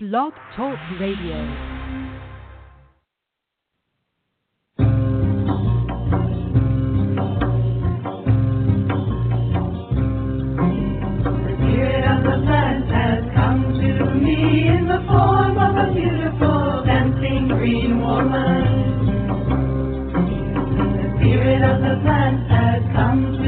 [0.00, 1.34] Blog Talk Radio.
[11.58, 17.48] Spirit of the plant has come to me in the form of a beautiful dancing
[17.48, 19.26] green woman.
[20.78, 23.47] The spirit of the plant has come to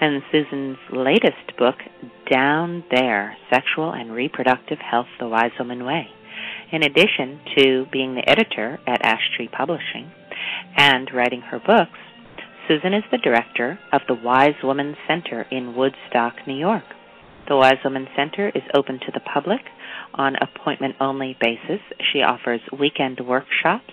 [0.00, 1.76] and Susun's latest book,
[2.30, 6.08] Down There Sexual and Reproductive Health the Wise Woman Way.
[6.70, 10.10] In addition to being the editor at Ash Tree Publishing
[10.76, 11.98] and writing her books,
[12.68, 16.84] Susun is the director of the Wise Woman Center in Woodstock, New York.
[17.48, 19.62] The Wise Woman Center is open to the public
[20.12, 21.80] on appointment only basis.
[22.12, 23.92] She offers weekend workshops,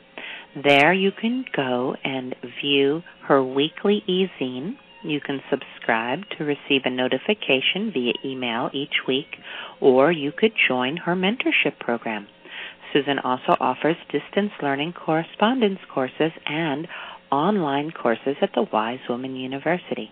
[0.63, 4.77] There you can go and view her weekly e-zine.
[5.03, 9.37] You can subscribe to receive a notification via email each week,
[9.79, 12.27] or you could join her mentorship program.
[12.91, 16.87] Susun also offers distance learning correspondence courses and
[17.31, 20.11] online courses at the Wise Woman University.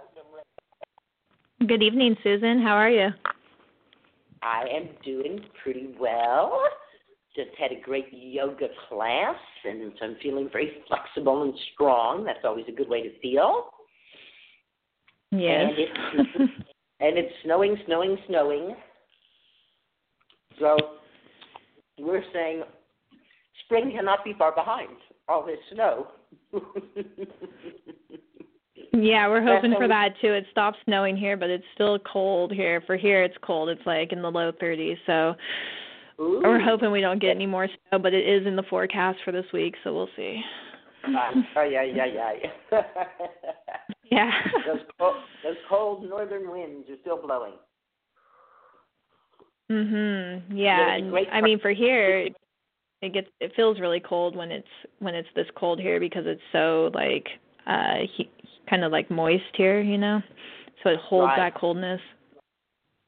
[1.67, 2.63] Good evening, Susun.
[2.63, 3.09] How are you?
[4.41, 6.59] I am doing pretty well.
[7.35, 12.23] Just had a great yoga class, and so I'm feeling very flexible and strong.
[12.23, 13.65] That's always a good way to feel.
[15.31, 15.69] Yes.
[15.69, 16.51] And it's,
[16.99, 18.75] and it's snowing, snowing, snowing.
[20.59, 20.77] So
[21.99, 22.63] we're saying
[23.65, 24.97] spring cannot be far behind
[25.29, 26.07] all this snow.
[28.93, 30.33] yeah, we're hoping for that too.
[30.33, 32.81] It stopped snowing here, but it's still cold here.
[32.85, 33.69] For here, it's cold.
[33.69, 34.97] It's like in the low 30s.
[35.05, 35.35] So
[36.23, 36.41] Ooh.
[36.43, 39.31] we're hoping we don't get any more snow, but it is in the forecast for
[39.31, 40.41] this week, so we'll see.
[41.55, 42.81] Oh, yeah, yeah, yeah.
[44.11, 44.31] Yeah.
[44.67, 47.53] those, cold, those cold northern winds are still blowing.
[49.71, 50.43] mhm.
[50.49, 52.27] Yeah, Yeah, and I mean for here
[53.01, 54.67] it gets it feels really cold when it's
[54.99, 57.27] when it's this cold here because it's so like
[57.67, 58.29] uh he,
[58.71, 60.23] kind of like moist here, you know.
[60.81, 61.51] So it holds Right.
[61.51, 62.01] that coldness.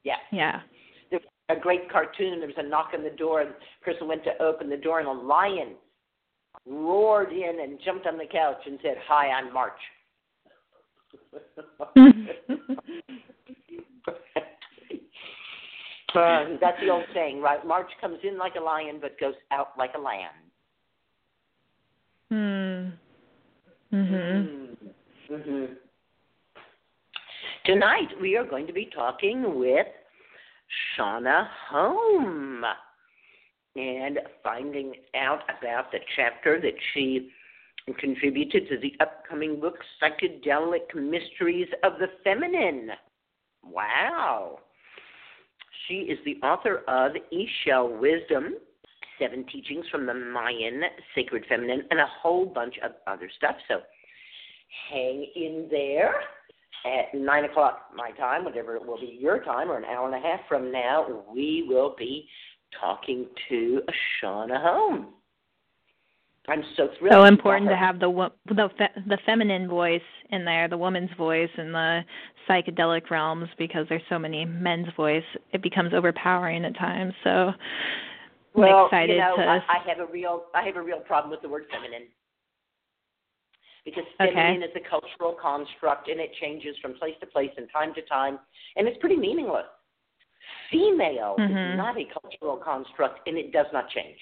[0.04, 0.18] Yeah.
[0.30, 0.60] Yeah.
[1.10, 2.38] There's a great cartoon.
[2.38, 3.56] There was a knock on the door, and the
[3.92, 5.74] person went to open the door, and a lion
[6.66, 9.80] roared in and jumped on the couch and said, "Hi, I'm March."
[16.14, 17.66] Uh, that's the old saying, right?
[17.66, 20.30] March comes in like a lion, but goes out like a lamb.
[22.30, 22.90] Hmm.
[23.92, 24.63] Mhm.
[25.28, 25.64] Hmm
[27.64, 29.86] Tonight we are going to be talking with
[30.98, 32.62] Shonagh Home
[33.74, 37.30] and finding out about the chapter that she
[37.98, 42.90] contributed to the upcoming book, Psychedelic Mysteries of the Feminine.
[43.64, 44.58] Wow.
[45.88, 48.56] She is the author of Ix Chel Wisdom,
[49.18, 50.82] Seven Teachings from the Mayan
[51.14, 53.56] Sacred Feminine, and a whole bunch of other stuff.
[53.68, 53.80] So
[54.90, 56.14] hang in there
[56.84, 60.14] at 9 o'clock my time, whatever it will be your time, or an hour and
[60.14, 62.28] a half from now, we will be
[62.80, 63.80] talking to
[64.22, 65.14] Shonagh Home.
[66.46, 67.12] I'm so thrilled.
[67.12, 71.48] So important to have the the fe- the feminine voice in there, the woman's voice
[71.56, 72.00] in the
[72.48, 75.24] psychedelic realms because there's so many men's voice.
[75.52, 77.14] It becomes overpowering at times.
[77.24, 77.52] So
[78.56, 81.30] I'm excited you know, to I, I have a real I have a real problem
[81.30, 82.08] with the word feminine.
[83.84, 84.32] Because Okay.
[84.32, 88.02] feminine is a cultural construct and it changes from place to place and time to
[88.02, 88.38] time
[88.76, 89.66] and it's pretty meaningless.
[90.70, 91.72] Female Mhm.
[91.72, 94.20] is not a cultural construct and it does not change.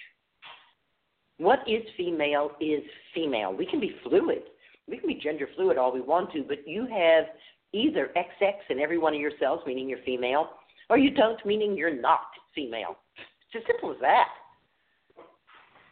[1.39, 3.53] What is female is female.
[3.53, 4.51] We can be fluid.
[4.89, 7.31] We can be gender fluid all we want to, but you have
[7.73, 10.59] either XX in every one of your cells, meaning you're female,
[10.91, 12.99] or you don't, meaning you're not female.
[13.17, 14.29] It's as simple as that.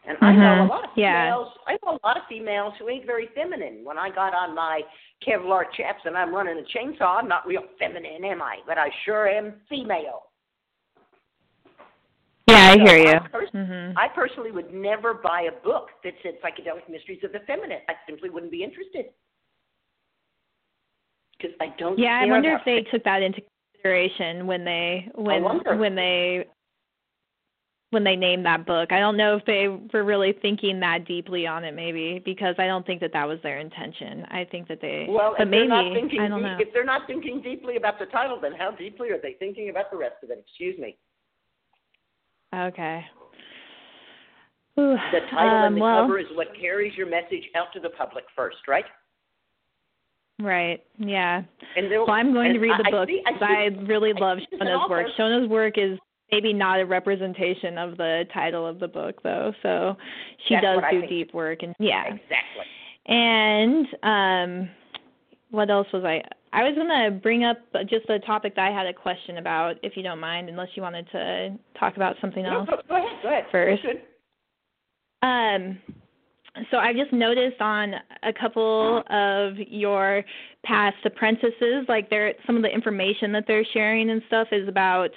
[0.07, 0.69] And I know a Mhm.
[0.71, 1.25] lot of Yeah.
[1.25, 1.59] females.
[1.67, 3.85] I know a lot of females who ain't very feminine.
[3.85, 4.85] When I got on my
[5.21, 8.61] Kevlar chaps and I'm running a chainsaw, I'm not real feminine, am I?
[8.67, 10.31] But I sure am female.
[12.49, 13.13] Yeah, I So hear you.
[13.13, 13.93] I, pers- Mhm.
[13.97, 17.83] I personally would never buy a book that said psychedelic mysteries of the feminine.
[17.89, 19.13] I simply wouldn't be interested
[21.37, 21.99] because I don't.
[21.99, 23.43] Yeah, I wonder if they took that into
[23.75, 25.45] consideration when they when
[25.79, 26.49] when they
[27.91, 28.93] when they named that book.
[28.93, 32.67] I don't know if they were really thinking that deeply on it maybe because I
[32.69, 34.25] don't think that that was their intention.
[34.31, 36.57] I think that they Well, but if they're maybe not thinking I don't know.
[36.61, 39.91] if they're not thinking deeply about the title, then how deeply are they thinking about
[39.91, 40.45] the rest of it?
[40.49, 40.97] Excuse me.
[42.55, 43.05] Okay.
[44.79, 47.81] Ooh, The title um, and the well, cover is what carries your message out to
[47.81, 48.85] the public first, right?
[50.41, 50.83] Right.
[50.97, 51.43] Yeah.
[51.77, 53.83] And Well, I'm going to read the I- I book see- I because see- I
[53.85, 55.07] really love see as an Shonagh's work.
[55.19, 55.99] Shonagh's work is
[56.33, 59.53] maybe not a representation of the title of the book though.
[59.63, 59.97] So
[60.47, 62.05] she That's does do deep work and yeah.
[62.05, 62.67] Exactly.
[63.07, 64.71] And um
[65.51, 66.23] what else was I
[66.53, 69.77] I was going to bring up just a topic that I had a question about
[69.85, 72.69] if you don't mind unless you wanted to talk about something else.
[72.69, 73.19] go, go ahead.
[73.23, 73.45] Go ahead.
[73.53, 73.83] First.
[75.23, 75.79] Um,
[76.71, 80.25] so I've just noticed on a couple of your
[80.65, 85.11] past apprentices, like there some of the information that they're sharing and stuff is about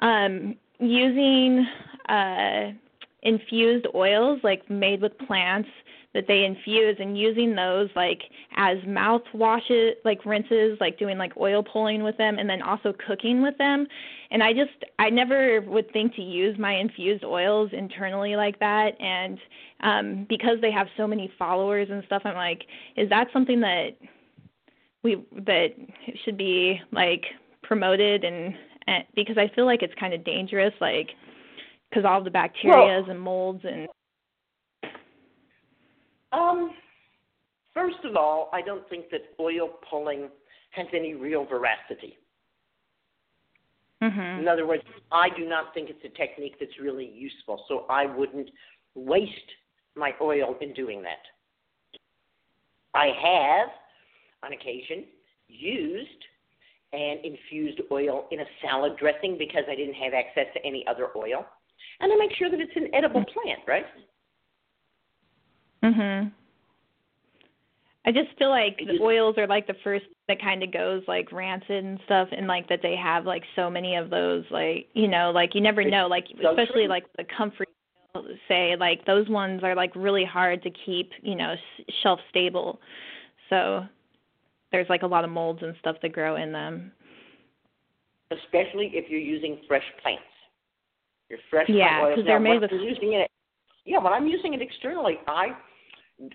[0.00, 1.66] um, using
[2.08, 2.72] uh,
[3.22, 5.68] infused oils, like made with plants
[6.12, 8.22] that they infuse, and using those like
[8.56, 12.92] as mouth washes, like rinses, like doing like oil pulling with them, and then also
[13.06, 13.86] cooking with them.
[14.32, 19.00] And I just I never would think to use my infused oils internally like that,
[19.00, 19.38] and
[19.82, 22.64] um, because they have so many followers and stuff, I'm like,
[22.96, 23.96] is that something that
[25.02, 25.68] we that
[26.24, 27.24] should be like
[27.62, 28.54] promoted and,
[28.86, 31.10] and because I feel like it's kind of dangerous, like
[31.88, 33.88] because all the bacterias and molds and
[36.32, 36.70] Um,
[37.74, 40.28] first of all, I don't think that oil pulling
[40.70, 42.16] has any real veracity.
[44.00, 47.86] mhm In other words, I do not think it's a technique that's really useful, so
[47.90, 48.50] I wouldn't
[48.94, 49.50] waste
[49.96, 51.24] my oil in doing that.
[52.94, 53.68] I have,
[54.44, 55.04] on occasion,
[55.48, 56.24] used
[56.92, 61.08] an infused oil in a salad dressing because I didn't have access to any other
[61.16, 61.46] oil.
[62.00, 63.86] And I make sure that it's an edible plant, right?
[65.82, 66.30] mhm
[68.06, 71.30] I just feel like the oils are like the first that kind of goes like
[71.32, 75.06] rancid and stuff and like that they have like so many of those like you
[75.06, 77.68] know like you never know like especially like the comfort
[78.48, 82.80] say like those ones are like really hard to keep you know s- shelf stable
[83.50, 83.84] so
[84.72, 86.92] there's like a lot of molds and stuff that grow in them
[88.30, 90.22] especially if you're using fresh plants.
[91.28, 92.14] Your fresh Yeah, plant oils.
[92.16, 93.28] 'cause they're made with- using it.
[93.84, 95.56] Yeah, when I'm using it externally, I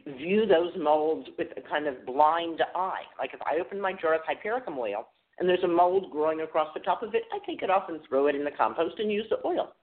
[0.06, 3.06] view those molds with a kind of blind eye.
[3.18, 6.74] Like if I open my jar of hypericum oil and there's a mold growing across
[6.74, 9.12] the top of it, I take it off and throw it in the compost and
[9.12, 9.74] use the oil.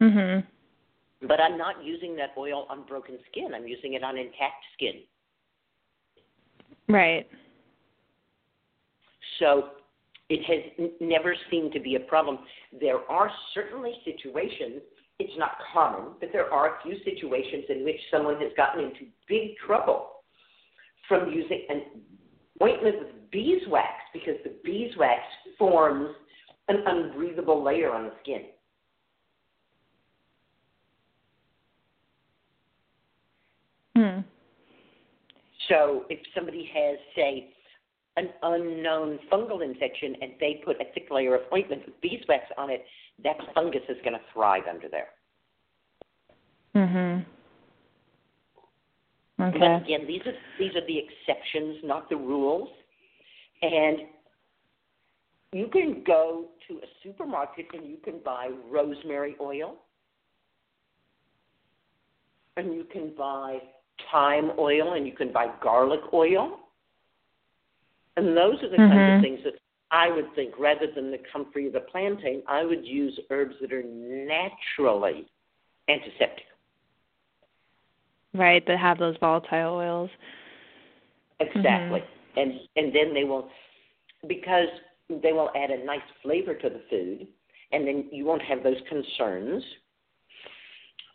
[0.00, 0.46] mhm
[1.22, 3.52] But I'm not using that oil on broken skin.
[3.52, 5.02] I'm using it on intact skin.
[6.88, 7.26] Right
[9.38, 9.70] So
[10.28, 12.38] it has n- never seemed to be a problem.
[12.80, 14.82] There are certainly situations,
[15.18, 19.06] it's not common, but there are a few situations in which someone has gotten into
[19.28, 20.22] big trouble
[21.08, 21.82] from using an
[22.62, 25.20] ointment with beeswax because the beeswax
[25.58, 26.08] forms
[26.68, 28.42] an unbreathable layer on the skin.
[33.96, 34.20] hmm
[35.68, 37.54] So if somebody has, say,
[38.16, 42.70] an unknown fungal infection and they put a thick layer of ointment with beeswax on
[42.70, 42.84] it,
[43.22, 45.08] that fungus is going to thrive under there.
[46.74, 47.24] Mhm.
[49.40, 49.58] Okay.
[49.58, 52.70] But again, these are these are the exceptions, not the rules.
[53.62, 54.08] And
[55.52, 59.76] you can go to a supermarket and you can buy rosemary oil,
[62.56, 63.60] and you can buy
[64.10, 66.58] thyme oil, and you can buy garlic oil.
[68.16, 69.16] And those are the kinds Mhm.
[69.16, 69.54] of things that
[69.90, 73.72] I would think, rather than the comfrey of the plantain, I would use herbs that
[73.72, 75.26] are naturally
[75.88, 76.46] antiseptic.
[78.34, 80.10] Right, that have those volatile oils.
[81.40, 82.02] Exactly.
[82.36, 83.50] And and then they will
[84.26, 84.68] because
[85.08, 87.26] they will add a nice flavor to the food
[87.72, 89.62] and then you won't have those concerns.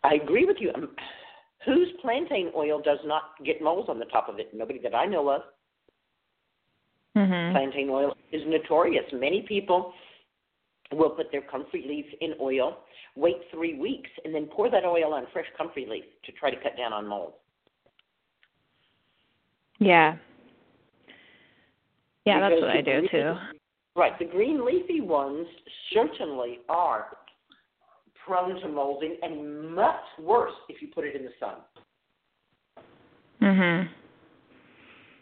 [0.02, 0.70] I agree with you.
[0.74, 0.96] Um,
[1.64, 4.52] whose plantain oil does not get moles on the top of it?
[4.54, 5.42] Nobody that I know of.
[7.16, 7.52] Mhm.
[7.52, 9.10] Plantain oil is notorious.
[9.12, 9.94] Many people
[10.92, 15.14] will put their comfrey leaf in oil, wait three weeks, and then pour that oil
[15.14, 17.34] on fresh comfrey leaf to try to cut down on mold.
[19.78, 20.16] Yeah.
[22.24, 23.34] Yeah, that's what I do too.
[23.96, 24.18] Right.
[24.18, 25.46] The green leafy ones
[25.92, 27.18] certainly are
[28.24, 31.56] prone to molding and much worse if you put it in the sun
[33.40, 33.88] Mhm.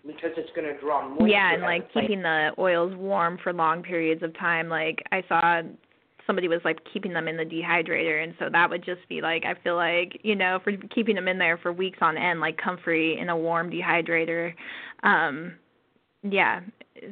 [0.07, 1.29] because it's going to draw moisture.
[1.29, 4.69] Yeah, and like the keeping the oils warm for long periods of time.
[4.69, 5.63] Like I saw
[6.27, 9.45] somebody was like keeping them in the dehydrator and so that would just be like
[9.45, 12.57] I feel like, you know, for keeping them in there for weeks on end like
[12.59, 14.55] comfrey in a warm dehydrator.
[15.03, 15.55] Um
[16.23, 16.61] yeah,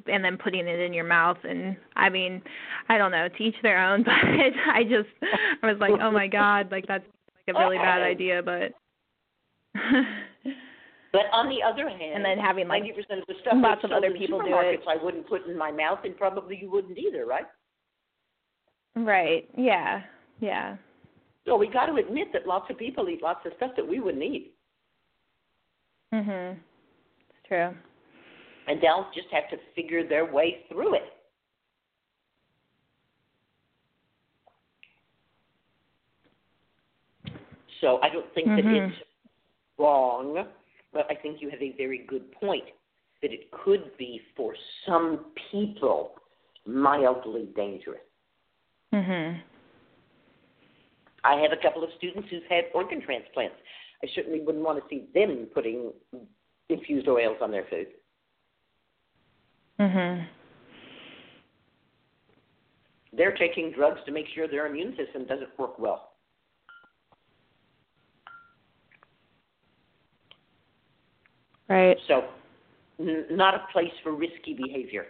[0.06, 2.42] and then putting it in your mouth and I mean,
[2.88, 5.08] I don't know, to each their own, but I just
[5.62, 7.04] I was like, "Oh my god, like that's
[7.46, 8.72] like a really bad idea, but
[11.12, 13.82] But on the other hand, and then having like ninety percent of the stuff lots
[13.82, 14.80] of other people do it.
[14.88, 17.46] I wouldn't put in my mouth, and probably you wouldn't either, right?
[18.96, 20.02] right, yeah.
[20.40, 20.76] Yeah.
[21.46, 23.98] So we got to admit that lots of people eat lots of stuff that we
[24.00, 24.54] wouldn't eat,
[26.12, 26.56] Mhm.
[27.30, 27.74] It's true.
[28.70, 31.12] And they'll just have to figure their way through it.
[37.80, 38.92] So I don't think that Mhm.
[38.92, 39.02] it's
[39.76, 40.46] wrong,
[40.92, 42.70] but I think you have a very good point
[43.22, 44.54] that it could be for
[44.86, 46.16] some people
[46.64, 48.06] mildly dangerous.
[48.92, 49.42] Mhm.
[51.24, 53.56] I have a couple of students who've had organ transplants.
[54.04, 55.92] I certainly wouldn't want to see them putting
[56.68, 57.99] infused oils on their food.
[59.80, 60.26] Mhm.
[63.14, 66.12] They're taking drugs to make sure their immune system doesn't work well.
[71.68, 71.96] Right.
[72.08, 72.28] So,
[72.98, 75.06] n- not a place for risky behavior.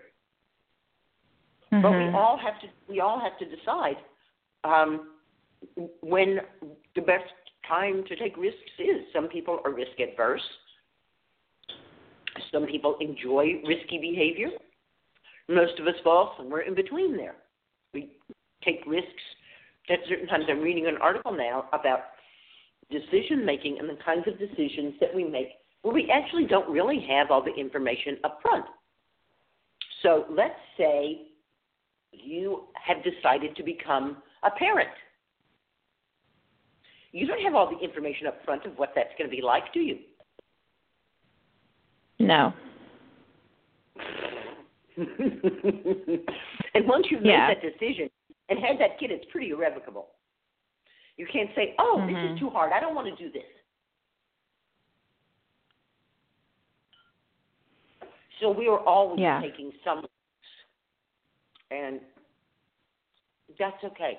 [1.70, 2.14] But we Mhm.
[2.14, 3.96] all have to we all have to decide
[4.64, 5.14] um,
[6.00, 6.40] when
[6.94, 7.32] the best
[7.66, 9.10] time to take risks is.
[9.12, 10.42] Some people are risk adverse.
[12.52, 14.50] Some people enjoy risky behavior.
[15.48, 17.36] Most of us fall somewhere in between there.
[17.94, 18.10] We
[18.64, 19.08] take risks.
[19.88, 22.00] At certain times, I'm reading an article now about
[22.90, 25.48] decision making and the kinds of decisions that we make
[25.82, 28.66] where we actually don't really have all the information up front.
[30.02, 31.28] So let's say
[32.12, 34.90] you have decided to become a parent.
[37.12, 39.72] You don't have all the information up front of what that's going to be like,
[39.72, 39.98] do you?
[42.20, 42.52] No.
[46.74, 47.48] and once you've Yeah.
[47.48, 48.10] made that decision
[48.50, 50.10] and had that kid, it's pretty irrevocable.
[51.16, 52.32] You can't say, "Oh, this Mhm.
[52.34, 52.72] is too hard.
[52.72, 53.46] I don't want to do this."
[58.38, 59.40] So we are always Yeah.
[59.40, 60.66] taking some risks,
[61.70, 62.00] and
[63.58, 64.18] that's okay.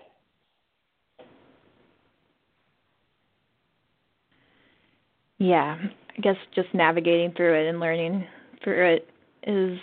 [5.37, 5.77] Yeah.
[6.17, 8.25] I guess just navigating through it and learning
[8.63, 9.09] through it
[9.47, 9.77] is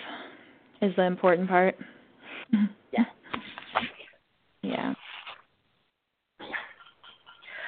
[0.80, 1.76] is the important part.
[2.90, 3.04] Yeah.
[4.62, 4.94] Yeah.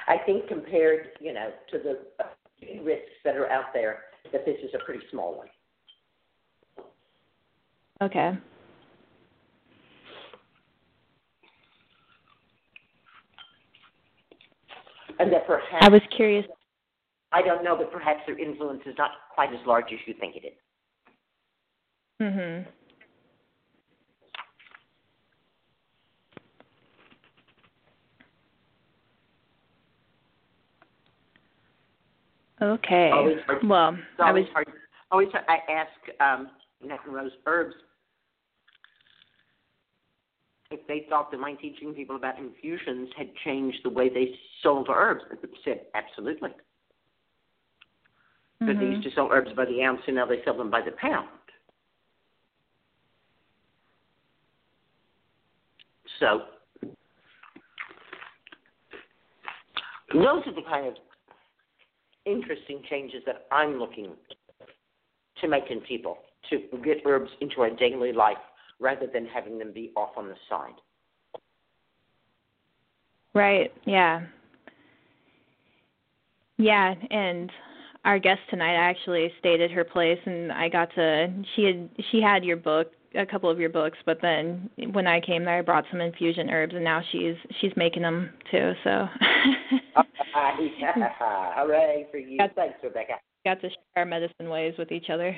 [0.07, 3.99] I think compared, you know, to the uh, risks that are out there,
[4.31, 5.47] that this is a pretty small one.
[8.01, 8.31] Okay.
[15.19, 16.45] And that perhaps I was curious.
[17.31, 20.35] I don't know, but perhaps their influence is not quite as large as you think
[20.35, 20.57] it is.
[22.19, 22.67] Mhm.
[32.61, 33.09] Okay.
[33.11, 34.45] Always hard- Well, I was
[35.09, 35.45] always hard.
[35.47, 37.75] I ask um, neck and rose herbs,
[40.69, 44.89] if they thought that my teaching people about infusions had changed the way they sold
[44.89, 45.35] herbs, I
[45.65, 46.51] said absolutely.
[48.61, 48.91] But they mm-hmm.
[48.91, 51.27] used to sell herbs by the ounce, and now they sell them by the pound.
[56.19, 56.41] So
[60.13, 60.93] those are the kind of
[62.25, 64.13] interesting changes that I'm looking
[65.41, 66.19] to make in people
[66.51, 68.37] to get herbs into our daily life
[68.79, 70.75] rather than having them be off on the side.
[73.33, 73.73] Right.
[73.85, 74.21] Yeah.
[76.57, 77.51] Yeah, and
[78.05, 82.21] our guest tonight actually stayed at her place and I got to she had she
[82.21, 85.61] had your book a couple of your books but then when I came there I
[85.61, 89.07] brought some infusion herbs and now she's she's making them too so
[91.55, 92.37] Hooray for you.
[92.37, 93.13] Got- Thanks, Rebecca.
[93.45, 95.35] got to share our medicine ways with each other.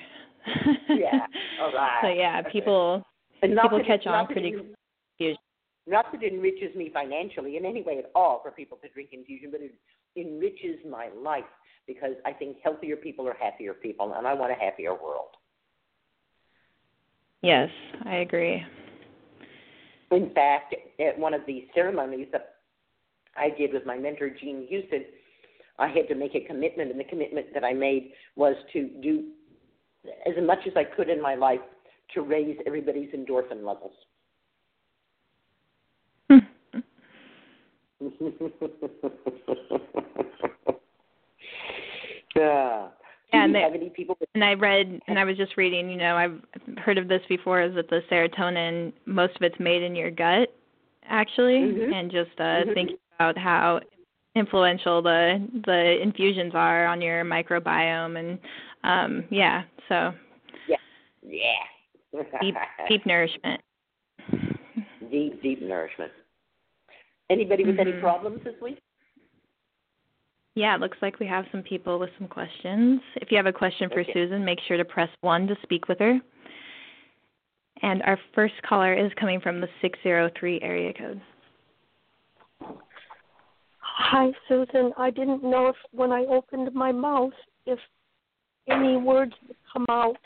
[0.89, 1.25] Yeah.
[1.61, 1.99] All right.
[2.01, 3.03] So yeah, people
[3.41, 5.37] And people that catch on pretty quick.
[5.85, 9.09] Not that it enriches me financially in any way at all for people to drink
[9.11, 9.73] infusion, but it
[10.15, 11.43] enriches my life
[11.87, 15.29] because I think healthier people are happier people, and I want a happier world.
[17.41, 17.69] Yes,
[18.05, 18.63] I agree.
[20.11, 22.55] In fact, at one of the ceremonies that
[23.35, 25.03] I did with my mentor, Jean Houston,
[25.79, 29.31] I had to make a commitment, and the commitment that I made was to do
[30.25, 31.59] as much as I could in my life
[32.13, 33.93] to raise everybody's endorphin levels.
[42.35, 42.87] yeah.
[43.33, 45.89] Yeah, and they- people And I read, and I was just reading.
[45.89, 46.39] You know, I've
[46.79, 47.61] heard of this before.
[47.61, 48.93] Is that the serotonin?
[49.05, 50.53] Most of it's made in your gut,
[51.05, 51.93] actually, Mhm.
[51.93, 52.73] and just uh Mhm.
[52.73, 53.79] thinking about how
[54.35, 58.39] influential the the infusions are on your microbiome, and
[58.83, 60.13] um yeah, so
[60.67, 60.77] Yeah.
[62.39, 62.55] deep
[62.87, 63.61] deep nourishment.
[65.09, 66.11] deep, deep nourishment.
[67.29, 68.01] Anybody with any Mhm.
[68.01, 68.79] problems this week?
[70.55, 73.01] Yeah, it looks like we have some people with some questions.
[73.15, 74.13] If you have a question for Okay.
[74.13, 76.21] Susun, make sure to press 1 to speak with her.
[77.81, 81.21] And our first caller is coming from the 603 area code.
[83.79, 84.93] Hi, Susun.
[84.97, 87.33] I didn't know if when I opened my mouth
[87.65, 87.79] if
[88.67, 90.17] any words would come out.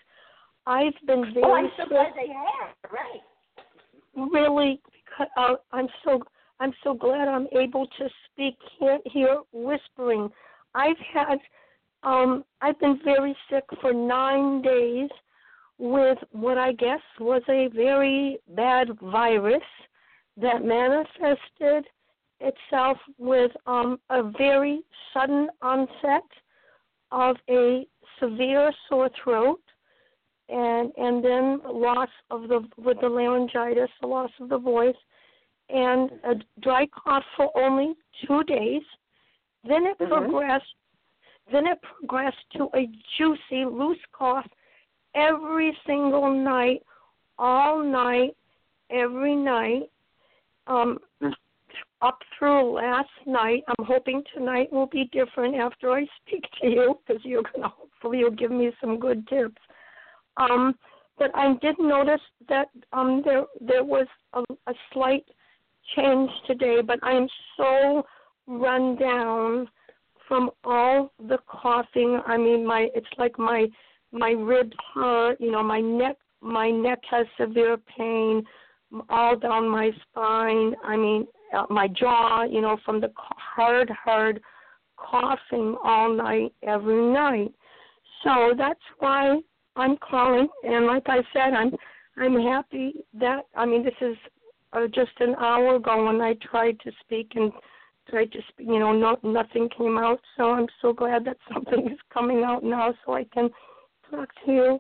[0.66, 2.76] I've been very Oh, I'm so glad they have.
[2.92, 3.22] Right.
[4.16, 4.82] really.
[4.94, 6.22] because- Uh, I'm so
[6.60, 10.30] I'm so glad I'm able to speak here, here whispering.
[10.74, 11.40] I've had
[12.04, 15.10] um I've been very sick for nine days
[15.78, 19.62] with what I guess was a very bad virus
[20.38, 21.86] that manifested
[22.40, 24.82] itself with um, a very
[25.14, 26.24] sudden onset
[27.12, 27.86] of a
[28.20, 29.62] severe sore throat
[30.50, 34.96] and and then loss of the with the laryngitis, the loss of the voice,
[35.70, 38.84] and a dry cough for only two days.
[39.64, 40.08] Then it Mhm.
[40.08, 40.76] progressed.
[41.52, 44.48] Then it progressed to a juicy loose cough
[45.14, 46.84] every single night,
[47.38, 48.36] all night,
[48.90, 49.90] every night.
[50.68, 51.00] Um,
[52.02, 53.64] up through last night.
[53.68, 58.20] I'm hoping tonight will be different after I speak to you because you're gonna hopefully
[58.20, 59.62] you'll give me some good tips.
[60.38, 60.76] Um,
[61.18, 65.26] but I did notice that um, there there was a, a slight
[65.96, 68.04] change today, but I'm so
[68.48, 69.68] run down
[70.28, 72.20] from all the coughing.
[72.26, 73.68] I mean, my it's like my
[74.12, 75.40] my ribs hurt.
[75.40, 78.44] You know, my neck my neck has severe pain
[79.10, 80.74] all down my spine.
[80.84, 82.44] I mean, uh, my jaw.
[82.44, 84.42] You know, from the hard hard
[84.98, 87.54] coughing all night every night.
[88.24, 89.40] So that's why
[89.76, 91.72] I'm calling, and like I said, I'm
[92.18, 94.18] I'm happy that I mean this is
[94.74, 97.52] uh, just an hour ago when I tried to speak and
[98.10, 100.20] tried to speak, you know, no, nothing came out.
[100.36, 103.50] So I'm so glad that something is coming out now, so I can
[104.10, 104.80] talk to you.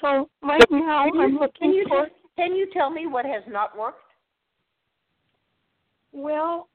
[0.00, 2.06] So right now Can you- I'm Can looking you for.
[2.36, 4.02] can you tell me what has not worked?
[6.12, 6.68] Well,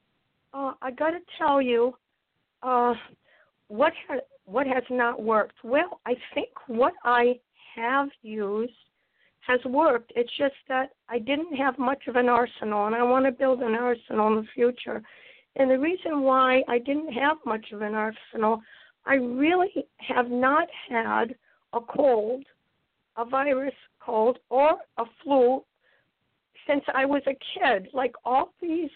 [0.54, 1.96] uh, I got to tell you,
[2.64, 2.94] uh,
[3.68, 5.64] what ha- what has not worked.
[5.64, 7.40] Well, I think what I
[7.76, 8.74] have used
[9.42, 10.12] has worked.
[10.16, 13.62] It's just that I didn't have much of an arsenal, and I want to build
[13.62, 15.02] an arsenal in the future.
[15.56, 18.62] And the reason why I didn't have much of an arsenal,
[19.06, 21.36] I really have not had
[21.74, 22.46] a cold,
[23.18, 25.64] a virus cold, or a flu
[26.68, 27.90] since I was a kid.
[27.94, 28.90] Like all these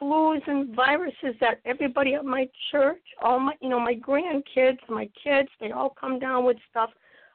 [0.00, 5.08] flus and viruses that everybody at my church, all my you know, my grandkids, my
[5.22, 6.90] kids, they all come down with stuff.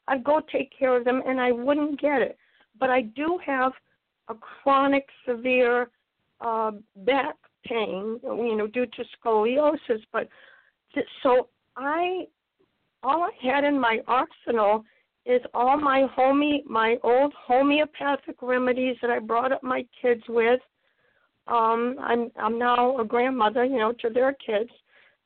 [0.07, 2.37] I'd go take care of them and I wouldn't get it.
[2.79, 3.71] But I do have
[4.29, 5.89] a chronic, severe
[6.41, 10.01] uh, back pain, you know, due to scoliosis.
[10.11, 10.27] But
[10.93, 12.27] th- so I,
[13.03, 14.83] all I had in my arsenal
[15.25, 20.59] is all my home, my old homeopathic remedies that I brought up my kids with.
[21.47, 24.69] Um, I'm I'm now a grandmother, you know, to their kids.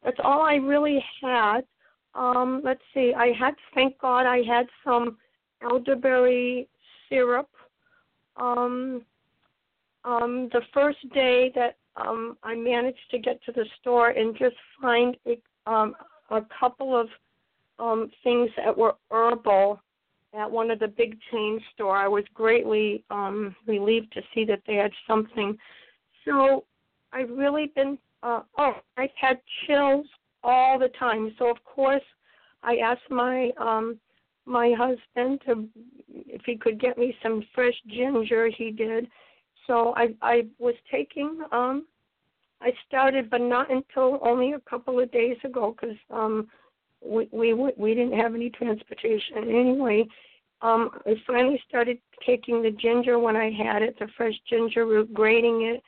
[0.03, 1.61] That's all I really had.
[2.15, 5.17] Um, let's see, I had thank God I had some
[5.61, 6.67] elderberry
[7.09, 7.49] syrup.
[8.35, 9.03] Um,
[10.03, 14.55] um, the first day that um, I managed to get to the store and just
[14.81, 15.39] find a,
[15.69, 15.95] um,
[16.29, 17.07] a couple of
[17.79, 19.81] um, things that were herbal
[20.33, 21.95] at one of the big chain store.
[21.95, 25.57] I was greatly um, relieved to see that they had something.
[26.25, 26.65] So
[27.13, 27.97] I've really been.
[28.23, 30.05] Uh, oh, I've had chills
[30.43, 31.33] all the time.
[31.37, 32.03] So of course,
[32.63, 33.99] I asked my um,
[34.47, 35.67] my husband to
[36.09, 38.49] if he could get me some fresh ginger.
[38.49, 39.07] He did.
[39.65, 41.85] So I I was taking um
[42.61, 46.47] I started, but not until only a couple of days ago because um
[47.03, 50.05] we we we didn't have any transportation anyway.
[50.61, 55.13] Um, I finally started taking the ginger when I had it, the fresh ginger root,
[55.13, 55.83] grating it,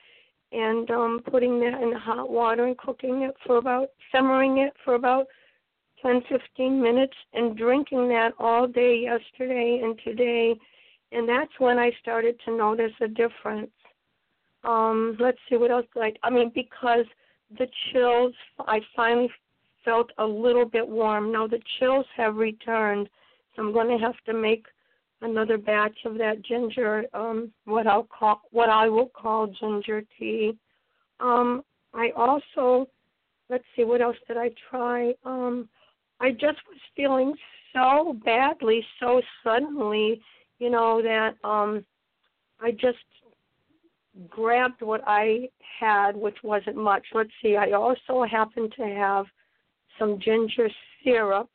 [0.51, 4.93] and um, putting that in hot water and cooking it for about simmering it for
[4.93, 5.25] about
[6.01, 10.55] ten fifteen minutes and drinking that all day yesterday and today,
[11.11, 13.71] and that's when I started to notice a difference.
[14.63, 15.85] Um, let's see what else.
[15.95, 17.05] Like I mean, because
[17.57, 19.31] the chills, I finally
[19.83, 21.31] felt a little bit warm.
[21.31, 23.09] Now the chills have returned,
[23.55, 24.65] so I'm going to have to make
[25.21, 30.57] another batch of that ginger, um, what I'll call what I will call ginger tea.
[31.19, 32.87] Um, I also,
[33.49, 35.13] let's see, what else did I try?
[35.25, 35.67] Um,
[36.19, 37.33] I just was feeling
[37.73, 40.21] so badly, so suddenly,
[40.59, 41.85] you know that um,
[42.59, 42.97] I just
[44.29, 47.05] grabbed what I had, which wasn't much.
[47.13, 49.25] Let's see, I also happened to have
[49.97, 50.69] some ginger
[51.03, 51.49] syrup,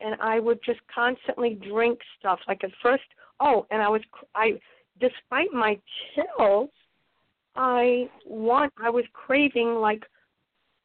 [0.00, 2.38] and I would just constantly drink stuff.
[2.48, 3.02] Like at first,
[3.40, 4.02] oh, and I was,
[4.34, 4.58] I,
[5.00, 5.78] despite my
[6.14, 6.70] chills,
[7.56, 10.04] I want, I was craving like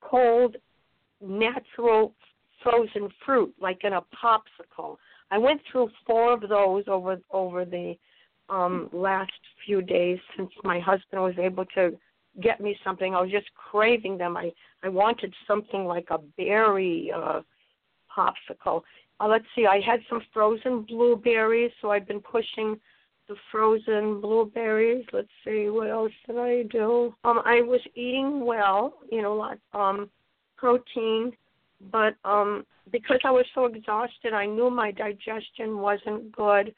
[0.02, 0.58] cold,
[1.22, 2.14] natural
[2.64, 4.98] frozen fruit, like in a popsicle.
[5.32, 7.96] I went through four of those over over the
[8.50, 9.32] um last
[9.66, 11.98] few days since my husband was able to
[12.42, 13.14] get me something.
[13.14, 14.36] I was just craving them.
[14.38, 14.52] I
[14.84, 17.42] I wanted something like a berry uh
[18.16, 18.82] popsicle.
[19.20, 22.80] Uh, let's see, I had some frozen blueberries, so I've been pushing
[23.28, 25.06] the frozen blueberries.
[25.14, 27.14] Let's see, what else did I do?
[27.24, 30.10] Um, I was eating well, you know, like um,
[30.58, 31.32] protein,
[31.92, 36.74] but um, because I was so exhausted, I knew my digestion wasn't good.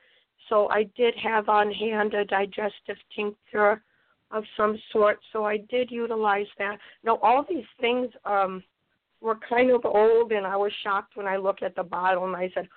[0.49, 3.81] So I did have on hand a digestive tincture
[4.31, 5.19] of some sort.
[5.31, 6.77] So I did utilize that.
[7.03, 8.63] Now all these things um
[9.21, 12.35] were kind of old and I was shocked when I looked at the bottle and
[12.35, 12.67] I said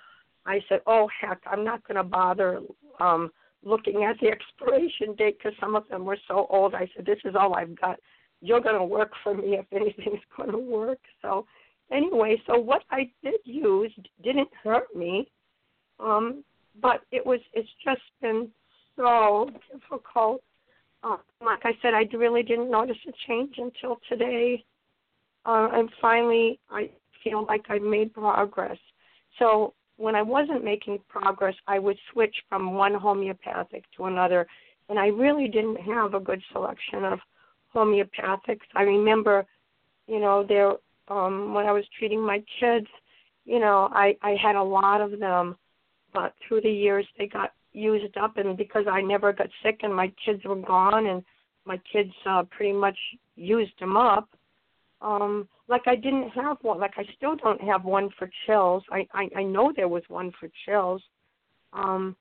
[0.45, 2.61] I said, "Oh heck, I'm not going to bother
[2.99, 3.29] um
[3.63, 7.19] looking at the expiration date because some of them were so old." I said, "This
[7.25, 7.99] is all I've got.
[8.41, 11.45] You're going to work for me if anything's going to work." So
[11.91, 15.29] anyway, so what I did use didn't hurt me.
[15.99, 16.43] Um
[16.81, 18.49] but it was it's just been
[18.95, 20.41] so difficult.
[21.03, 24.63] Uh, like I said, I really didn't notice a change until today,
[25.45, 26.89] uh, and finally I
[27.23, 28.77] feel like I made progress.
[29.37, 34.45] So when I wasn't making progress, I would switch from one homeopathic to another,
[34.89, 37.19] and I really didn't have a good selection of
[37.73, 38.67] homeopathics.
[38.75, 39.45] I remember,
[40.07, 40.73] you know, there
[41.09, 42.87] um, when I was treating my kids,
[43.45, 45.55] you know, I I had a lot of them
[46.13, 49.93] but through the years they got used up and because I never got sick and
[49.93, 51.23] my kids were gone and
[51.65, 52.97] my kids uh pretty much
[53.35, 54.29] used them up
[55.01, 58.83] um like I didn't have one like I still don't have one for chills.
[58.91, 61.01] I I, I know there was one for chills.
[61.73, 62.15] Um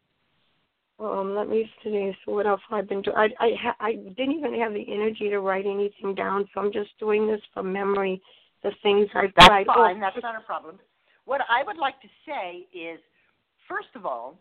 [1.01, 4.39] um let me see so what else I've been doing I I ha- I didn't
[4.39, 8.21] even have the energy to write anything down so I'm just doing this from memory
[8.63, 9.97] the things I've That's tried fine.
[9.97, 10.79] oh, That's not a problem.
[11.25, 12.99] What I would like to say is,
[13.69, 14.39] first of all,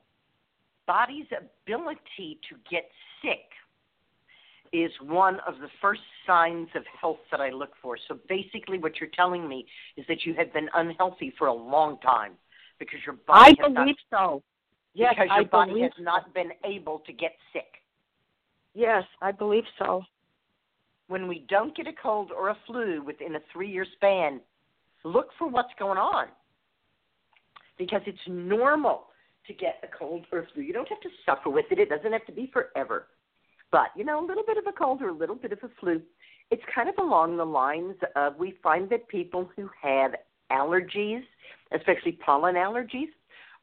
[0.88, 2.90] body's ability to get
[3.22, 3.50] sick
[4.74, 7.98] is one of the first signs of health that I look for.
[8.08, 12.00] So basically, what you're telling me is that you have been unhealthy for a long
[12.00, 12.34] time
[12.80, 14.44] because your I body has not, so
[14.94, 16.04] yes because I body has so.
[16.04, 17.82] not been able to get sick.
[18.74, 20.04] yes I believe so
[21.08, 24.42] When we don't get a cold or a flu within a three-year span,
[25.04, 26.28] look for what's going on
[27.78, 29.06] because it's normal
[29.46, 30.64] to get a cold or flu.
[30.64, 31.80] You don't have to suffer with it.
[31.80, 33.08] It doesn't have to be forever.
[33.72, 35.70] But, you know, a little bit of a cold or a little bit of a
[35.80, 36.02] flu,
[36.52, 40.12] it's kind of along the lines of we find that people who have
[40.52, 41.24] allergies,
[41.74, 43.10] especially pollen allergies,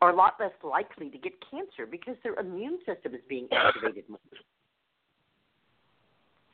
[0.01, 4.05] are a lot less likely to get cancer because their immune system is being activated
[4.09, 4.19] more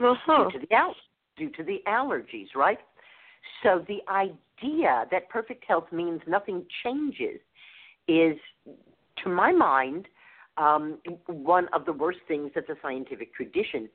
[0.01, 0.49] Uh-huh.
[0.51, 0.97] due to the al-
[1.37, 2.79] due to the allergies, right?
[3.63, 7.41] So the idea that perfect health means nothing changes
[8.09, 8.37] is,
[9.23, 10.07] to my mind,
[10.59, 13.89] um, one of the worst things that the scientific tradition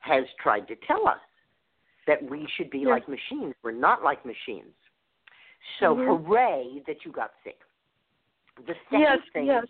[0.00, 1.20] has tried to tell us
[2.06, 2.88] that we should be Yes.
[2.88, 3.54] like machines.
[3.62, 4.74] We're not like machines.
[5.78, 6.06] So Mhm.
[6.26, 7.60] hooray that you got sick.
[8.66, 9.66] The second Yes, thing yes.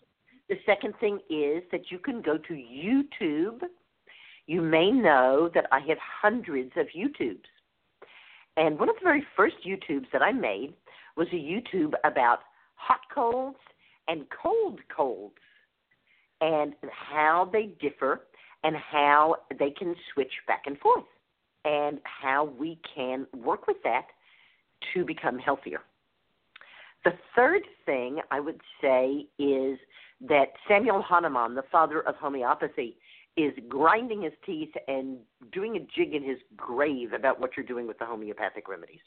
[0.48, 3.62] the second thing is that you can go to YouTube.
[4.46, 7.44] You may know that I have hundreds of YouTubes.
[8.57, 10.74] And one of the very first YouTubes that I made
[11.16, 12.40] was a YouTube about
[12.74, 13.59] hot colds
[14.09, 15.37] and cold colds
[16.40, 18.22] and how they differ
[18.64, 21.05] and how they can switch back and forth
[21.64, 24.07] and how we can work with that
[24.92, 25.81] to become healthier.
[27.05, 29.78] The third thing I would say is
[30.28, 32.96] that Samuel Hahnemann, the father of homeopathy,
[33.36, 35.18] is grinding his teeth and
[35.52, 39.00] doing a jig in his grave about what you're doing with the homeopathic remedies.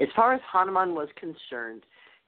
[0.00, 1.82] As far as Hahnemann was concerned,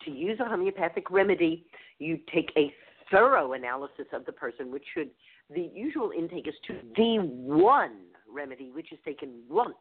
[0.05, 1.65] to use a homeopathic remedy,
[1.99, 2.73] you take a
[3.11, 5.11] thorough analysis of the person, which should
[5.55, 7.97] the usual intake is to the one
[8.33, 9.75] remedy which is taken once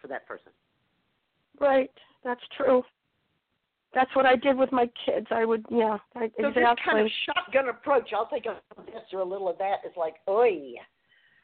[0.00, 0.52] for that person.
[1.60, 1.90] Right.
[2.24, 2.82] That's true.
[3.96, 5.26] That's what I did with my kids.
[5.30, 6.62] I would, yeah, I, So exactly.
[6.62, 9.56] this kind of shotgun approach, I'll take a little of this or a little of
[9.56, 10.74] that, is like, oi,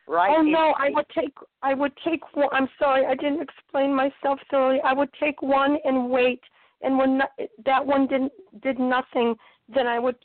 [0.07, 0.37] right?
[0.37, 2.51] Oh no, I would take I would take one.
[2.53, 4.81] I'm sorry, I didn't explain myself thoroughly.
[4.85, 6.43] I would take one and wait,
[6.83, 7.25] and when no,
[7.65, 9.35] that one didn't did nothing,
[9.75, 10.17] then I would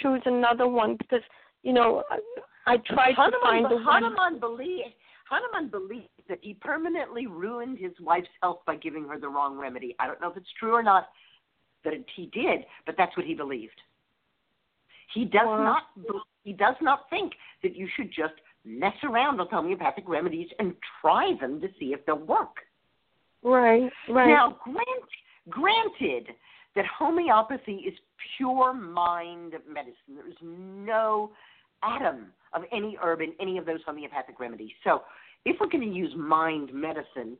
[0.00, 1.24] choose another one because
[1.62, 3.84] you know I, I tried to Hahnemann, find the one.
[3.84, 4.94] Hahnemann believed
[5.28, 9.94] Hahnemann believes that he permanently ruined his wife's health by giving her the wrong remedy.
[9.98, 11.08] I don't know if it's true or not
[11.86, 13.80] that he did, but that's what he believed.
[15.14, 15.64] He does Wow.
[15.64, 15.82] not
[16.44, 21.34] he does not think that you should just mess around with homeopathic remedies and try
[21.40, 22.56] them to see if they'll work.
[23.42, 24.28] Right, right.
[24.28, 25.08] Now, grant,
[25.48, 26.34] granted
[26.76, 27.94] that homeopathy is
[28.36, 30.14] pure mind medicine.
[30.14, 31.32] There's no
[31.82, 34.72] atom of any herb in any of those homeopathic remedies.
[34.84, 35.02] So,
[35.44, 37.36] if we're going to use mind medicine,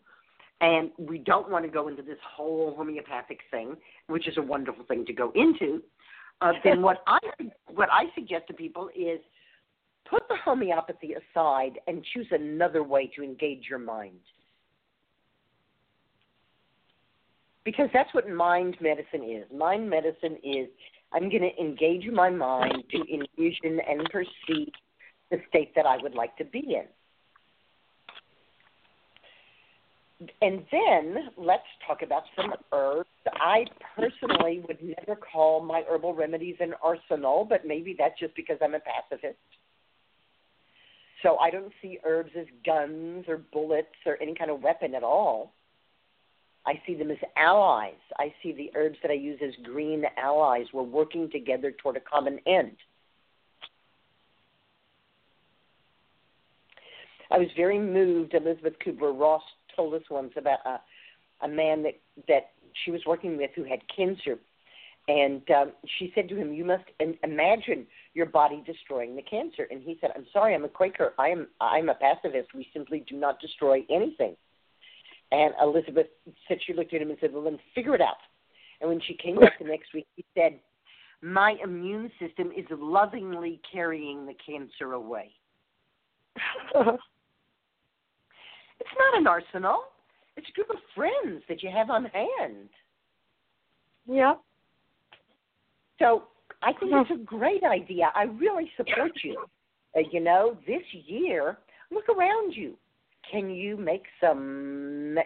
[0.61, 3.77] and we don't want to go into this whole homeopathic thing,
[4.09, 5.83] which is a wonderful thing to go into,
[6.41, 7.19] uh, then what I
[7.69, 9.21] what I suggest to people is
[10.09, 14.21] put the homeopathy aside and choose another way to engage your mind.
[17.67, 19.45] because that's what mind medicine is.
[19.55, 20.69] Mind medicine is
[21.13, 24.73] I'm going to engage my mind to envision and perceive
[25.31, 26.87] the state that I would like to be in.
[30.41, 33.09] And then let's talk about some herbs.
[33.35, 38.57] I personally would never call my herbal remedies an arsenal, but maybe that's just because
[38.63, 39.37] I'm a pacifist.
[41.23, 45.03] So I don't see herbs as guns or bullets or any kind of weapon at
[45.03, 45.53] all.
[46.67, 47.95] I see them as allies.
[48.19, 50.67] I see the herbs that I use as green allies.
[50.73, 52.77] We're working together toward a common end.
[57.31, 58.35] I was very moved.
[58.35, 59.43] Elizabeth Kubler Ross
[59.77, 60.81] told us once about a,
[61.45, 62.51] a man that that
[62.85, 64.39] she was working with who had cancer,
[65.09, 66.85] and um, she said to him, "You must
[67.23, 71.15] imagine your body destroying the cancer." And he said, "I'm sorry, I'm a Quaker.
[71.19, 72.55] I am I'm a pacifist.
[72.55, 74.37] We simply do not destroy anything."
[75.33, 76.07] And Elizabeth
[76.49, 78.17] said she looked at him and said, "Well, then figure it out."
[78.81, 80.59] And when she came back the next week, he said,
[81.23, 85.31] "My immune system is lovingly carrying the cancer away."
[88.97, 89.85] It's not an arsenal.
[90.37, 92.69] It's a group of friends that you have on hand.
[94.07, 94.35] yeah.
[95.99, 96.25] So
[96.63, 98.11] I think it's a great idea.
[98.15, 99.45] I really support you.
[99.97, 101.59] Uh, you know, this year,
[101.91, 102.77] look around you.
[103.31, 105.17] Can you make some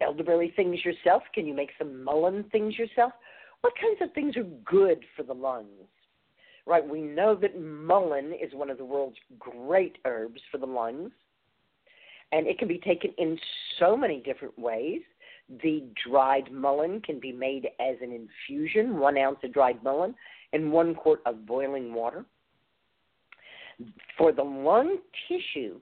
[0.00, 1.22] elderberry things yourself?
[1.32, 3.12] Can you make some mullein things yourself?
[3.62, 5.68] What kinds of things are good for the lungs?
[6.66, 11.12] Right, we know that mullein is one of the world's great herbs for the lungs,
[12.32, 13.38] and it can be taken in
[13.78, 15.02] so many different ways.
[15.62, 20.14] The dried mullein can be made as an infusion, one ounce of dried mullein
[20.52, 22.24] and one quart of boiling water.
[24.16, 25.80] For the lung tissue,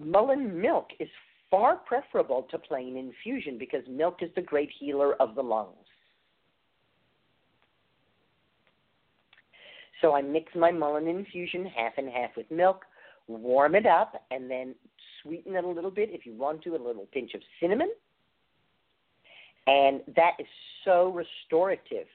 [0.00, 1.08] mullein milk is
[1.50, 5.76] far preferable to plain infusion because milk is the great healer of the lungs.
[10.00, 12.84] So I mix my mullein infusion half and half with milk,
[13.26, 14.74] warm it up, and then
[15.24, 17.90] sweeten it a little bit if you want to, a little pinch of cinnamon.
[19.66, 20.46] And that is
[20.84, 22.06] so restorative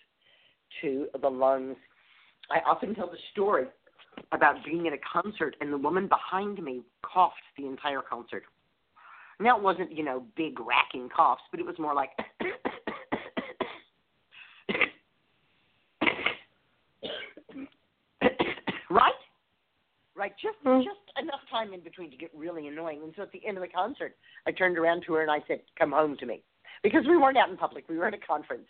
[0.82, 1.76] to the lungs.
[2.52, 3.66] I often tell the story
[4.32, 8.44] about being at a concert and the woman behind me coughed the entire concert.
[9.40, 12.12] Now it wasn't, you know, big racking coughs, but it was more like
[18.90, 19.14] right?
[20.20, 20.84] Right, just Mm.
[20.84, 23.02] just enough time in between to get really annoying.
[23.04, 25.40] And so at the end of the concert, I turned around to her and I
[25.48, 26.44] said, "Come home to me,"
[26.84, 28.68] because we weren't out in public; we were at a conference.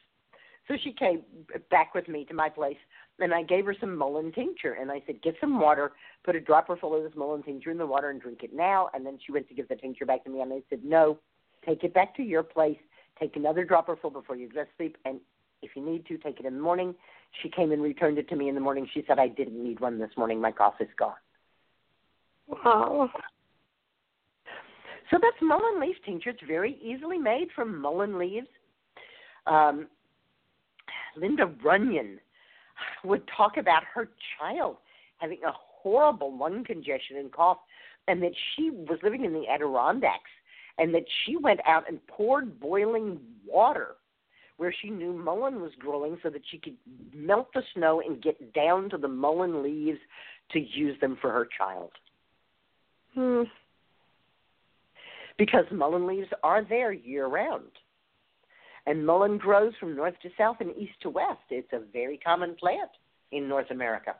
[0.68, 1.26] So she came
[1.72, 2.78] back with me to my place,
[3.18, 6.40] and I gave her some mullein tincture, and I said, "Get some water, put a
[6.40, 9.18] dropper full of this mullein tincture in the water, and drink it now." And then
[9.18, 11.18] she went to give the tincture back to me, and I said, "No,
[11.64, 12.80] take it back to your place.
[13.16, 15.20] Take another dropper full before you go to sleep, and
[15.64, 16.96] if you need to, take it in the morning."
[17.42, 18.86] She came and returned it to me in the morning.
[18.86, 20.40] She said, "I didn't need one this morning.
[20.40, 21.18] My cough is gone."
[22.50, 23.10] Wow.
[25.10, 26.32] So that's mullein leaf tincture.
[26.32, 28.48] It's very easily made from mullein leaves.
[29.48, 29.88] Um,
[31.16, 32.20] Linda Runyon
[33.04, 34.78] would talk about her child
[35.18, 37.58] having a horrible lung congestion and cough,
[38.08, 40.30] and that she was living in the Adirondacks,
[40.78, 43.96] and that she went out and poured boiling water
[44.58, 46.76] where she knew mullein was growing so that she could
[47.16, 50.00] melt the snow and get down to the mullein leaves
[50.52, 51.92] to use them for her child.
[53.14, 53.44] Hmm.
[55.38, 57.72] because mullein leaves are there year round.
[58.86, 61.40] And mullein grows from north to south and east to west.
[61.50, 62.90] It's a very common plant
[63.32, 64.16] in North America.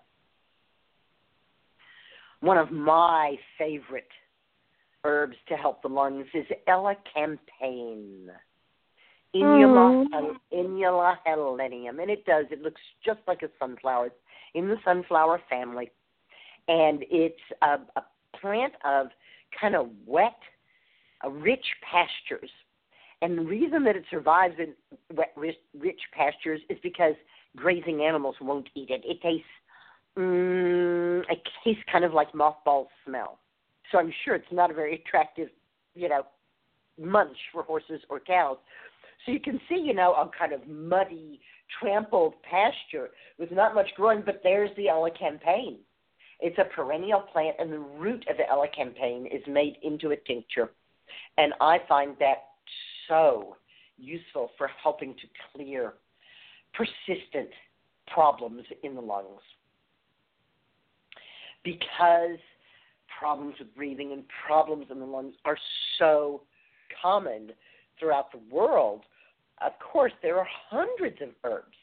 [2.42, 4.08] One of my favorite
[5.04, 8.28] herbs to help the lungs is elecampane.
[9.36, 10.40] Inula, Mm.
[10.54, 12.02] Inula helenium.
[12.02, 12.46] And it does.
[12.50, 14.08] It looks just like a sunflower.
[14.08, 14.16] It's
[14.54, 15.92] in the sunflower family.
[16.68, 18.04] And it's a, a
[18.42, 19.08] plant of
[19.60, 20.38] kind of wet,
[21.26, 22.50] uh, rich pastures.
[23.22, 24.74] And the reason that it survives in
[25.16, 27.16] wet, rich, rich pastures is because
[27.56, 29.02] grazing animals won't eat it.
[29.06, 29.46] It tastes,
[30.18, 33.40] mm, it tastes kind of like mothball smell.
[33.92, 35.50] So I'm sure it's not a very attractive,
[35.96, 36.24] you know,
[37.00, 38.58] munch for horses or cows.
[39.26, 41.42] So you can see, you know, a kind of muddy,
[41.80, 45.78] trampled pasture with not much growing, but there's the elecampane.
[46.40, 50.72] It's a perennial plant, and the root of the elecampane is made into a tincture.
[51.38, 52.46] And I find that
[53.08, 53.58] so
[53.98, 55.94] useful for helping to clear
[56.74, 57.50] persistent
[58.08, 59.42] problems in the lungs.
[61.64, 62.38] Because
[63.20, 65.58] problems with breathing and problems in the lungs are
[65.98, 66.42] so
[67.02, 67.52] common
[68.00, 69.02] throughout the world,
[69.62, 71.76] of course, there are hundreds of herbs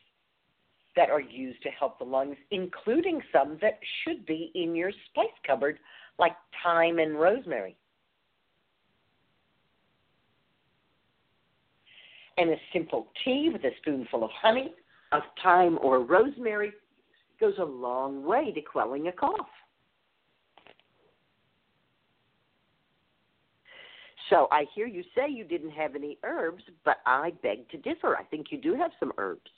[0.97, 5.27] that are used to help the lungs, including some that should be in your spice
[5.47, 5.79] cupboard,
[6.19, 6.33] like
[6.65, 7.77] thyme and rosemary.
[12.39, 14.75] And a simple tea with a spoonful of honey,
[15.13, 16.73] of thyme or rosemary
[17.39, 19.47] goes a long way to quelling a cough.
[24.31, 28.17] So I hear you say you didn't have any herbs, but I beg to differ.
[28.17, 29.51] I think you do have some herbs.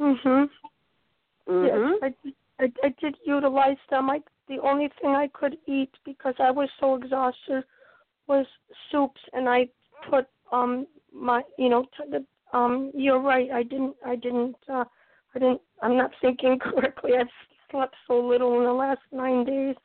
[0.00, 0.48] Mhm.
[1.48, 1.64] Mm-hmm.
[2.02, 2.12] Yes,
[2.60, 4.10] I, I I did utilize them.
[4.10, 7.64] I the only thing I could eat because I was so exhausted
[8.26, 8.46] was
[8.90, 9.68] soups, and I
[10.10, 12.24] put um my you know to the
[12.56, 13.50] um you're right.
[13.50, 14.84] I didn't I didn't uh
[15.34, 17.12] I didn't I'm not thinking correctly.
[17.18, 17.28] I've
[17.70, 19.76] slept so little in the last nine days,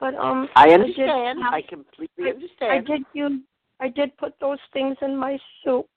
[0.00, 1.42] but um I did understand.
[1.42, 2.86] have- I completely I understand.
[2.86, 3.40] did you
[3.80, 5.88] I did put those things in my soup.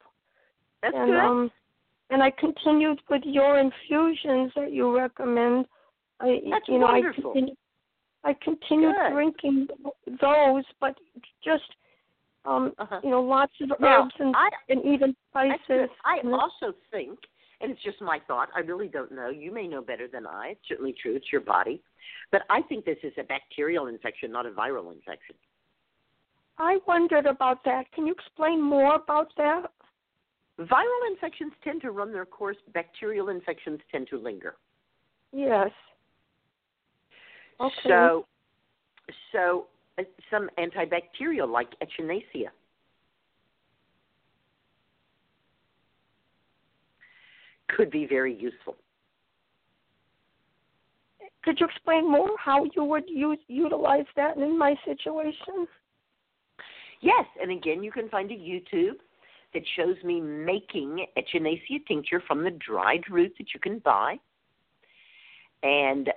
[0.82, 1.20] That's and good.
[1.20, 1.52] um
[2.10, 5.65] and I continued with your infusions that you recommend.
[6.20, 7.32] I That's you know wonderful.
[7.32, 7.58] I continued,
[8.24, 9.13] I continued Good.
[9.13, 9.67] drinking
[10.22, 10.96] those, but
[11.43, 11.63] just
[12.46, 13.02] um uh-huh.
[13.04, 15.90] you know lots of Now, herbs and I, and even spices.
[16.06, 17.19] I and also think,
[17.62, 19.29] and it's just my thought, I really don't know.
[19.29, 20.50] You may know better than I.
[20.52, 21.15] It's certainly true.
[21.15, 21.82] It's your body.
[22.32, 25.36] But I think this is a bacterial infection, not a viral infection.
[26.58, 27.92] I wondered about that.
[27.94, 29.67] Can you explain more about that?
[30.60, 34.56] Viral infections tend to run their course, bacterial infections tend to linger.
[35.32, 35.70] Yes.
[37.60, 37.74] Okay.
[37.88, 38.26] So,
[39.32, 39.68] so
[40.00, 42.50] uh, some antibacterial like echinacea.
[47.70, 48.76] Could be very useful.
[51.44, 55.68] Could you explain more how you would use utilize that in my situation?
[57.02, 58.96] Yes, and again, you can find a YouTube
[59.54, 64.17] that shows me making echinacea tincture from the dried root that you can buy.
[65.63, 66.12] And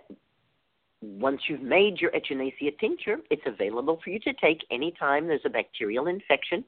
[1.00, 5.50] once you've made your echinacea tincture, it's available for you to take anytime there's a
[5.50, 6.64] bacterial infection.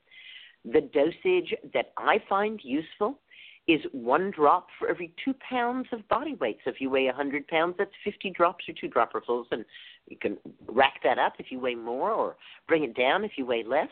[0.64, 3.18] The dosage that I find useful
[3.68, 6.58] is one drop for every two pounds of body weight.
[6.64, 9.64] So if you weigh 100 pounds, that's 50 drops or two dropperfuls, and
[10.08, 10.36] you can
[10.66, 12.36] rack that up if you weigh more or
[12.66, 13.88] bring it down if you weigh less.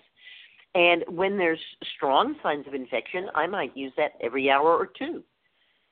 [0.75, 1.59] And when there's
[1.97, 5.23] strong signs of infection, I might use that every hour or two.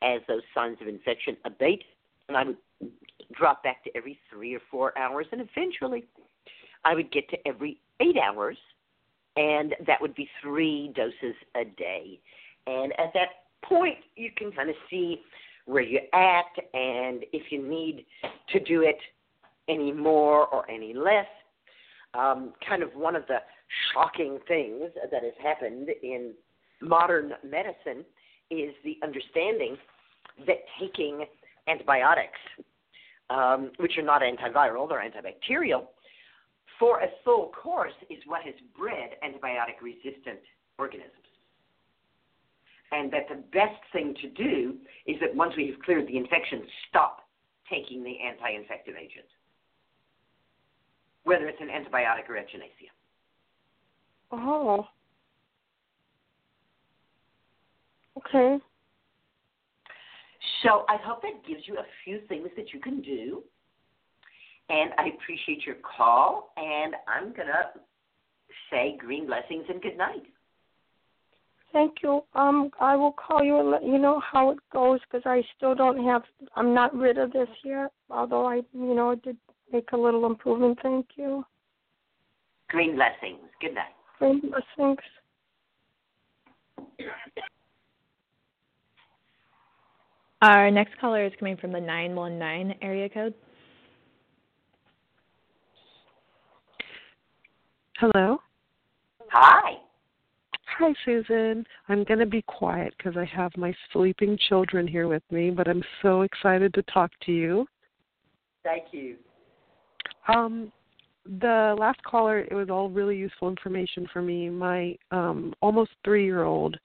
[0.03, 1.83] As those signs of infection abate,
[2.29, 2.57] and I would
[3.33, 6.05] drop back to every three or four hours, and eventually
[6.85, 8.57] I would get to every eight hours,
[9.37, 12.21] and that would be three doses a day.
[12.69, 13.29] And at that
[13.65, 15.21] point, you can kind of see
[15.67, 18.07] where you're at and if you need
[18.53, 18.99] to do it
[19.69, 21.27] any more or any less.
[22.15, 23.39] Um, kind of one of the
[23.93, 26.33] shocking things that has happened in
[26.81, 28.05] modern medicine
[28.51, 29.77] is the understanding
[30.47, 31.25] that taking
[31.67, 32.39] antibiotics,
[33.31, 35.87] um, which are not antiviral, they're antibacterial,
[36.79, 40.39] for a full course is what has bred antibiotic resistant
[40.79, 41.13] organisms.
[42.93, 46.63] And that the best thing to do is that once we have cleared the infection,
[46.89, 47.29] stop
[47.71, 49.27] taking the anti infective agent,
[51.25, 52.89] whether it's an antibiotic or echinacea.
[54.31, 54.87] Oh.
[58.19, 58.59] Okay.
[60.63, 63.43] So I hope that gives you a few things that you can do.
[64.71, 66.53] And I appreciate your call.
[66.57, 67.81] And I'm going to
[68.71, 70.25] say green blessings and good night.
[71.73, 72.23] Thank you.
[72.35, 75.75] Um, I will call you and let you know how it goes because I still
[75.75, 76.23] don't have.
[76.57, 77.93] I'm not rid of this yet.
[78.11, 79.37] Although I, you know, did
[79.71, 80.79] make a little improvement.
[80.83, 81.45] Thank you.
[82.69, 83.41] Green blessings.
[83.61, 83.93] Good night.
[84.19, 84.99] Green blessings.
[90.43, 93.35] Our next caller is coming from the 919 area code.
[97.97, 98.39] Hello.
[99.31, 99.79] Hi.
[100.79, 101.65] Hi, Susun.
[101.89, 105.67] I'm going to be quiet because I have my sleeping children here with me, but
[105.67, 107.67] I'm so excited to talk to you.
[108.63, 109.17] Thank you.
[110.29, 110.71] Um,
[111.41, 114.49] the last caller, it was all really useful information for me.
[114.49, 116.77] My um, almost three year old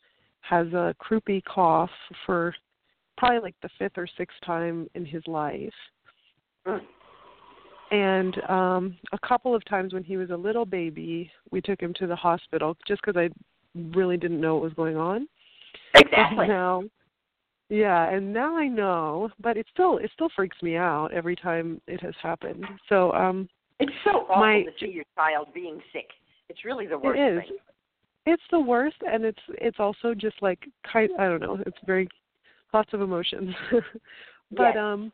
[0.42, 1.90] has a croupy cough
[2.26, 2.54] for
[3.18, 5.74] probably like the fifth or sixth time in his life.
[6.68, 6.82] Mm.
[7.92, 11.94] And um a couple of times when he was a little baby, we took him
[12.00, 13.30] to the hospital just because I
[13.96, 15.28] really didn't know what was going on.
[15.96, 16.40] Exactly.
[16.40, 16.84] And now,
[17.70, 21.80] yeah, and now I know, but it still it still freaks me out every time
[21.88, 22.66] it has happened.
[22.90, 23.48] So um
[23.80, 26.10] It's so awful My- to see your child being sick.
[26.50, 27.40] It's really the worst it is.
[27.50, 27.58] thing.
[28.26, 30.60] It's the worst, and it's it's also just like
[30.92, 31.10] kind.
[31.20, 31.58] I don't know.
[31.66, 32.08] It's very
[32.74, 33.54] lots of emotions.
[34.52, 34.78] but Yes.
[34.78, 35.12] um,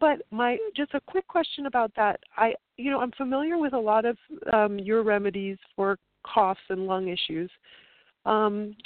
[0.00, 2.20] but my just a quick question about that.
[2.36, 4.18] I you know I'm familiar with a lot of
[4.52, 7.50] um, your remedies for coughs and lung issues.
[8.26, 8.76] Um,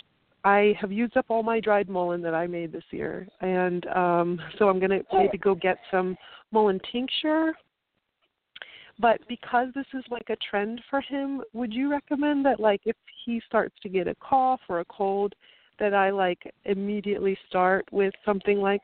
[0.44, 4.40] I have used up all my dried mullein that I made this year, and um,
[4.58, 6.16] so I'm gonna maybe go get some
[6.52, 7.52] mullein tincture
[8.98, 12.96] but because this is like a trend for him, would you recommend that like if
[13.24, 15.34] he starts to get a cough or a cold,
[15.78, 18.82] that I like immediately start with something like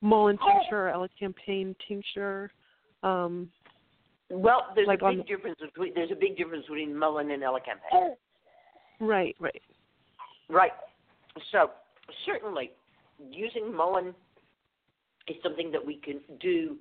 [0.00, 2.52] mullein tincture or elecampane tincture?
[3.02, 3.50] Um,
[4.30, 7.42] Well, there's Like a on big difference between there's a big difference between mullein and
[7.42, 8.14] elecampane.
[9.00, 9.62] right, right.
[10.48, 10.72] Right.
[11.50, 11.70] So
[12.26, 12.70] certainly,
[13.30, 14.14] using mullein
[15.26, 16.76] is something that we can do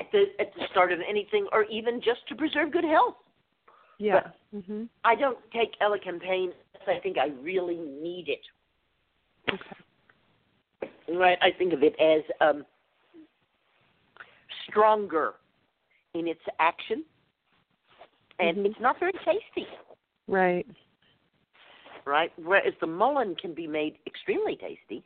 [0.00, 3.16] at the at the start of anything, or even just to preserve good health.
[3.98, 4.30] Yeah.
[4.54, 4.88] mhm.
[5.04, 8.40] I don't take elecampane unless I think I really need it.
[9.52, 11.16] Okay.
[11.16, 11.38] Right.
[11.40, 12.64] I think of it as um,
[14.68, 15.34] stronger
[16.14, 17.04] in its action,
[18.38, 18.66] and Mhm.
[18.66, 19.68] it's not very tasty.
[20.26, 20.66] Right.
[22.04, 22.32] Right.
[22.36, 25.02] Whereas the mullein can be made extremely tasty.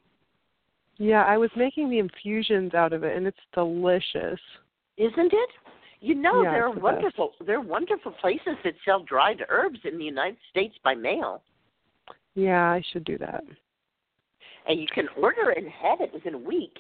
[0.96, 4.40] Yeah, I was making the infusions out of it and it's delicious.
[4.98, 5.50] Isn't it?
[6.00, 9.80] You know Yeah, there are the wonderful there are wonderful places that sell dried herbs
[9.84, 11.42] in the United States by mail,
[12.34, 13.42] Yeah, I should do that.
[14.66, 16.76] and you can order and have it within a week.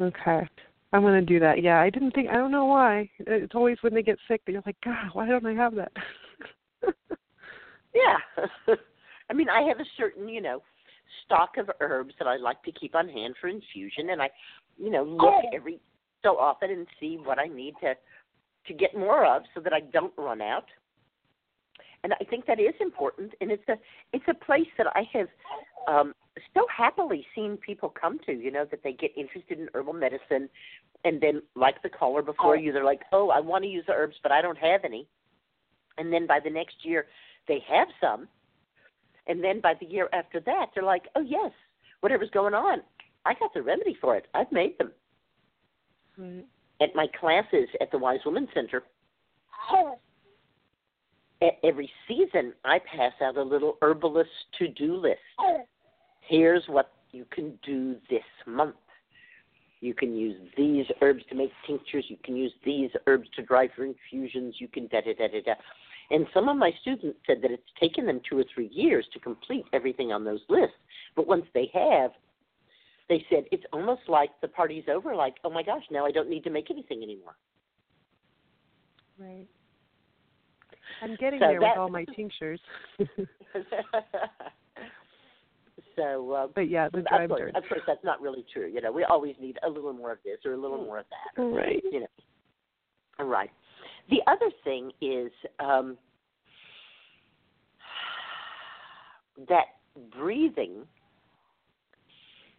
[0.00, 0.46] Okay.
[0.92, 1.60] I'm going to do that.
[1.62, 3.10] Yeah, I didn't think I don't know why.
[3.18, 5.92] It's always when they get sick that you're like, "God, why don't I have that?"
[7.94, 8.16] Yeah,
[9.30, 10.62] I mean I have a certain you know
[11.24, 14.30] stock of herbs that I like to keep on hand for infusion, and I
[14.78, 15.80] you know look every
[16.22, 17.94] so often and see what I need to
[18.66, 20.64] to get more of so that I don't run out.
[22.02, 23.32] and I think that is important.
[23.40, 23.74] And it's a
[24.12, 25.28] it's a place that I have
[25.88, 26.14] um,
[26.54, 28.32] so happily seen people come to.
[28.32, 30.48] You know that they get interested in herbal medicine,
[31.04, 33.94] and then like the caller before you, they're like, oh, I want to use the
[33.94, 35.06] herbs, but I don't have any.
[35.96, 37.06] And then by the next year,
[37.46, 38.26] they have some,
[39.26, 41.50] and then by the year after that, they're like, oh yes,
[42.00, 42.78] whatever's going on,
[43.24, 44.26] I got the remedy for it.
[44.34, 44.92] I've made them.
[46.18, 46.44] Right.
[46.80, 48.82] At my classes at the Wise Woman Center,
[51.62, 55.18] every season I pass out a little herbalist to do list.
[56.20, 58.76] Here's what you can do this month.
[59.80, 62.06] You can use these herbs to make tinctures.
[62.08, 64.56] You can use these herbs to dry for infusions.
[64.58, 65.54] You can da da da da da.
[66.10, 69.18] And some of my students said that it's taken them two or three years to
[69.18, 70.76] complete everything on those lists.
[71.16, 72.10] But once they have,
[73.08, 75.14] they said it's almost like the party's over.
[75.14, 77.36] Like, oh my gosh, now I don't need to make anything anymore.
[79.18, 79.46] Right.
[81.02, 82.60] I'm getting So there that- with all my tinctures.
[85.96, 88.66] so, uh, but yeah, the of course, of course, that's not really true.
[88.72, 91.06] You know, we always need a little more of this or a little more of
[91.10, 91.42] that.
[91.42, 91.82] Right.
[91.90, 92.06] You know.
[93.18, 93.50] All right.
[94.10, 95.96] The other thing is um,
[99.48, 99.66] that
[100.16, 100.86] breathing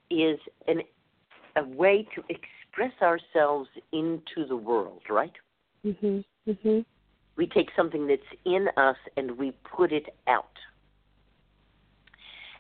[0.10, 0.82] is an,
[1.56, 5.34] a way to express ourselves into the world, right?
[5.86, 6.24] Mhm.
[6.48, 6.86] Mhm.
[7.36, 10.58] We take something that's in us and we put it out.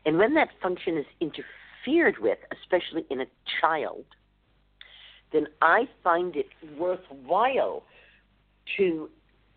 [0.06, 3.28] And when that function is interfered with, especially in a
[3.60, 4.06] child,
[5.32, 7.84] then I find it worthwhile
[8.78, 9.10] to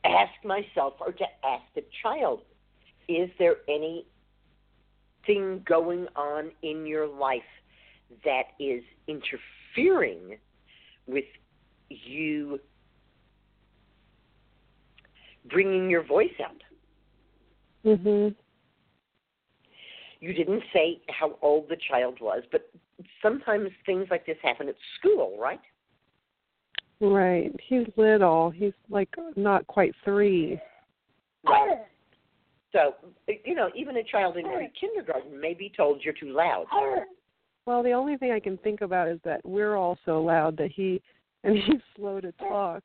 [0.04, 2.42] ask myself or to ask the child
[3.08, 4.04] is there anything
[5.64, 7.42] going on in your life
[8.24, 10.36] that is interfering
[11.06, 11.24] with
[11.88, 12.60] you
[15.50, 16.62] bringing your voice out.
[17.84, 18.34] Mhm.
[20.20, 22.70] You didn't say how old the child was, but
[23.22, 25.60] sometimes things like this happen at school, right?
[27.00, 27.54] Right.
[27.68, 28.50] He's little.
[28.50, 30.60] He's like not quite three.
[31.44, 31.78] Right.
[32.72, 32.94] So,
[33.44, 36.66] you know, even a child in pre-kindergarten may be told you're too loud.
[37.66, 40.70] Well, the only thing I can think about is that we're all so loud that
[40.72, 41.00] he
[41.44, 42.82] and he's slow to talk.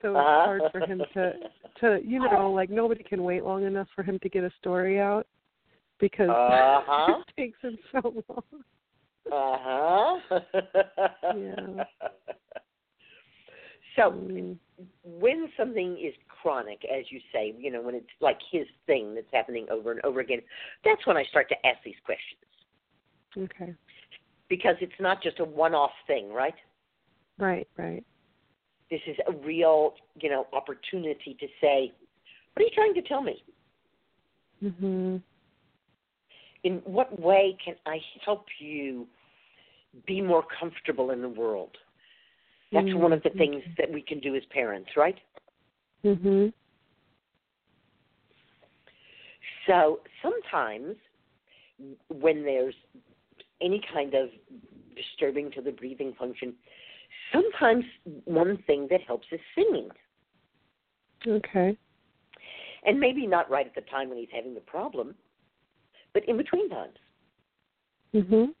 [0.00, 0.44] So it's Uh-huh.
[0.44, 1.32] hard for him to
[1.80, 5.00] to you know, like nobody can wait long enough for him to get a story
[5.00, 5.26] out
[5.98, 7.14] because Uh-huh.
[7.18, 8.44] it takes him so long.
[9.32, 10.40] Uh-huh.
[11.36, 11.84] Yeah.
[13.96, 14.58] So, Mm.
[15.04, 19.30] when something is chronic, as you say, you know, when it's like his thing that's
[19.32, 20.42] happening over and over again,
[20.82, 22.40] that's when I start to ask these questions
[23.36, 23.74] Okay.
[24.48, 26.54] because it's not just a one-off thing, right?
[27.38, 28.04] Right, right.
[28.90, 31.92] This is a real, you know, opportunity to say,
[32.52, 33.42] "What are you trying to tell me?
[34.62, 35.22] Mhm.
[36.62, 39.08] In what way can I help you
[40.06, 41.78] be more comfortable in the world?"
[42.74, 45.16] That's Mm, one of the things that we can do as parents, right?
[46.02, 46.52] Mhm.
[49.66, 50.96] So sometimes
[52.08, 52.74] when there's
[53.60, 54.30] any kind of
[54.96, 56.54] disturbing to the breathing function,
[57.32, 57.84] sometimes
[58.24, 59.90] one thing that helps is singing.
[61.26, 61.76] Okay.
[62.82, 65.14] And maybe not right at the time when he's having the problem,
[66.12, 66.98] but in between times
[68.12, 68.54] Mhm.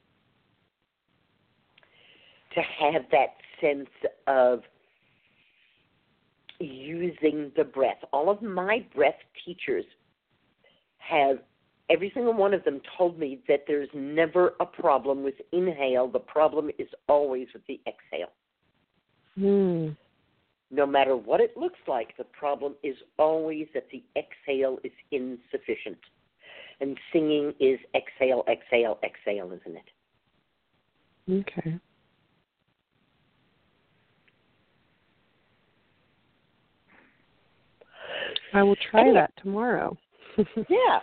[2.52, 3.88] to have that sense
[4.26, 4.60] of
[6.60, 7.98] using the breath.
[8.12, 9.84] All of my breath teachers
[10.98, 11.38] have
[11.90, 16.08] every single one of them told me that there's never a problem with inhale.
[16.08, 18.32] The problem is always with the exhale.
[19.38, 19.96] Mm.
[20.70, 25.98] No matter what it looks like, the problem is always that the exhale is insufficient.
[26.80, 31.44] And singing is exhale, exhale, exhale, isn't it?
[31.48, 31.78] Okay.
[38.52, 39.96] I will try that tomorrow.
[40.68, 41.00] Yeah.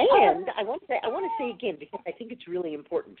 [0.00, 2.72] And I want to say I want to say again because I think it's really
[2.72, 3.18] important.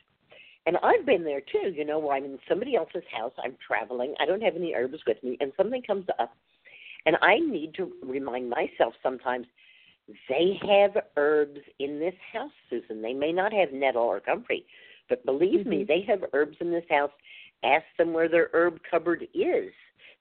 [0.64, 4.14] And I've been there too, you know, where I'm in somebody else's house, I'm traveling,
[4.20, 6.36] I don't have any herbs with me, and something comes up
[7.06, 9.46] and I need to remind myself sometimes
[10.28, 13.02] they have herbs in this house, Susun.
[13.02, 14.66] They may not have nettle or comfrey,
[15.08, 15.86] but believe me, Mhm.
[15.86, 17.12] they have herbs in this house.
[17.64, 19.72] Ask them where their herb cupboard is.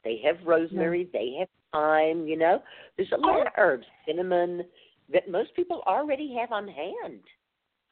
[0.03, 2.61] They have rosemary, they have thyme, you know.
[2.95, 4.63] There's a lot of herbs, cinnamon,
[5.11, 7.21] that most people already have on hand.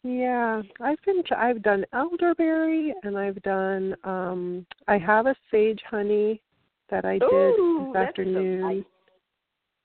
[0.03, 1.23] Yeah, I've been.
[1.35, 3.95] I've done elderberry, and I've done.
[4.03, 6.41] um I have a sage honey
[6.89, 8.61] that I did Ooh, this that's so afternoon.
[8.61, 8.83] nice.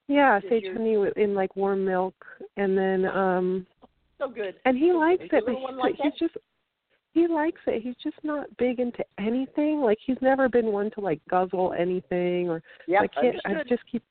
[0.09, 2.15] Yeah, sage your- honey in like warm milk,
[2.59, 3.67] and then um
[4.19, 4.57] So good.
[4.67, 5.39] and he So likes good.
[5.39, 6.19] It, but your little one he's, like he's that?
[6.29, 6.37] just
[7.13, 7.83] he likes it.
[7.83, 9.81] He's just not big into anything.
[9.81, 13.37] Like he's never been one to like guzzle anything or Yep, I can't.
[13.45, 14.03] I just keep.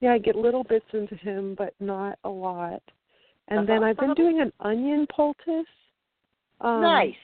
[0.00, 2.82] Yeah, I get little bits into him, but not a lot.
[3.48, 3.86] And then Uh-huh.
[3.86, 5.66] I've been doing an onion poultice.
[6.60, 7.14] Um, nice.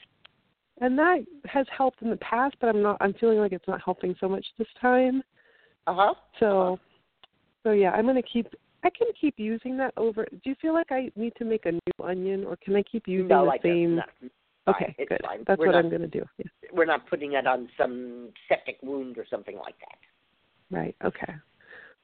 [0.81, 2.97] And that has helped in the past, but I'm not.
[2.99, 5.23] I'm feeling like it's not helping so much this time.
[5.87, 6.13] Uh huh.
[6.39, 6.79] So,
[7.63, 8.47] so yeah, I'm gonna keep.
[8.83, 10.25] I can keep using that over.
[10.25, 13.07] Do you feel like I need to make a new onion, or can I keep
[13.07, 14.01] using No, the I same?
[14.67, 14.73] No.
[14.73, 14.95] Okay, Fine.
[14.97, 15.21] It's good.
[15.23, 15.43] fine.
[15.47, 16.23] That's We're what not, I'm gonna do.
[16.37, 16.45] Yeah.
[16.73, 20.75] We're not putting it on some septic wound or something like that.
[20.75, 20.95] Right.
[21.03, 21.33] Okay.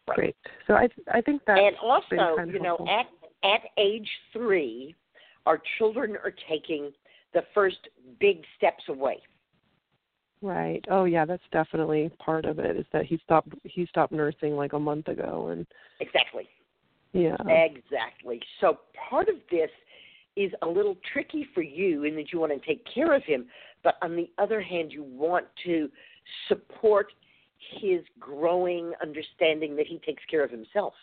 [0.07, 0.16] Right.
[0.16, 0.36] Great.
[0.68, 2.89] So I I think that's and also, kind of you know, helpful.
[2.89, 3.07] at
[3.43, 4.95] at age three,
[5.45, 6.91] our children are taking
[7.34, 7.78] the first
[8.20, 9.22] big steps away.
[10.43, 10.84] Right.
[10.89, 12.76] Oh yeah, that's definitely part of it.
[12.76, 15.66] Is that he stopped he stopped nursing like a month ago, and
[15.99, 16.47] Exactly.
[17.14, 17.38] yeah.
[17.47, 18.39] Exactly.
[18.59, 19.70] So part of this
[20.36, 23.47] is a little tricky for you in that you want to take care of him,
[23.84, 25.89] but on the other hand, you want to
[26.47, 27.07] support
[27.79, 30.93] his growing understanding that he takes care of himself.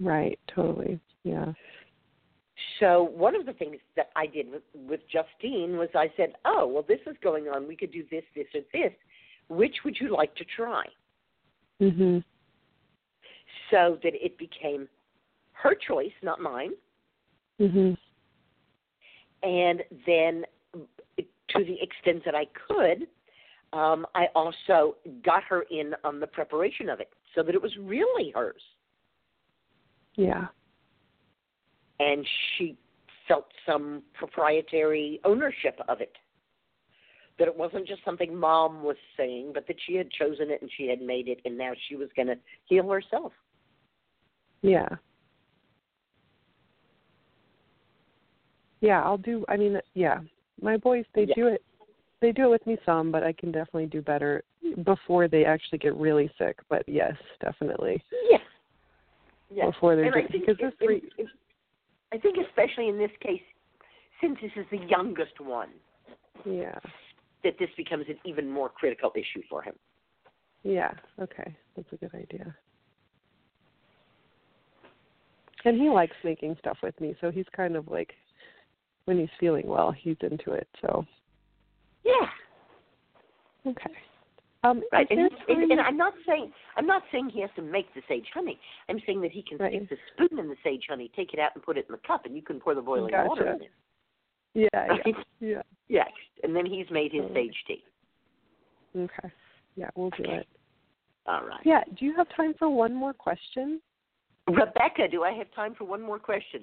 [0.00, 0.38] Right.
[0.54, 0.98] Totally.
[1.22, 1.52] Yeah.
[2.80, 6.66] So one of the things that I did with, with Justine was I said, "Oh,
[6.66, 7.68] well, this is going on.
[7.68, 8.92] We could do this, this, or this.
[9.48, 10.84] Which would you like to try?"
[11.80, 12.18] Mm-hmm.
[13.70, 14.88] So that it became
[15.52, 16.72] her choice, not mine.
[17.60, 17.96] Mhm.
[19.42, 20.44] And then,
[21.18, 23.08] to the extent that I could,
[23.72, 27.76] um, I also got her in on the preparation of it, so that it was
[27.78, 28.62] really hers,
[30.14, 30.48] Yeah.
[32.00, 32.26] and
[32.56, 32.76] she
[33.26, 36.16] felt some proprietary ownership of it.
[37.38, 40.70] That it wasn't just something mom was saying, but that she had chosen it and
[40.76, 43.32] she had made it, and now she was going to heal herself.
[44.60, 44.88] Yeah.
[48.82, 50.18] Yeah, I'll do I mean, yeah.
[50.60, 51.34] My boys they Yeah.
[51.34, 51.62] do it
[52.20, 54.44] they do it with me some, but I can definitely do better
[54.84, 56.58] before they actually get really sick.
[56.68, 58.02] But yes, definitely.
[58.30, 58.38] Yeah.
[59.50, 59.66] Yeah.
[59.66, 61.30] Before they're and I just- think, because this re- in-
[62.12, 63.42] I think especially in this case,
[64.20, 65.70] since this is the youngest one,
[66.44, 66.78] Yeah.
[67.42, 69.74] that this becomes an even more critical issue for him.
[70.62, 70.92] Yeah.
[71.18, 71.54] Okay.
[71.74, 72.54] That's a good idea.
[75.64, 78.14] And he likes making stuff with me, so he's kind of like
[79.04, 80.68] when he's feeling well, he's into it.
[80.80, 81.04] So
[82.04, 82.28] Yeah.
[83.66, 83.92] okay.
[84.64, 85.08] Um, Right.
[85.10, 88.26] And, and, and I'm not saying I'm not saying he has to make the sage
[88.32, 88.58] honey.
[88.88, 89.72] I'm saying that he can Right.
[89.72, 89.96] stick the
[90.26, 92.36] spoon in the sage honey, take it out, and put it in the cup, and
[92.36, 93.28] you can pour the boiling Gotcha.
[93.28, 93.70] water in it.
[94.54, 95.62] yeah, yeah, yeah.
[95.88, 96.10] Yes.
[96.42, 97.84] And then he's made his sage tea.
[98.96, 99.32] Okay.
[99.74, 100.46] Yeah, we'll do it.
[101.26, 101.60] All right.
[101.64, 101.82] Yeah.
[101.98, 103.80] Do you have time for one more question?
[104.48, 106.62] Rebecca, do I have time for one more question?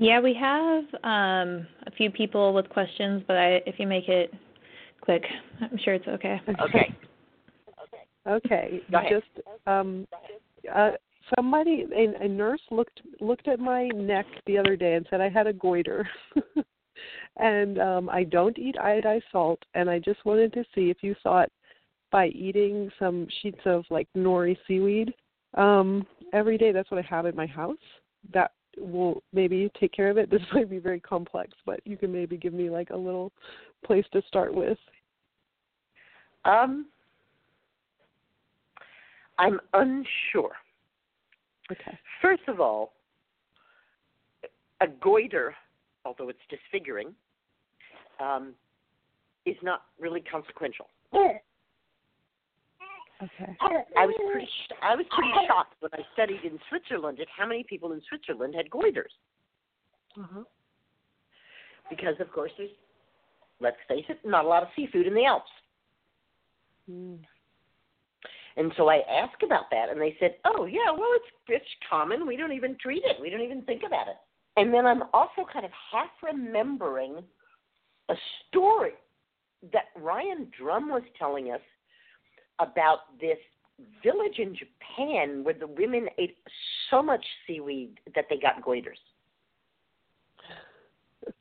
[0.00, 4.32] Yeah, we have um, a few people with questions, but I, if you make it
[5.02, 5.22] quick,
[5.60, 6.40] I'm sure it's okay.
[6.48, 6.94] Okay.
[8.26, 8.80] Okay.
[8.90, 9.12] Go ahead.
[9.12, 10.08] Just um,
[10.74, 10.92] uh,
[11.36, 15.28] somebody, a, a nurse looked looked at my neck the other day and said I
[15.28, 16.08] had a goiter.
[17.36, 21.14] and um, I don't eat iodized salt, and I just wanted to see if you
[21.22, 21.50] thought
[22.10, 25.12] by eating some sheets of like nori seaweed
[25.58, 26.72] um, every day.
[26.72, 27.76] That's what I have in my house.
[28.32, 30.30] That will maybe take care of it.
[30.40, 33.32] This might be very complex, but you can maybe give me like a little
[33.84, 34.78] place to start with.
[36.44, 36.86] Um,
[39.38, 40.52] I'm unsure.
[41.70, 41.98] Okay.
[42.20, 42.92] First of all,
[44.80, 45.54] a goiter,
[46.04, 47.14] although it's disfiguring,
[48.20, 48.54] um,
[49.46, 50.86] is not really consequential.
[53.22, 53.56] Okay.
[53.96, 57.46] I was pretty sh- I was pretty shocked when I studied in Switzerland at how
[57.46, 59.12] many people in Switzerland had goiters
[60.18, 60.44] Uh-huh.
[61.90, 62.70] because of course there's
[63.60, 65.50] let's face it not a lot of seafood in the Alps.
[66.90, 67.18] Mm.
[68.56, 72.26] And so I asked about that, and they said, "Oh yeah, well it's it's common.
[72.26, 73.20] We don't even treat it.
[73.20, 74.16] We don't even think about it."
[74.56, 77.22] And then I'm also kind of half remembering
[78.08, 78.14] a
[78.48, 78.94] story
[79.72, 81.60] that Ryan Drum was telling us
[82.60, 83.38] about this
[84.02, 86.36] village in Japan where the women ate
[86.90, 89.00] so much seaweed that they got goiters.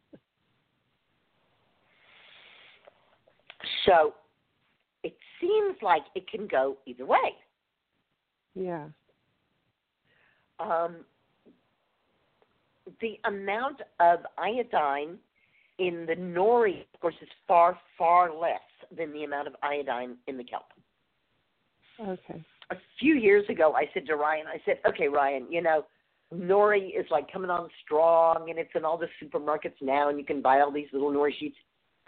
[3.86, 4.14] So
[5.04, 7.34] it seems like it can go either way.
[8.54, 8.86] Yeah.
[10.60, 10.98] Um,
[13.02, 15.18] the amount of iodine
[15.78, 18.60] in the nori, of course, is far, far less
[18.96, 20.66] than the amount of iodine in the kelp.
[22.02, 22.44] Okay.
[22.72, 25.86] a few years ago, I said to Ryan, I said, okay, Ryan, you know,
[26.34, 30.26] nori is like coming on strong, and it's in all the supermarkets now, and you
[30.26, 31.58] can buy all these little nori sheets.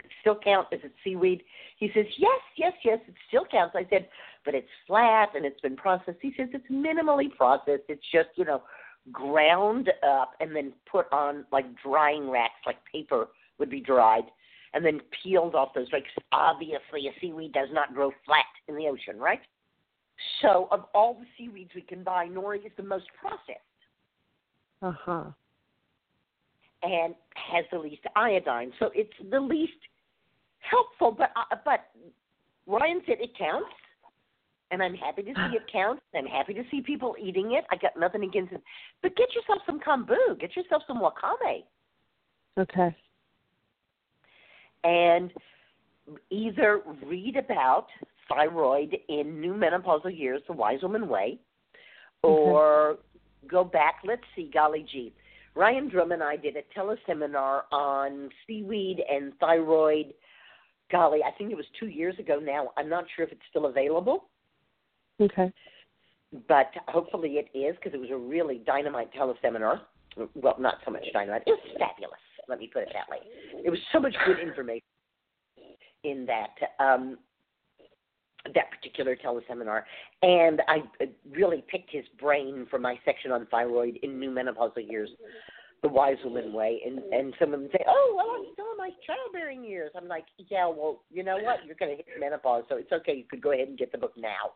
[0.03, 1.43] It still count as it seaweed?
[1.77, 3.75] He says, yes, yes, yes, it still counts.
[3.75, 4.07] I said,
[4.45, 6.17] but it's flat and it's been processed.
[6.21, 7.83] He says it's minimally processed.
[7.89, 8.63] It's just you know
[9.11, 13.29] ground up and then put on like drying racks, like paper
[13.59, 14.23] would be dried,
[14.73, 16.09] and then peeled off those racks.
[16.31, 19.41] Obviously, a seaweed does not grow flat in the ocean, right?
[20.41, 23.59] So, of all the seaweeds we can buy, nori is the most processed
[24.81, 25.23] Uh huh.
[26.83, 28.71] and has the least iodine.
[28.79, 29.73] So it's the least
[30.59, 31.11] helpful.
[31.11, 31.89] But uh, but
[32.67, 33.69] Ryan said it counts,
[34.71, 36.01] and I'm happy to see it counts.
[36.15, 37.65] I'm happy to see people eating it.
[37.71, 38.61] I got nothing against it.
[39.01, 40.39] But get yourself some kombu.
[40.39, 41.63] Get yourself some wakame,
[42.57, 42.95] Okay.
[44.83, 45.31] and
[46.29, 47.87] either read about
[48.29, 51.39] thyroid in new menopausal years, the Wise Woman Way,
[52.23, 52.97] or
[53.47, 53.95] go back.
[54.03, 55.13] Let's see, golly gee.
[55.55, 60.13] Ryan Drum and I did a teleseminar on seaweed and thyroid.
[60.91, 62.69] Golly, I think it was two years ago now.
[62.77, 64.29] I'm not sure if it's still available,
[65.21, 65.51] Okay.
[66.47, 69.81] but hopefully it is because it was a really dynamite teleseminar.
[70.35, 71.43] Well, not so much dynamite.
[71.47, 72.19] It was fabulous.
[72.49, 73.19] Let me put it that way.
[73.63, 74.83] It was so much good information
[76.03, 77.17] in that um,
[78.53, 79.83] that particular teleseminar,
[80.21, 84.89] and I uh, really picked his brain for my section on thyroid in new menopausal
[84.89, 85.09] years,
[85.81, 86.81] the wise woman way.
[86.85, 90.07] And and some of them say, "Oh, well, I'm still in my childbearing years." I'm
[90.07, 91.65] like, "Yeah, well, you know what?
[91.65, 93.15] You're going to hit menopause, so it's okay.
[93.15, 94.51] You could go ahead and get the book now."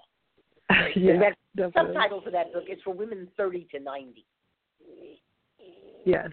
[0.95, 1.11] yeah.
[1.11, 1.93] And that- Definitely.
[1.93, 4.25] subtitle for that book is for women 30 to 90.
[6.05, 6.29] Yes.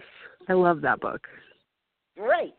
[0.49, 1.21] I love that book.
[2.17, 2.55] Great.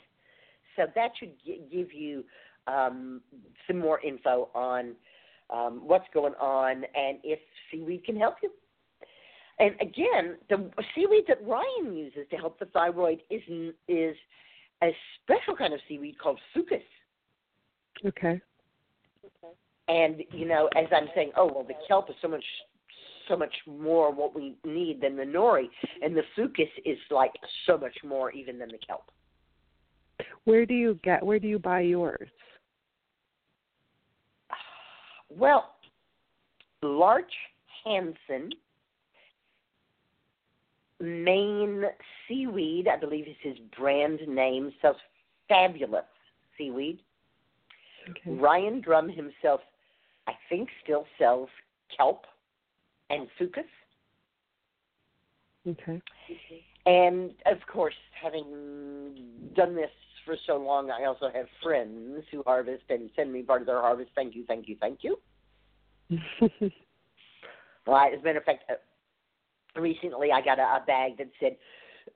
[0.76, 1.32] So that should
[1.70, 2.24] give you
[2.66, 3.20] um,
[3.66, 4.94] some more info on
[5.50, 7.38] um, what's going on and if
[7.70, 8.50] seaweed can help you.
[9.58, 13.42] And again, the seaweed that Ryan uses to help the thyroid is
[13.86, 14.16] is
[14.82, 14.90] a
[15.22, 16.82] special kind of seaweed called fucus.
[18.04, 18.40] Okay.
[19.86, 22.44] And you know, as I'm saying, oh well, the kelp is so much
[23.28, 25.66] so much more what we need than the nori,
[26.02, 27.32] and the fucus is like
[27.66, 29.10] so much more even than the kelp.
[30.44, 31.24] Where do you get?
[31.24, 32.28] Where do you buy yours?
[35.37, 35.74] Well,
[36.82, 37.32] Larch
[37.85, 38.51] Hanson,
[41.01, 41.85] Maine
[42.26, 44.97] Seaweed, I believe is his brand name, sells
[45.49, 46.05] fabulous
[46.57, 47.01] seaweed.
[48.09, 48.39] Okay.
[48.39, 49.61] Ryan Drum himself,
[50.26, 51.49] I think, still sells
[51.97, 52.24] kelp
[53.11, 53.64] and fucus.
[55.66, 56.03] Okay.
[56.87, 59.14] And of course, having
[59.57, 59.91] done this
[60.25, 63.81] for so long, I also have friends who harvest and send me part of their
[63.81, 64.11] harvest.
[64.14, 65.18] Thank you, thank you, thank you.
[67.87, 68.14] Right.
[68.14, 71.57] As a matter of fact, uh, recently I got a, a bag that said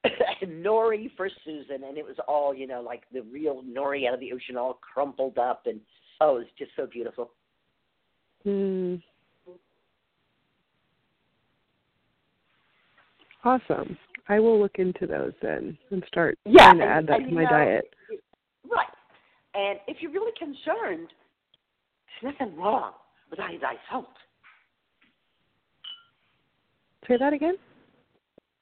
[0.48, 4.20] nori for Susun, and it was all you know, like the real nori out of
[4.20, 5.78] the ocean, all crumpled up, and
[6.22, 7.32] oh, it was just so beautiful.
[8.44, 8.94] Hmm.
[13.44, 13.98] Awesome.
[14.28, 17.34] I will look into those then and start Yeah, trying to and- add that to
[17.34, 17.94] my know, diet.
[18.70, 18.86] Right.
[19.54, 21.08] And if you're really concerned,
[22.22, 22.92] there's nothing wrong
[23.30, 24.06] with iodized salt.
[27.06, 27.54] Say that again?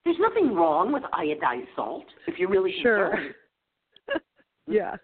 [0.04, 3.10] There's nothing wrong with iodized salt if you're really Sure.
[3.10, 3.34] concerned.
[4.68, 4.94] yeah.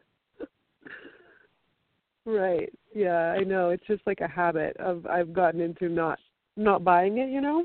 [2.25, 2.73] Right.
[2.95, 3.71] Yeah, I know.
[3.71, 6.19] It's just like a habit of I've gotten into not
[6.57, 7.65] not buying it, you know?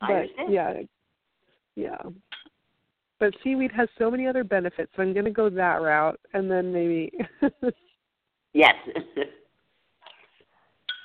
[0.00, 0.52] I But understand.
[0.52, 0.72] yeah.
[1.74, 2.10] Yeah.
[3.20, 6.72] But seaweed has so many other benefits, so I'm gonna go that route and then
[6.72, 7.12] maybe
[8.52, 8.74] Yes.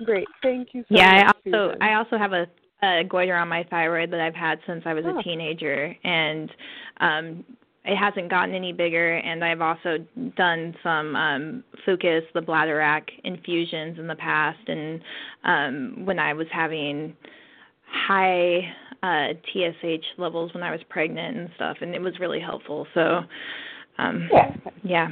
[0.03, 0.27] Great.
[0.41, 1.77] Thank you so yeah, I also Susun.
[1.81, 2.47] I also have a,
[2.83, 5.19] a goiter on my thyroid that I've had since I was Oh.
[5.19, 6.51] a teenager, and
[6.99, 7.45] um,
[7.85, 9.17] it hasn't gotten any bigger.
[9.17, 9.99] And I've also
[10.35, 15.01] done some um, Fucus, the bladderwrack infusions in the past, and
[15.43, 17.15] um, when I was having
[17.87, 18.61] high
[19.05, 22.87] uh, TSH levels when I was pregnant and stuff, and it was really helpful.
[22.93, 23.21] So,
[23.99, 24.55] um, Yeah.
[24.83, 25.07] yeah.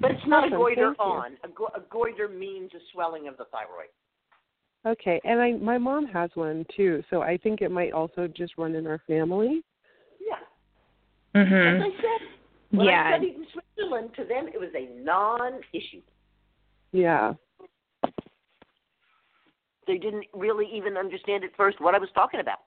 [0.00, 0.54] But it's not Awesome.
[0.54, 1.38] a goiter Thank on.
[1.44, 3.88] A, go- a goiter means a swelling of the thyroid.
[4.84, 8.58] Okay, and I my mom has one too, so I think it might also just
[8.58, 9.62] run in our family.
[10.20, 11.40] Yeah.
[11.40, 11.82] As Mhm.
[11.82, 12.28] I said,
[12.72, 13.04] when Yeah.
[13.04, 16.02] I studied in Switzerland, to them it was a non-issue.
[16.90, 17.34] Yeah.
[19.86, 22.62] They didn't really even understand at first what I was talking about.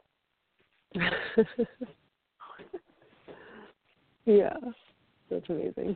[4.26, 4.54] yeah.
[5.30, 5.96] That's amazing.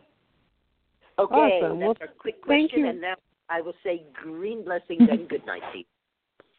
[1.19, 1.79] Okay, Awesome.
[1.79, 2.87] that's Well, our quick thank you.
[2.87, 3.15] and now
[3.49, 5.83] I will say green blessings and good night to you.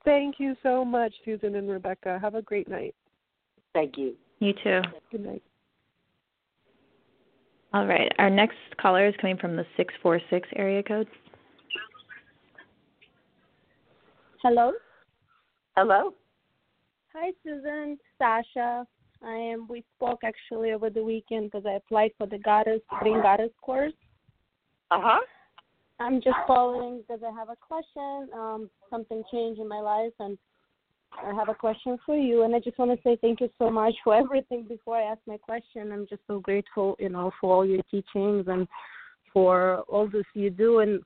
[0.04, 2.18] Thank you so much, Susun and Rebecca.
[2.22, 2.94] Have a great night.
[3.74, 4.14] Thank you.
[4.38, 4.80] You too.
[5.12, 5.42] Good night.
[7.74, 8.10] All right.
[8.18, 11.06] Our next caller is coming from the 646 area code.
[14.42, 14.72] Hello.
[15.76, 16.14] Hello.
[17.12, 17.96] Hi, Susun.
[18.18, 18.86] Sasha.
[19.22, 19.66] I am.
[19.68, 23.92] We spoke actually over the weekend because I applied for the goddess green goddess course.
[24.90, 25.20] Uh huh.
[25.98, 28.28] I'm just calling because I have a question.
[28.34, 30.38] Um, something changed in my life, and
[31.22, 32.44] I have a question for you.
[32.44, 34.64] And I just want to say thank you so much for everything.
[34.68, 38.46] Before I ask my question, I'm just so grateful, you know, for all your teachings
[38.48, 38.66] and
[39.32, 40.78] for all this you do.
[40.78, 41.00] And,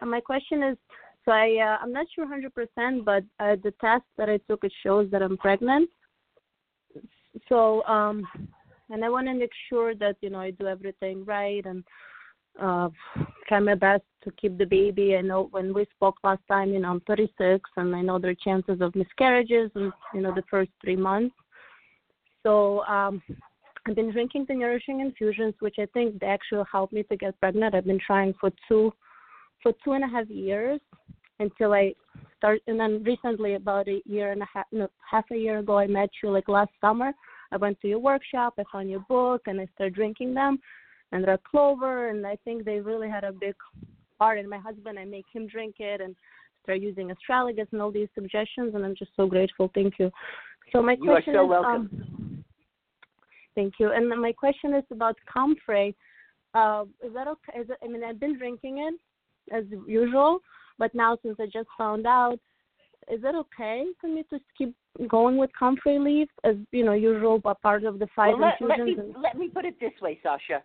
[0.00, 0.76] and my question is,
[1.24, 4.72] so I uh, I'm not sure 100%, but uh, the test that I took it
[4.82, 5.88] shows that I'm pregnant.
[7.48, 8.26] So um,
[8.90, 11.84] and I want to make sure that you know I do everything right and
[12.60, 12.88] uh,
[13.48, 15.16] try my best to keep the baby.
[15.16, 18.32] I know when we spoke last time, you know, I'm 36, and I know there
[18.32, 21.34] are chances of miscarriages in you know the first three months.
[22.42, 23.22] So um,
[23.86, 27.38] I've been drinking the nourishing infusions, which I think they actually helped me to get
[27.40, 27.74] pregnant.
[27.74, 28.92] I've been trying for two
[29.62, 30.80] for two and a half years
[31.38, 31.94] until I
[32.36, 32.60] start.
[32.66, 35.86] And then recently, about a year and a half, no, half a year ago, I
[35.86, 37.12] met you like last summer.
[37.50, 38.54] I went to your workshop.
[38.58, 40.58] I found your book, and I started drinking them
[41.12, 43.54] and they're clover, and I think they really had a big
[44.18, 44.38] part.
[44.38, 46.16] And my husband, I make him drink it and
[46.62, 49.70] start using astragalus and all these suggestions, and I'm just so grateful.
[49.74, 50.10] Thank you.
[50.72, 51.90] So my You question so is, welcome.
[51.92, 52.44] Um,
[53.54, 53.92] thank you.
[53.92, 55.94] And my question is about comfrey.
[56.54, 57.60] Uh, is that okay?
[57.60, 58.94] Is it, I mean, I've been drinking it
[59.50, 60.40] as usual,
[60.78, 62.38] but now since I just found out,
[63.10, 64.74] is it okay for me to keep
[65.08, 68.68] going with comfrey leaf as you know usual but part of the five Well, let,
[68.68, 69.16] let me infusions?
[69.22, 70.62] let me put it this way, Sasha.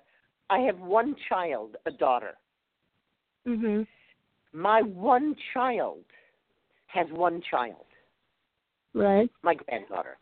[0.50, 2.34] I have one child, a daughter.
[3.46, 3.88] and, mhm.
[4.54, 6.04] My one child
[6.88, 7.86] has one child,
[8.94, 9.30] Right.
[9.44, 10.18] my granddaughter.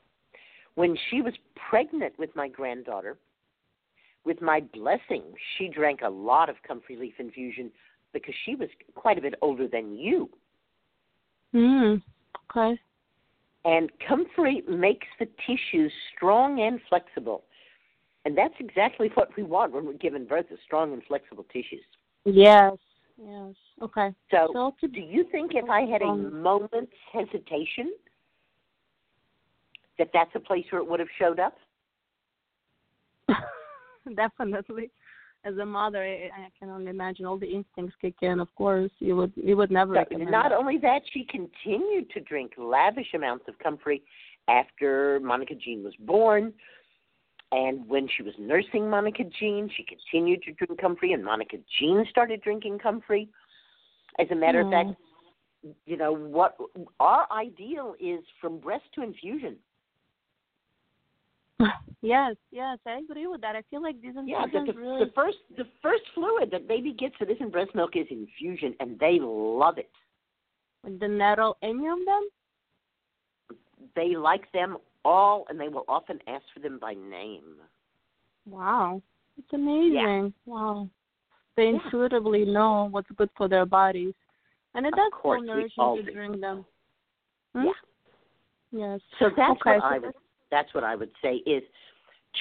[0.75, 1.33] When she was
[1.69, 3.17] pregnant with my granddaughter,
[4.25, 5.23] with my blessing,
[5.57, 7.71] she drank a lot of comfrey leaf infusion
[8.15, 10.29] because she was quite a bit older than you.
[11.53, 12.01] Mm.
[12.49, 12.79] Okay.
[13.65, 17.43] And comfrey makes the tissues strong and flexible.
[18.23, 21.83] And that's exactly what we want when we're giving birth is strong and flexible tissues.
[22.25, 22.73] Yes.
[23.21, 23.53] Yes.
[23.81, 24.13] Okay.
[24.31, 27.93] So, So do you think if I had a Um, moment's hesitation,
[29.97, 31.57] that that's a place where it would have showed up?
[34.15, 34.91] definitely.
[35.45, 38.39] As a mother, I, I can only imagine all the instincts kick in.
[38.39, 40.55] Of course, you would you would never So, not that.
[40.55, 44.01] only that, she continued to drink lavish amounts of comfrey
[44.47, 46.51] after Monica Jean was born.
[47.51, 52.03] And when she was nursing Monica Jean, she continued to drink comfrey, and Monica Jean
[52.09, 53.29] started drinking comfrey.
[54.17, 54.71] As a matter of Mm.
[54.71, 55.01] fact,
[55.85, 56.57] you know what
[56.99, 59.57] our ideal is from breast to infusion.
[62.01, 63.55] Yes, yes, I agree with that.
[63.55, 66.67] I feel like these Yeah, infusions the, the, really the first the first fluid that
[66.67, 69.89] baby gets that isn't breast milk is infusion, and they love it.
[70.99, 72.29] the nettle any of them.
[73.95, 77.55] They like them all, and they will often ask for them by name.
[78.47, 79.01] Wow,
[79.37, 80.33] it's amazing.
[80.45, 80.89] Wow,
[81.55, 81.79] they Yeah.
[81.83, 84.13] intuitively know what's good for their bodies,
[84.73, 86.65] and it Of does course, feel nourishing to drink them.
[87.53, 87.65] Hmm?
[87.65, 87.71] Yeah.
[88.71, 88.99] Yes.
[89.19, 90.13] So that's Okay, what I so would
[90.55, 91.63] that's what I would say is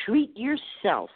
[0.07, 1.11] treat yourself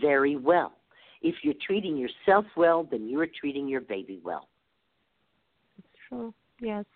[0.00, 0.72] very well.
[1.20, 4.48] If you're treating yourself well, then you're treating your baby well.
[5.76, 6.32] That's true.
[6.60, 6.86] Yes.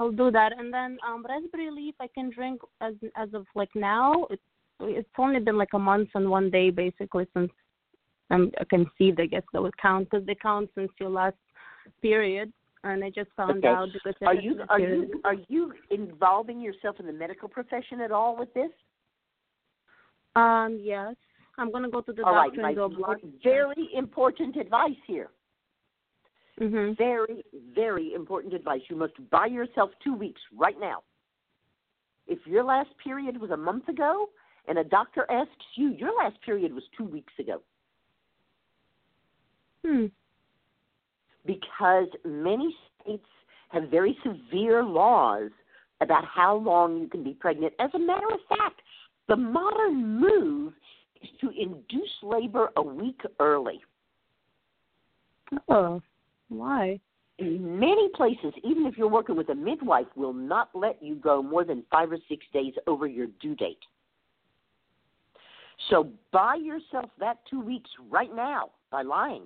[0.00, 0.50] I'll do that.
[0.58, 4.26] And then um raspberry leaf I can drink as as of like now.
[4.30, 4.48] It's
[4.80, 7.52] it's only been like a month and one day basically since
[8.30, 9.20] I'm conceived.
[9.20, 11.36] I guess that would count because they count since your last
[12.00, 12.52] period.
[12.84, 13.68] And I just found Okay.
[13.68, 18.12] out because Are you are you are you involving yourself in the medical profession at
[18.12, 18.70] all with this?
[20.36, 21.16] Um yes.
[21.56, 23.20] I'm gonna go to the all right, doctor my and do blood.
[23.42, 25.30] very important advice here.
[26.60, 26.96] Mhm.
[26.98, 27.42] Very,
[27.74, 28.82] very important advice.
[28.88, 31.02] You must buy yourself two weeks right now.
[32.26, 34.28] If your last period was a month ago
[34.68, 37.62] and a doctor asks you, your last period was two weeks ago.
[39.84, 40.06] Hmm.
[41.46, 43.26] Because many states
[43.70, 45.50] have very severe laws
[46.00, 47.72] about how long you can be pregnant.
[47.78, 48.80] As a matter of fact,
[49.28, 50.72] the modern move
[51.22, 53.80] is to induce labor a week early.
[55.68, 56.02] Oh.
[56.48, 57.00] Why?
[57.38, 61.42] in many places, even if you're working with a midwife, will not let you go
[61.42, 63.78] more than five or six days over your due date.
[65.90, 69.42] So buy yourself that two weeks right now by lying.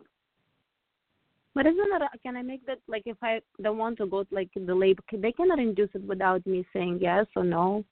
[1.59, 2.03] But isn't it?
[2.23, 5.33] Can I make that like if I don't want to go like the labor, they
[5.33, 7.85] cannot induce it without me saying yes or no,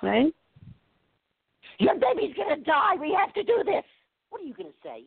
[0.00, 0.32] right?
[1.80, 2.94] Your baby's gonna die.
[3.00, 3.82] We have to do this.
[4.30, 5.06] What are you gonna say?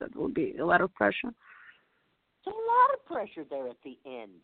[0.00, 1.34] That will be a lot of pressure.
[2.42, 4.40] There's a lot of pressure there at the end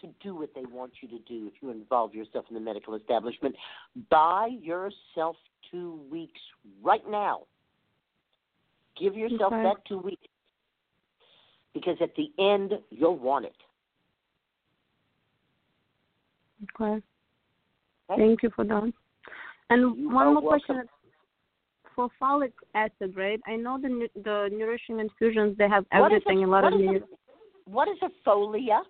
[0.00, 2.94] to do what they want you to do if you involve yourself in the medical
[2.94, 3.54] establishment.
[4.08, 5.36] Buy yourself
[5.70, 6.40] two weeks
[6.82, 7.42] right now.
[8.98, 9.62] Give yourself Okay.
[9.62, 10.26] that two weeks.
[11.74, 13.54] Because at the end, you'll want it.
[16.80, 17.02] Okay.
[18.10, 18.20] Okay?
[18.20, 18.92] Thank you for that.
[19.70, 20.82] And You one more question
[21.94, 23.40] for folic acid, right?
[23.46, 26.86] I know the the nourishing infusions they have everything, a, a lot what of is
[26.88, 28.80] a, what is a folia?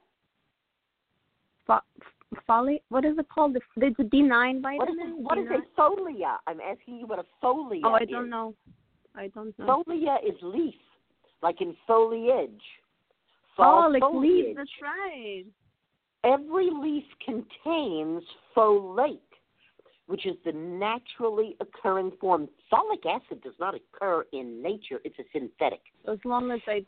[1.66, 1.80] fo-.
[2.88, 3.54] What is it called?
[3.54, 5.12] The, the D9 What is, vitamin.
[5.12, 5.56] a, what is D9?
[5.58, 6.36] a folia?
[6.46, 8.08] I'm asking you what a folia Oh, I is.
[8.08, 8.54] don't know.
[9.14, 9.84] I don't know.
[9.86, 10.74] Folia is leaf,
[11.42, 12.62] like in foliage.
[13.58, 14.46] oh, like foliage.
[14.46, 14.56] leaves.
[14.56, 15.44] That's right.
[16.22, 18.22] Every leaf contains
[18.54, 19.18] folate,
[20.06, 22.48] which is the naturally occurring form.
[22.70, 25.80] Folic acid does not occur in nature; it's a synthetic.
[26.06, 26.84] As long as I,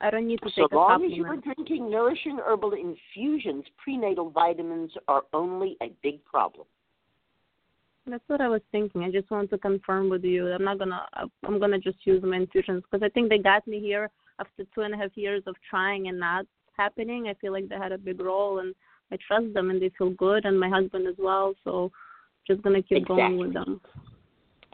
[0.00, 3.64] I don't need to So take a long as you are drinking nourishing herbal infusions,
[3.82, 6.66] prenatal vitamins are only a big problem.
[8.06, 9.02] That's what I was thinking.
[9.02, 10.52] I just want to confirm with you.
[10.52, 11.06] I'm not gonna.
[11.46, 14.82] I'm gonna just use my infusions because I think they got me here after two
[14.82, 16.44] and a half years of trying and not
[16.76, 17.28] happening.
[17.28, 18.74] I feel like they had a big role, and
[19.10, 21.54] I trust them, and they feel good, and my husband as well.
[21.64, 21.90] So,
[22.46, 23.80] just gonna keep going with them.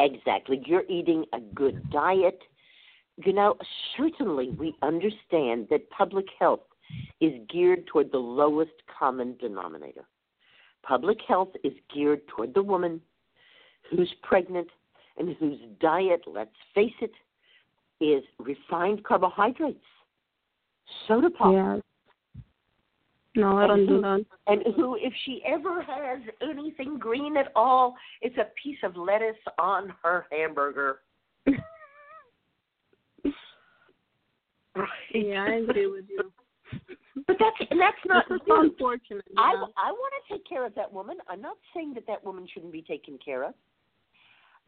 [0.00, 0.60] Exactly.
[0.66, 2.40] You're eating a good diet.
[3.24, 3.54] You know,
[3.96, 6.62] certainly we understand that public health
[7.20, 10.04] is geared toward the lowest common denominator.
[10.82, 13.00] Public health is geared toward the woman
[13.90, 14.68] who's pregnant
[15.18, 17.12] and whose diet, let's face it,
[18.00, 19.78] is refined carbohydrates,
[21.06, 21.52] soda pop.
[21.52, 21.78] Yeah.
[23.36, 24.24] No, I don't do that.
[24.48, 29.36] And who, if she ever has anything green at all, it's a piece of lettuce
[29.58, 31.00] on her hamburger.
[34.74, 34.88] Right.
[35.12, 36.32] Yeah, I agree with you.
[37.26, 39.24] But that's and that's not This unfortunate.
[39.36, 39.52] I.
[39.52, 41.18] I want to take care of that woman.
[41.28, 43.54] I'm not saying that that woman shouldn't be taken care of.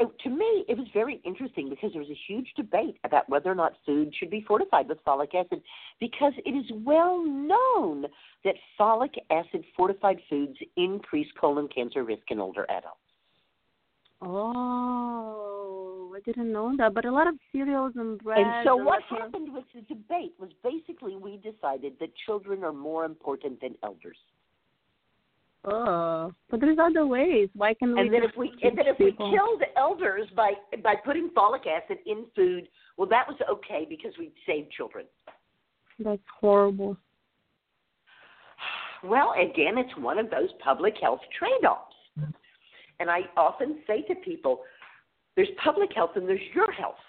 [0.01, 3.55] To me, it was very interesting because there was a huge debate about whether or
[3.55, 5.63] not food should be fortified with folic acid
[6.01, 8.07] because it is well known
[8.45, 12.99] that folic acid fortified foods increase colon cancer risk in older adults.
[14.21, 16.95] Oh, I didn't know that.
[16.95, 18.39] But a lot of cereals and bread.
[18.39, 23.05] and so what happened with the debate was basically we decided that children are more
[23.05, 24.17] important than elders.
[25.65, 27.49] Oh, but there's other ways.
[27.55, 28.01] Why can we?
[28.01, 31.99] and then if we and then if we killed elders by by putting folic acid
[32.05, 35.05] in food, well, that was okay because we saved children.
[36.01, 36.97] That's horrible.
[39.05, 41.97] Well, again, it's one of those public health trade-offs,
[43.01, 44.63] and I often say to people,
[45.37, 47.03] "There's public health and there's your health,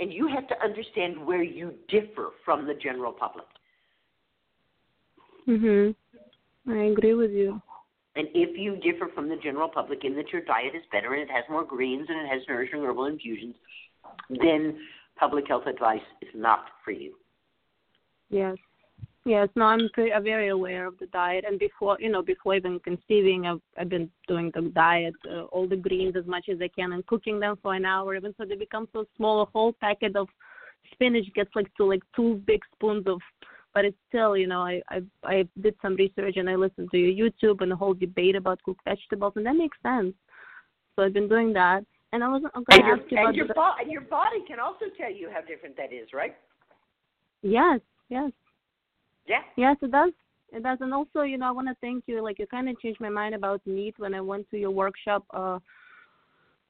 [0.00, 3.46] and you have to understand where you differ from the general public."
[5.46, 5.94] Mhm.
[6.68, 7.62] I agree with you.
[8.18, 11.22] And if you differ from the general public in that your diet is better and
[11.22, 13.54] it has more greens and it has nourishing herbal infusions,
[14.28, 14.76] then
[15.16, 17.14] public health advice is not for you.
[18.28, 18.56] Yes.
[19.24, 19.48] Yes.
[19.54, 22.80] No, I'm pre- I'm very aware of the diet, and before you know, before even
[22.80, 26.68] conceiving, I've I've been doing the diet, uh, all the greens as much as I
[26.68, 29.42] can, and cooking them for an hour, even so they become so small.
[29.42, 30.28] A whole packet of
[30.92, 33.20] spinach gets like to like two big spoons of
[33.74, 36.98] but it's still, you know, I I I did some research and I listened to
[36.98, 40.14] your YouTube and the whole debate about cooked vegetables, and that makes sense.
[40.96, 43.46] So I've been doing that, and I was going to your, ask you and your,
[43.46, 46.34] the, bo- and your body can also tell you how different that is, right?
[47.42, 48.32] yes, yes,
[49.26, 49.42] Yeah.
[49.56, 50.12] yes, it does.
[50.50, 52.22] It does, and also, you know, I want to thank you.
[52.22, 55.24] Like, you kind of changed my mind about meat when I went to your workshop
[55.30, 55.58] uh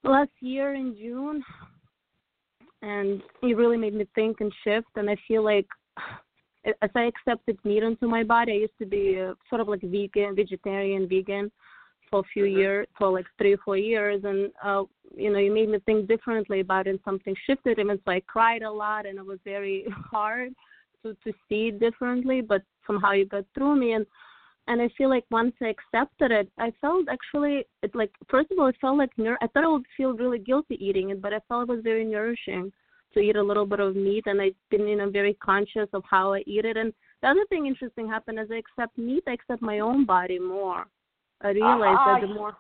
[0.05, 1.43] last year in June,
[2.83, 4.89] and it really made me think and shift.
[4.97, 5.67] And I feel like
[6.65, 9.81] as I accepted meat into my body, I used to be uh, sort of like
[9.83, 11.51] vegan, vegetarian, vegan
[12.11, 12.57] for a few Mhm.
[12.57, 14.85] years, for like three or four years, and uh,
[15.15, 16.91] you know, you made me think differently about it.
[16.91, 19.85] And something shifted, and so I cried a lot, and it was very
[20.15, 20.55] hard
[21.03, 22.41] to to see it differently.
[22.41, 24.07] But somehow you got through me, and
[24.69, 28.59] and I feel like once I accepted it, I felt actually it like first of
[28.59, 31.41] all, it felt like I thought I would feel really guilty eating it, but I
[31.49, 32.73] felt it was very nourishing
[33.15, 36.03] to eat a little bit of meat, and I've been you know very conscious of
[36.09, 36.77] how I eat it.
[36.77, 36.93] And
[37.23, 40.87] the other thing interesting happened is I accept meat, I accept my own body more.
[41.41, 42.35] I realized that the uh-huh.
[42.35, 42.57] more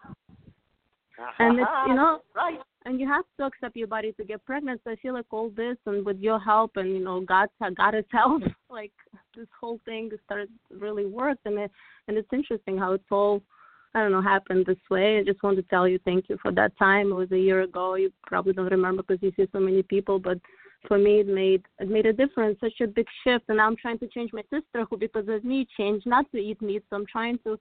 [1.18, 1.32] uh-huh.
[1.40, 2.60] and it's you know right.
[2.84, 4.80] and you have to accept your body to get pregnant.
[4.84, 8.06] So I feel like all this and with your help and you know God's God's
[8.12, 8.92] help, like
[9.36, 11.70] this whole thing started really worked, and it
[12.06, 13.42] and it's interesting how it's all
[13.98, 15.18] I don't know happened this way.
[15.18, 17.10] I just want to tell you thank you for that time.
[17.10, 17.96] It was a year ago.
[17.96, 20.38] You probably don't remember because you see so many people, but
[20.86, 23.46] for me it made it made a difference, such a big shift.
[23.48, 26.62] And I'm trying to change my sister who because of me changed not to eat
[26.62, 26.84] meat.
[26.88, 27.58] So I'm trying to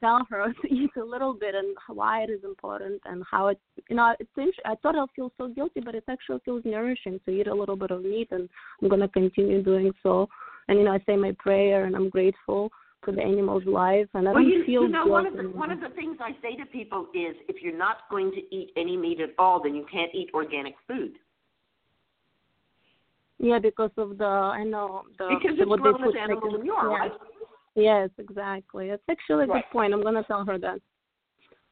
[0.00, 3.60] tell her to eat a little bit and why it is important and how it
[3.88, 7.20] you know it's int- I thought I'll feel so guilty but it actually feels nourishing
[7.24, 8.48] to eat a little bit of meat and
[8.82, 10.28] I'm gonna continue doing so
[10.68, 12.70] and you know I say my prayer and I'm grateful
[13.06, 15.44] for the animal's life and I well, don't you, feel you know, one of the
[15.44, 18.72] one of the things I say to people is, if you're not going to eat
[18.76, 21.12] any meat at all, then you can't eat organic food
[23.38, 26.50] yeah because of the I know the because it's what they grown put as animal
[26.50, 26.98] like, manure, yeah.
[26.98, 27.12] right?
[27.74, 28.88] Yes, exactly.
[28.88, 29.62] It's actually a Right.
[29.64, 29.92] good point.
[29.92, 30.80] I'm gonna tell her that.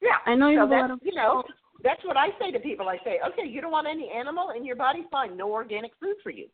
[0.03, 0.19] Yeah.
[0.27, 1.43] I know you so have a lot of you know,
[1.83, 2.89] that's what I say to people.
[2.89, 6.17] I say, okay, you don't want any animal in your body, fine, no organic food
[6.23, 6.49] for you.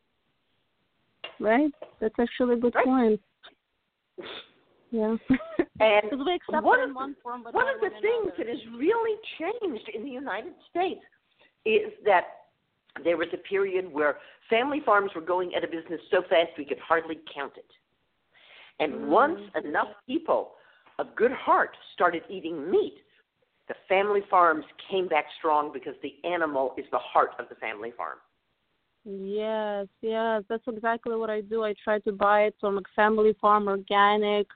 [1.40, 1.72] right?
[2.00, 2.84] That's actually a good Right.
[2.84, 3.20] point.
[4.90, 5.16] Yeah.
[5.80, 8.34] And we accept one of the- one form, One of the in things another.
[8.38, 11.00] that has really changed in the United States
[11.64, 12.24] is that
[13.04, 14.18] there was a period where
[14.50, 17.70] family farms were going out of business so fast we could hardly count it.
[18.80, 19.08] And Mm.
[19.08, 20.56] once enough people
[20.98, 22.98] of good heart started eating meat,
[23.68, 27.92] the family farms came back strong because the animal is the heart of the family
[27.92, 28.18] farm.
[29.04, 31.64] Yes, yes, that's exactly what I do.
[31.64, 34.46] I try to buy it from a family farm, organic.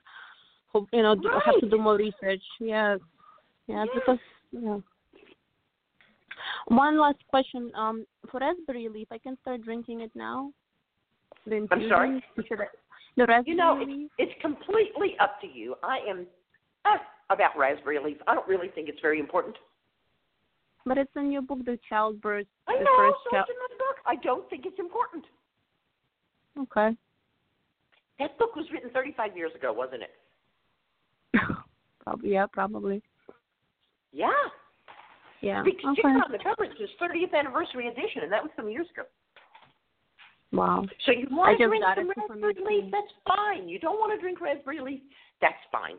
[0.91, 2.41] You know, do- have to do more research.
[2.59, 2.99] Yes,
[3.67, 3.87] yes, Yes.
[3.93, 4.19] because
[4.51, 4.77] yeah.
[6.67, 7.71] One last question.
[7.75, 10.51] Um, for raspberry leaf, I can start drinking it now.
[11.45, 12.23] The I'm sorry?
[12.47, 12.65] Should I,
[13.17, 14.09] the raspberry You know, leaf.
[14.17, 15.75] it's, it's completely up to you.
[15.83, 16.25] I am
[16.85, 16.97] uh,
[17.29, 18.17] about raspberry leaf.
[18.27, 19.55] I don't really think it's very important.
[20.87, 22.45] But it's in your book, the childbirth.
[22.67, 23.97] I know, first so it's in the book.
[24.05, 25.25] I don't think it's important.
[26.59, 26.95] Okay.
[28.19, 30.11] That book was written 35 years ago, wasn't it?
[32.03, 33.01] Probably, yeah, probably.
[34.11, 34.31] Yeah.
[35.41, 35.61] Yeah.
[35.63, 35.93] Big Okay.
[35.93, 36.63] sticker on the cover.
[36.63, 39.03] It's his 30th anniversary edition, and that was some years ago.
[40.51, 40.85] Wow.
[41.05, 42.91] So you want to drink some raspberry leaf?
[42.91, 43.67] That's fine.
[43.67, 45.01] You don't want to drink raspberry leaf?
[45.41, 45.97] That's fine.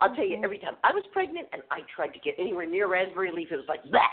[0.00, 2.88] I'll tell you, every time I was pregnant and I tried to get anywhere near
[2.88, 4.10] raspberry leaf, it was like that.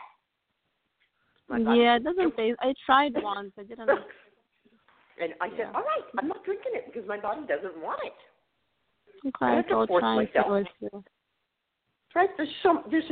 [1.50, 2.60] Yeah, it doesn't taste.
[2.62, 3.52] I tried once.
[3.58, 3.90] I didn't.
[5.22, 5.72] And I said, Yeah.
[5.76, 8.16] all right, I'm not drinking it because my body doesn't want it.
[9.26, 10.68] Okay, I have to force try and see myself.
[10.94, 11.04] how
[12.16, 12.30] Right?
[12.38, 13.04] There's some there's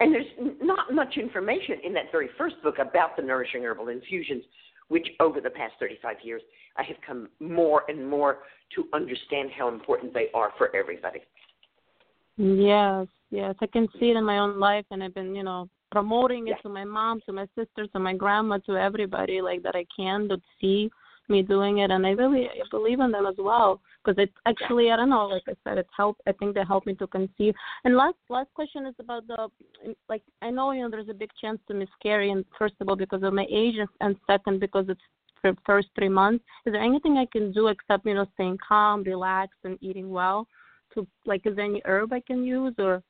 [0.00, 4.44] and there's not much information in that very first book about the nourishing herbal infusions,
[4.88, 6.42] which over the past 35 years
[6.76, 8.38] I have come more and more
[8.74, 11.20] to understand how important they are for everybody.
[12.38, 15.68] Yes, yes, I can see it in my own life, and I've been, you know,
[15.90, 16.56] promoting it Yeah.
[16.62, 20.28] to my mom, to my sister, to my grandma, to everybody like that I can
[20.28, 20.90] that see
[21.28, 24.96] me doing it, and I really believe in them as well because it actually I
[24.96, 26.20] don't know, like I said, it helped.
[26.26, 27.54] I think they helped me to conceive.
[27.84, 29.48] And last last question is about the
[29.86, 32.88] mm, like I know you know there's a big chance to miscarry, and first of
[32.88, 35.00] all because of my age, and, second because it's
[35.40, 36.44] for first three months.
[36.64, 40.46] Is there anything I can do except you know staying calm, relaxed, and eating well?
[40.94, 43.02] To like, is there any herb I can use or?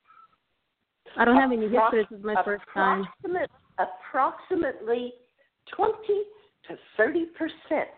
[1.15, 2.05] I don't have any history.
[2.09, 3.05] This is my first time.
[3.23, 3.49] Approximate,
[3.79, 5.13] approximately
[5.75, 5.93] 20
[6.67, 7.89] to 30 percent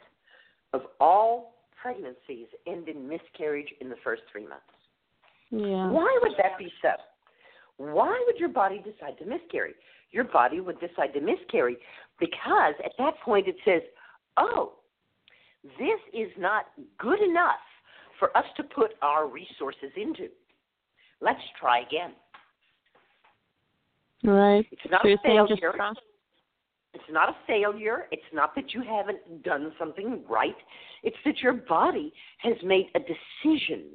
[0.73, 4.65] of all pregnancies end in miscarriage in the first three months.
[5.51, 5.89] Yeah.
[5.89, 6.89] Why would that be so?
[7.77, 9.73] Why would your body decide to miscarry?
[10.11, 11.77] Your body would decide to miscarry
[12.19, 13.81] because at that point it says,
[14.37, 14.73] oh,
[15.63, 16.65] this is not
[16.97, 17.55] good enough
[18.19, 20.27] for us to put our resources into.
[21.21, 22.11] Let's try again.
[24.23, 24.65] Right.
[24.71, 25.73] It's not so a just failure.
[25.75, 25.99] trust?
[26.93, 28.07] It's not a failure.
[28.11, 30.55] It's not that you haven't done something right.
[31.03, 33.85] It's that your body has made a decision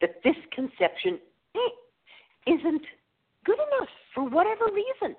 [0.00, 1.18] that this conception
[1.54, 2.82] eh, isn't
[3.44, 5.16] good enough for whatever reason.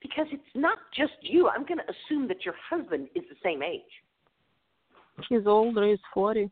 [0.00, 1.48] Because it's not just you.
[1.48, 3.82] I'm going to assume that your husband is the same age.
[5.28, 5.86] He's older.
[5.86, 6.50] He's forty.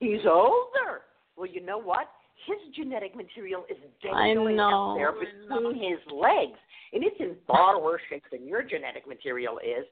[0.00, 1.02] He's older.
[1.36, 2.08] Well, you know what?
[2.46, 6.58] His genetic material is I dangling know, out there between his legs,
[6.92, 9.84] and it's in far worse shape than your genetic material is.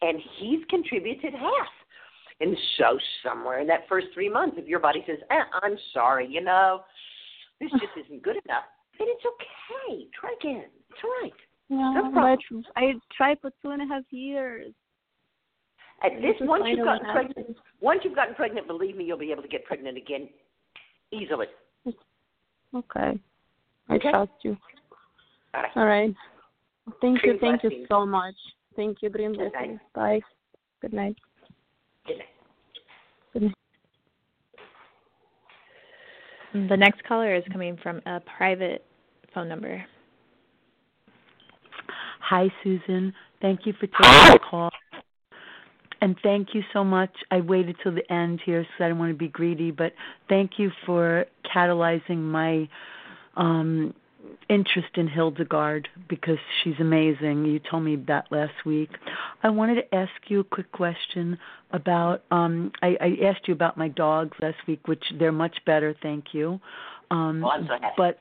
[0.00, 1.72] And he's contributed half.
[2.40, 6.26] And so, somewhere in that first three months, if your body says, eh, "I'm sorry,
[6.26, 6.84] you know,
[7.60, 8.64] this just isn't good enough,"
[8.98, 10.08] then it's okay.
[10.18, 10.70] Try again.
[10.90, 11.32] It's all right.
[11.68, 12.38] No but.
[12.76, 14.72] I tried for two and a half years.
[16.02, 19.42] At this, once you've gotten pregnant, once you've gotten pregnant, believe me, you'll be able
[19.42, 20.28] to get pregnant again
[21.12, 21.46] easily.
[22.74, 23.18] Okay.
[23.88, 24.10] I Okay.
[24.10, 24.56] trust you.
[25.54, 25.76] All right.
[25.76, 26.14] All right.
[27.00, 28.34] Thank Green you, thank you so much.
[28.76, 29.80] Thank you, Green Good blessings.
[29.94, 30.20] Bye.
[30.80, 31.16] Good night.
[32.06, 32.26] Good night.
[33.32, 33.54] Good night.
[36.68, 38.84] The next caller is coming from a private
[39.32, 39.84] phone number.
[42.20, 43.12] Hi, Susun.
[43.42, 44.70] Thank you for taking the call.
[46.04, 47.12] And thank you so much.
[47.30, 49.94] I waited till the end here because I don't want to be greedy, but
[50.28, 52.68] thank you for catalyzing my
[53.36, 53.94] um
[54.50, 57.46] interest in Hildegard because she's amazing.
[57.46, 58.90] You told me that last week.
[59.42, 61.38] I wanted to ask you a quick question
[61.70, 65.96] about um I, I asked you about my dogs last week, which they're much better,
[66.02, 66.60] thank you.
[67.10, 67.94] Um Well, I'm so happy.
[67.96, 68.18] but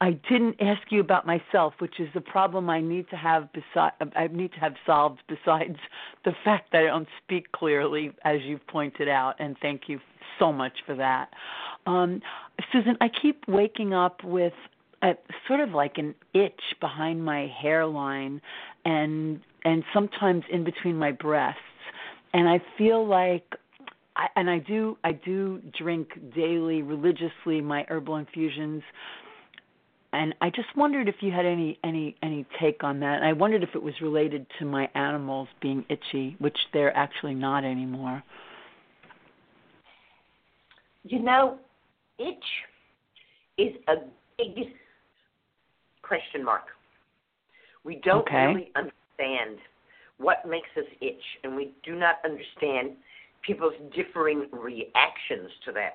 [0.00, 3.92] I didn't ask you about myself, which is the problem I need to have beside
[4.14, 5.76] I need to have solved besides
[6.24, 10.00] the fact that I don't speak clearly as you've pointed out and thank you
[10.38, 11.30] so much for that.
[11.86, 12.20] Um
[12.72, 14.52] Susun, I keep waking up with
[15.02, 15.14] a
[15.46, 18.42] sort of like an itch behind my hairline
[18.84, 21.60] and and sometimes in between my breasts
[22.34, 23.54] and I feel like
[24.14, 28.82] I, and I do I do drink daily religiously my herbal infusions
[30.12, 33.16] and I just wondered if you had any any any take on that.
[33.16, 37.34] And I wondered if it was related to my animals being itchy, which they're actually
[37.34, 38.22] not anymore.
[41.04, 41.58] You know,
[42.18, 42.34] itch
[43.58, 43.94] is a
[44.38, 44.66] big
[46.02, 46.64] question mark.
[47.84, 48.46] We don't Okay.
[48.46, 49.58] really understand
[50.18, 52.96] what makes us itch, and we do not understand
[53.42, 55.94] people's differing reactions to that.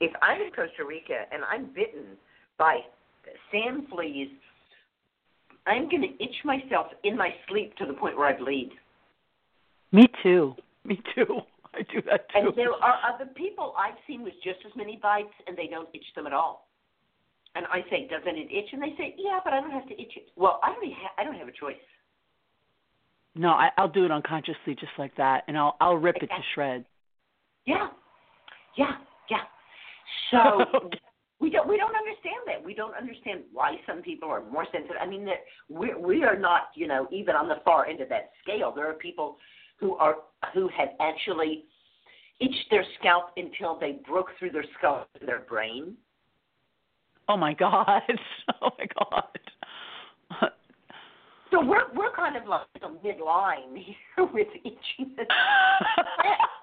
[0.00, 2.16] If I'm in Costa Rica and I'm bitten
[2.58, 2.80] by
[3.52, 4.28] sand fleas,
[5.66, 8.70] I'm going to itch myself in my sleep to the point where I bleed.
[9.92, 10.54] Me too.
[10.84, 11.40] Me too.
[11.74, 12.48] I do that too.
[12.48, 15.88] And there are other people I've seen with just as many bites, and they don't
[15.94, 16.68] itch them at all.
[17.54, 18.70] And I say, doesn't it itch?
[18.72, 20.28] And they say, yeah, but I don't have to itch it.
[20.36, 20.92] Well, I don't.
[20.92, 21.76] Ha- I don't have a choice.
[23.34, 26.42] No, I, I'll do it unconsciously, just like that, and I'll I'll rip it to
[26.54, 26.84] shreds.
[27.66, 27.88] Yeah,
[28.76, 28.92] yeah,
[29.30, 29.38] yeah.
[30.30, 30.90] So
[31.40, 32.64] we don't we don't understand that.
[32.64, 34.96] We don't understand why some people are more sensitive.
[35.00, 38.08] I mean, that we we are not you know even on the far end of
[38.08, 38.72] that scale.
[38.74, 39.36] There are people
[39.78, 40.16] who are
[40.52, 41.64] who have actually
[42.40, 45.96] itched their scalp until they broke through their skull to their brain.
[47.28, 48.02] Oh my god!
[48.60, 49.28] Oh my god!
[51.50, 55.26] So we're we're kind of like a midline here with itchiness.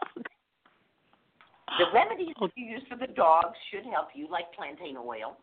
[1.79, 2.49] the remedies Oh.
[2.55, 5.37] you use for the dogs should help you, like plantain oil.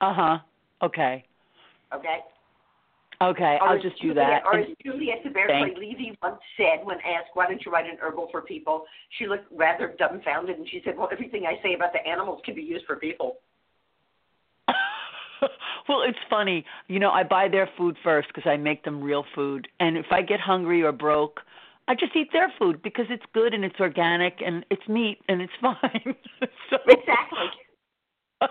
[0.00, 0.38] Uh huh.
[0.82, 1.24] Okay.
[1.92, 2.18] Okay.
[3.22, 3.58] Okay.
[3.60, 4.42] Or I'll just do that.
[4.46, 7.98] Or as Juliette de Baïracli Levy once said when asked, "Why don't you write an
[8.00, 8.86] herbal for people?"
[9.18, 12.54] She looked rather dumbfounded, and she said, "Well, everything I say about the animals can
[12.54, 13.38] be used for people."
[15.88, 16.64] well, it's funny.
[16.88, 20.06] You know, I buy their food first because I make them real food, and if
[20.10, 21.40] I get hungry or broke,
[21.90, 25.42] I just eat their food because it's good and it's organic and it's meat and
[25.42, 26.14] it's fine.
[26.70, 27.48] so, Exactly.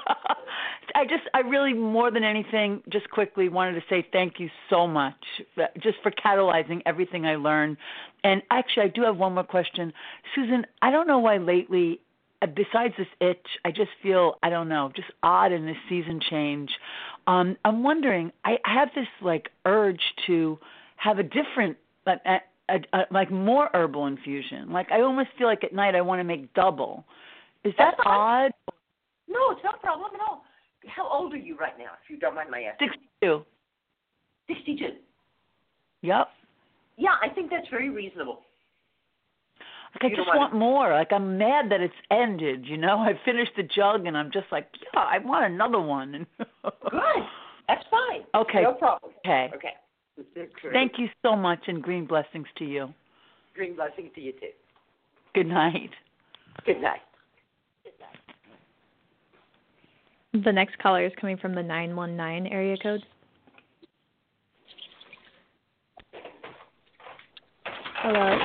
[0.96, 4.86] I just, I really, more than anything, just quickly wanted to say thank you so
[4.86, 5.16] much,
[5.58, 7.78] uh, just for catalyzing everything I learned.
[8.26, 9.94] And actually, I do have one more question,
[10.36, 10.66] Susun.
[10.82, 12.02] I don't know why lately,
[12.42, 16.20] uh, besides this itch, I just feel, I don't know, just odd in this season
[16.30, 16.72] change.
[17.26, 20.60] Um, I'm wondering, I have this like urge to
[20.98, 22.40] have a different, uh,
[22.70, 24.72] uh, uh, like more herbal infusion.
[24.72, 27.06] Like I almost feel like at night I want to make double.
[27.64, 28.52] Is that That's odd?
[29.28, 30.44] No, it's not a problem at all.
[30.88, 32.90] How old are you right now, if you don't mind my asking?
[32.90, 33.46] Sixty-two.
[34.48, 34.96] Sixty-two.
[36.02, 36.28] Yep.
[36.98, 38.42] Yeah, I think that's very reasonable.
[39.96, 40.94] Like I You just want want more.
[40.94, 42.66] Like I'm mad that it's ended.
[42.66, 46.26] You know, I finished the jug and I'm just like, yeah, I want another one.
[46.64, 47.24] Good.
[47.68, 48.24] That's fine.
[48.36, 48.64] Okay.
[48.64, 49.12] No problem.
[49.26, 49.50] Okay.
[49.56, 49.74] Okay.
[50.72, 52.94] Thank you so much, and green blessings to you.
[53.56, 54.50] Green blessings to you too.
[55.34, 55.92] Good night.
[56.66, 57.02] Good night.
[60.34, 63.04] The next caller is coming from the 919 area code.
[67.96, 68.38] Hello.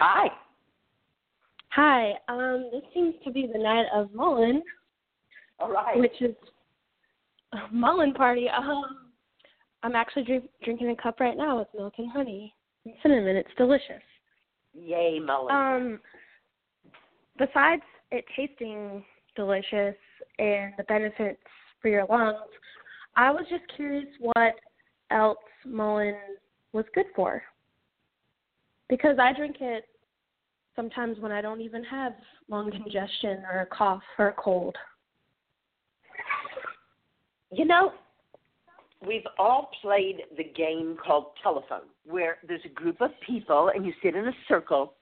[0.00, 0.28] Hi.
[1.70, 2.12] Hi.
[2.28, 4.62] Um, this seems to be the night of mullein,
[5.60, 5.98] All right.
[5.98, 6.34] which is
[7.72, 8.48] mullein party.
[8.48, 9.03] Um,
[9.84, 12.54] I'm actually drink, drinking a cup right now with milk and honey
[12.86, 13.36] and cinnamon.
[13.36, 14.02] It's delicious.
[14.72, 15.52] Yay, mullein.
[15.54, 16.00] Um,
[17.38, 19.04] besides it tasting
[19.36, 19.94] delicious
[20.38, 21.38] and the benefits
[21.82, 22.38] for your lungs,
[23.14, 24.54] I was just curious what
[25.10, 26.14] else mullein
[26.72, 27.42] was good for.
[28.88, 29.84] Because I drink it
[30.74, 32.14] sometimes when I don't even have
[32.48, 34.76] lung congestion or a cough or a cold.
[37.52, 37.92] you know,
[39.06, 43.92] we've all played the game called telephone, where there's a group of people and you
[44.02, 44.94] sit in a circle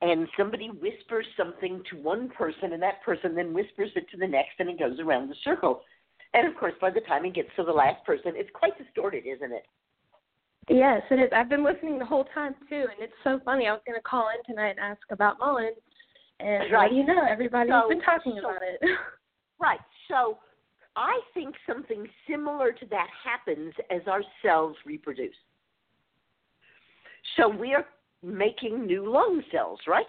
[0.00, 4.26] and somebody whispers something to one person and that person then whispers it to the
[4.26, 5.82] next and it goes around the circle.
[6.34, 9.24] And of course, by the time it gets to the last person, it's quite distorted,
[9.26, 9.64] isn't it?
[10.68, 11.28] Yes, it is.
[11.34, 13.66] I've been listening the whole time too, and it's so funny.
[13.66, 15.72] I was going to call in tonight and ask about mullein,
[16.40, 16.92] and Right.
[16.92, 17.24] you know?
[17.28, 18.80] Everybody's So- been talking so- about it.
[19.60, 19.78] Right.
[20.08, 20.38] So
[20.96, 25.34] I think something similar to that happens as our cells reproduce.
[27.36, 27.86] So we are
[28.22, 30.06] making new lung cells, right?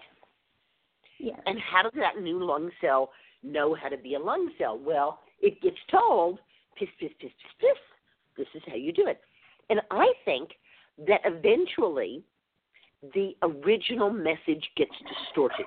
[1.18, 1.38] yes.
[1.46, 3.10] And how does that new lung cell
[3.42, 4.78] know how to be a lung cell?
[4.78, 6.38] Well, it gets told,
[6.78, 7.78] piss, piss, piss, piss, piss.
[8.36, 9.20] This is how you do it.
[9.70, 10.50] And I think
[11.06, 12.22] that eventually
[13.14, 15.66] the original message gets distorted.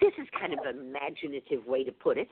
[0.00, 2.28] This is kind of an imaginative way to put it.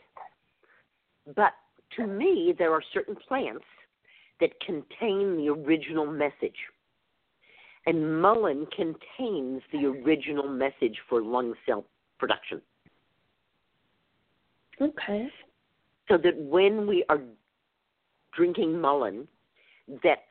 [1.26, 1.52] But
[1.96, 3.64] to me, there are certain plants
[4.40, 6.56] that contain the original message.
[7.86, 11.84] And mullein contains the original message for lung cell
[12.18, 12.62] production.
[14.80, 15.28] Okay.
[16.08, 17.20] So that when we are
[18.32, 19.26] drinking mullein,
[20.02, 20.24] that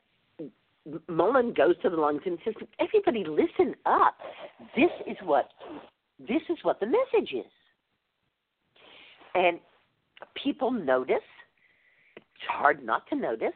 [1.08, 4.18] mullein goes to the lungs and says, "Everybody, listen up.
[4.76, 5.52] This is what
[6.20, 7.52] this is what the message is."
[9.36, 9.60] And
[10.42, 11.18] people notice.
[12.16, 13.54] It's hard not to notice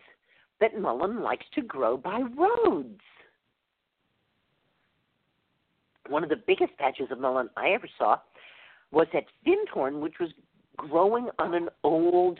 [0.61, 3.01] that mullein likes to grow by roads.
[6.07, 8.17] One of the biggest patches of mullein I ever saw
[8.91, 10.29] was at Findhorn, which was
[10.77, 12.39] growing on an old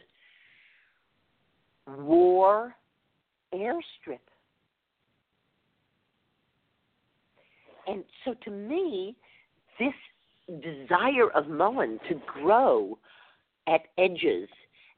[1.88, 2.76] war
[3.53, 4.19] airstrip.
[7.88, 9.15] And so to me,
[9.80, 9.93] this
[10.47, 12.97] desire of mullein to grow
[13.68, 14.50] at edges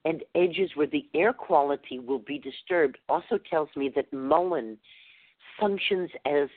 [0.05, 4.77] and edges where the air quality will be disturbed also tells me that mullein
[5.59, 6.49] functions as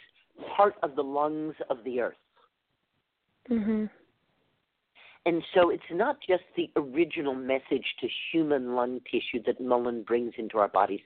[0.57, 2.17] part of the lungs of the earth.
[3.49, 3.91] Mhm.
[5.27, 10.35] And so it's not just the original message to human lung tissue that mullein brings
[10.39, 11.03] into our bodies,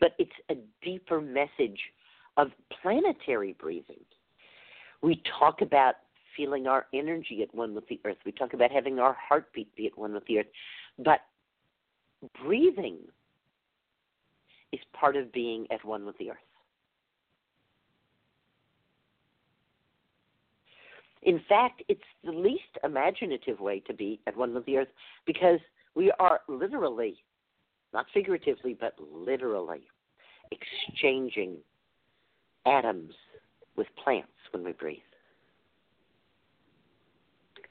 [0.00, 1.80] but it's a deeper message
[2.36, 4.04] of planetary breathing.
[5.02, 5.96] We talk about
[6.36, 8.16] feeling our energy at one with the earth.
[8.24, 10.46] We talk about having our heartbeat be at one with the earth.
[10.98, 11.20] But
[12.42, 12.98] breathing
[14.72, 16.36] is part of being at one with the earth.
[21.22, 24.88] In fact, it's the least imaginative way to be at one with the earth
[25.26, 25.58] because
[25.94, 27.16] we are literally,
[27.94, 29.88] not figuratively, but literally,
[30.50, 31.56] exchanging
[32.66, 33.14] atoms
[33.76, 34.98] with plants when we breathe.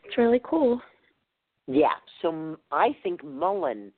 [0.03, 0.81] It's really cool.
[1.67, 3.91] Yeah, so I think mullein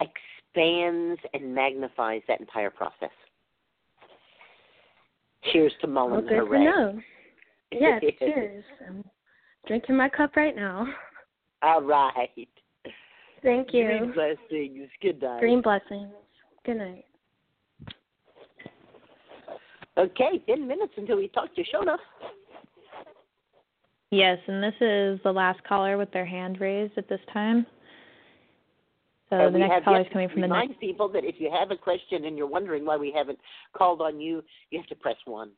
[0.00, 3.10] expands and magnifies that entire process.
[5.52, 6.10] Cheers to mullein.
[6.12, 6.64] Well, good to hooray.
[6.64, 7.00] know.
[7.72, 8.64] Yes, cheers.
[8.86, 9.04] I'm
[9.66, 10.86] drinking my cup right now.
[11.62, 12.48] All right.
[13.42, 13.86] Thank you.
[13.86, 14.88] Green blessings.
[15.00, 15.40] Good night.
[15.40, 16.12] Green blessings.
[16.64, 17.04] Good night.
[19.96, 21.98] Okay, 10 minutes until we talk to Shonagh.
[24.10, 27.66] Yes, and this is the last caller with their hand raised at this time.
[29.28, 30.80] So And the next caller is coming from the remind next.
[30.80, 33.38] people that if you have a question and you're wondering why we haven't
[33.76, 35.50] called on you, you have to press 1.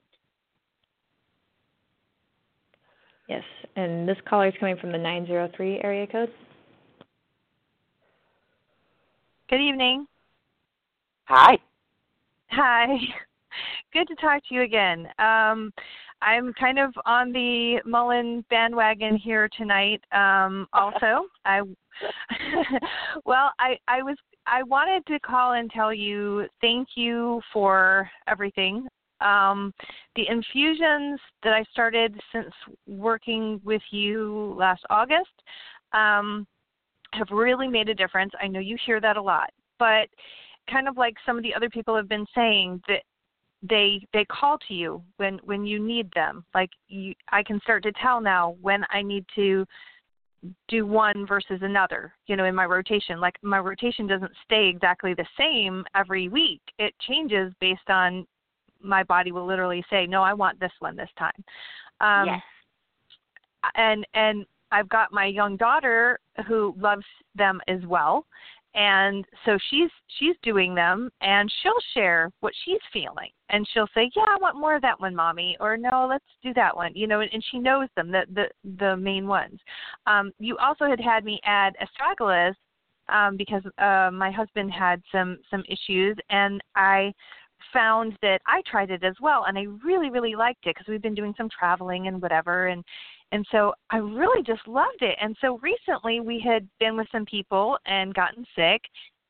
[3.29, 3.45] Yes,
[3.77, 6.33] and this caller is coming from the 903 area code.
[9.49, 10.07] Good evening.
[11.27, 11.57] Hi.
[12.49, 12.87] Hi.
[13.93, 15.07] Good to talk to you again.
[15.21, 15.73] Um,
[16.23, 20.03] I'm kind of on the mullein bandwagon here tonight.
[20.13, 21.63] Um, also, I
[23.25, 24.17] well, I I was
[24.47, 28.87] I wanted to call and tell you thank you for everything.
[29.21, 29.75] Um,
[30.17, 32.53] the infusions that I started since
[32.87, 35.29] working with you last August
[35.93, 36.47] um,
[37.13, 38.33] have really made a difference.
[38.41, 40.09] I know you hear that a lot, but
[40.71, 43.03] kind of like some of the other people have been saying that
[43.63, 47.83] they they call to you when when you need them like you i can start
[47.83, 49.67] to tell now when i need to
[50.69, 55.13] do one versus another you know in my rotation like my rotation doesn't stay exactly
[55.13, 58.27] the same every week it changes based on
[58.83, 61.45] my body will literally say no i want this one this time
[62.01, 62.41] um yes.
[63.75, 67.05] and and I've got my young daughter who loves
[67.35, 68.27] them as well.
[68.75, 73.31] And so she's she's doing them and she'll share what she's feeling.
[73.49, 76.55] And she'll say, "Yeah, I want more of that one, mommy," or "No, let's do
[76.55, 78.49] that one." You know, and, and she knows them, the the
[78.79, 79.59] the main ones.
[80.07, 82.55] Um you also had had me add astragalus
[83.11, 87.13] um, because uh, my husband had some some issues, and I
[87.73, 91.03] found that I tried it as well, and I really really liked it because we've
[91.03, 92.85] been doing some traveling and whatever, and
[93.33, 95.17] and so I really just loved it.
[95.21, 98.83] And so recently we had been with some people and gotten sick,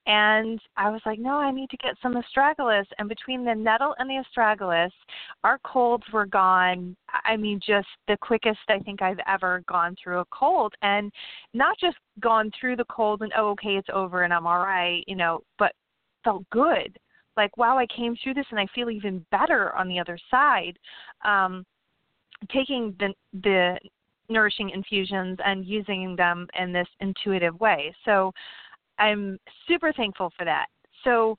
[0.07, 2.86] and I was like, no, I need to get some astragalus.
[2.98, 4.90] And between the nettle and the astragalus,
[5.44, 6.97] our colds were gone.
[7.24, 10.73] I mean, just the quickest I think I've ever gone through a cold.
[10.82, 11.12] And
[11.52, 15.05] not just gone through the cold and, oh, okay, it's over and I'm all right,
[15.07, 15.73] you know, but
[16.24, 16.98] felt good.
[17.36, 20.78] Like, wow, I came through this and I feel even better on the other side.
[21.24, 21.65] Um,
[22.52, 23.12] taking the,
[23.43, 23.78] the
[24.28, 27.94] nourishing infusions and using them in this intuitive way.
[28.05, 28.32] So,
[29.01, 30.66] I'm super thankful for that.
[31.05, 31.39] So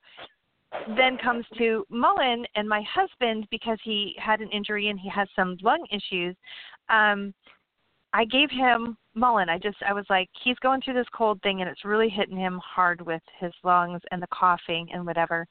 [0.98, 5.28] then comes to mullein and my husband because he had an injury and he has
[5.36, 6.36] some lung issues.
[6.90, 7.34] Um,
[8.14, 9.50] I gave him mullein.
[9.50, 12.38] I just I was like, he's going through this cold thing and it's really hitting
[12.38, 15.46] him hard with his lungs and the coughing and whatever.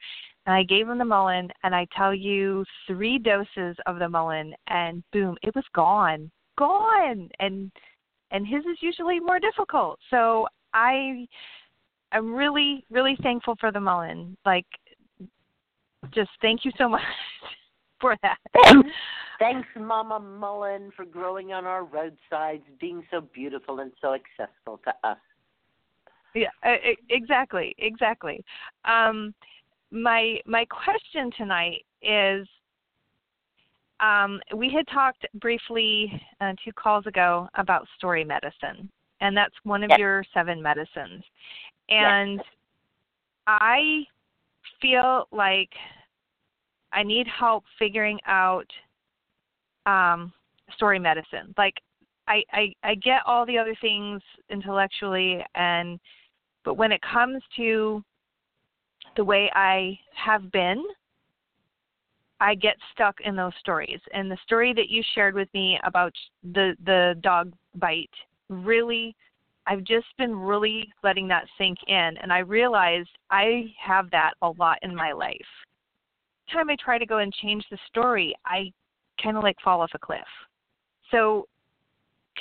[0.51, 4.53] And I gave him the mullein and I tell you three doses of the mullein
[4.67, 6.29] and boom, it was gone.
[6.59, 7.29] Gone.
[7.39, 7.71] And
[8.33, 10.01] and his is usually more difficult.
[10.11, 11.29] So I
[12.11, 14.37] I'm really, really thankful for the mullein.
[14.45, 14.67] Like,
[16.13, 17.03] just thank you so much
[18.01, 18.39] for that.
[19.39, 25.09] Thanks, Mama Mullein, for growing on our roadsides, being so beautiful and so accessible to
[25.09, 25.19] us.
[26.35, 26.49] Yeah,
[27.09, 28.45] exactly, exactly.
[28.85, 29.33] Um,
[29.91, 32.47] my my question tonight is
[34.01, 36.11] um, we had talked briefly
[36.41, 38.91] uh, two calls ago about story medicine,
[39.21, 39.99] and that's one of yes.
[39.99, 41.23] your seven medicines.
[41.89, 42.47] And yes.
[43.47, 44.03] I
[44.81, 45.71] feel like
[46.93, 48.67] I need help figuring out
[49.87, 50.33] um,
[50.75, 51.55] story medicine.
[51.59, 51.75] Like
[52.29, 55.99] I, I I get all the other things intellectually and
[56.65, 58.05] but when it comes to
[59.17, 60.83] the way I have been,
[62.41, 64.01] I get stuck in those stories.
[64.15, 66.13] And the story that you shared with me about
[66.43, 68.11] the the dog bite
[68.49, 69.15] really
[69.67, 74.51] I've just been really letting that sink in, and I realized I have that a
[74.59, 75.37] lot in my life.
[76.49, 78.73] Every time I try to go and change the story, I
[79.23, 80.27] kind of like fall off a cliff.
[81.11, 81.47] So,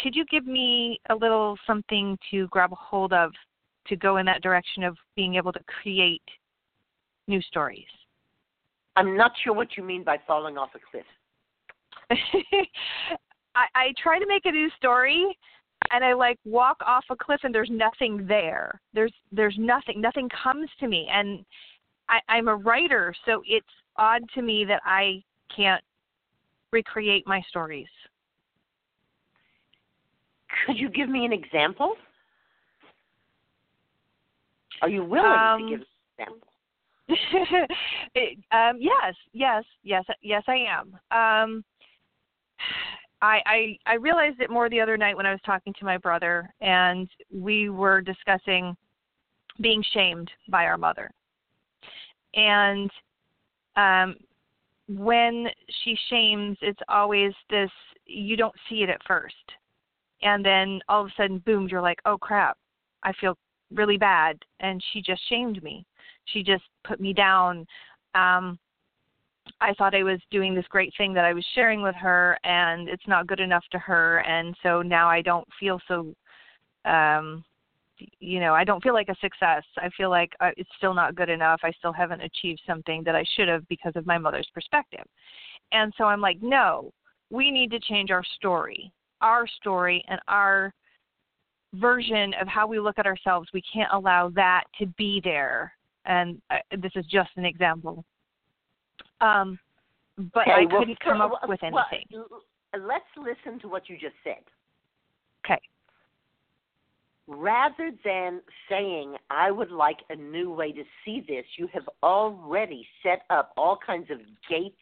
[0.01, 3.31] could you give me a little something to grab a hold of
[3.87, 6.23] to go in that direction of being able to create
[7.29, 7.85] new stories?
[8.95, 11.05] I'm not sure what you mean by falling off a cliff.
[13.55, 15.37] I, I try to make a new story
[15.91, 18.81] and I like walk off a cliff and there's nothing there.
[18.93, 20.01] There's there's nothing.
[20.01, 21.45] Nothing comes to me and
[22.09, 25.23] I, I'm a writer, so it's odd to me that I
[25.55, 25.83] can't
[26.71, 27.87] recreate my stories.
[30.65, 31.93] Could you give me an example?
[34.81, 35.85] Are you willing um, to give an
[36.17, 36.48] example?
[38.15, 40.93] it, um, yes, yes, yes, yes, I am.
[41.11, 41.63] Um,
[43.21, 45.97] I, I I realized it more the other night when I was talking to my
[45.97, 48.75] brother, and we were discussing
[49.59, 51.09] being shamed by our mother.
[52.35, 52.91] And
[53.75, 54.15] um,
[54.87, 55.47] when
[55.83, 57.71] she shames, it's always this
[58.05, 59.35] you don't see it at first,
[60.21, 62.57] and then all of a sudden, boom, you're like, oh crap,
[63.03, 63.35] I feel
[63.73, 65.85] really bad, and she just shamed me.
[66.33, 67.65] She just put me down.
[68.15, 68.59] Um,
[69.61, 72.87] I thought I was doing this great thing that I was sharing with her, and
[72.87, 76.13] it's not good enough to her, and so now I don't feel so,
[76.85, 77.43] um,
[78.19, 79.63] you know, I don't feel like a success.
[79.77, 81.59] I feel like uh, it's still not good enough.
[81.63, 85.05] I still haven't achieved something that I should have because of my mother's perspective,
[85.71, 86.91] and so I'm like, no,
[87.29, 88.91] we need to change our story,
[89.21, 90.73] our story, and our
[91.75, 93.49] version of how we look at ourselves.
[93.53, 95.73] We can't allow that to be there.
[96.05, 98.05] And uh, this is just an example
[99.21, 99.59] um,
[100.33, 102.05] but okay, I well, couldn't come up with anything.
[102.11, 102.41] Well,
[102.73, 104.43] let's listen to what you just said.
[105.45, 105.59] Okay.
[107.27, 112.87] Rather than saying, I would like a new way to see this, you have already
[113.03, 114.17] set up all kinds of
[114.49, 114.75] gates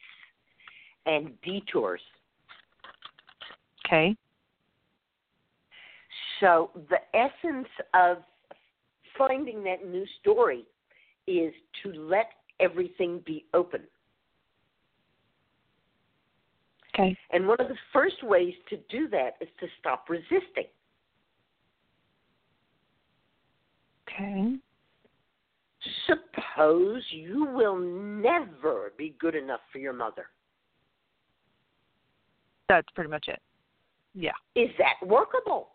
[1.06, 2.00] and detours.
[3.86, 4.16] Okay.
[6.40, 8.18] So, the essence of
[9.16, 10.64] finding that new story
[11.28, 11.52] is
[11.82, 12.30] to let
[12.60, 13.82] everything be open.
[16.94, 17.16] Okay.
[17.30, 20.64] And one of the first ways to do that is to stop resisting.
[24.08, 24.56] Okay.
[26.06, 30.26] Suppose you will never be good enough for your mother.
[32.68, 33.40] That's pretty much it.
[34.14, 34.32] Yeah.
[34.56, 35.68] Is that workable?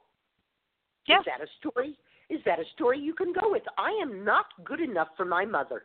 [1.08, 1.20] Yeah.
[1.20, 1.98] Is that a story
[2.30, 3.64] is that a story you can go with?
[3.78, 5.84] I am not good enough for my mother.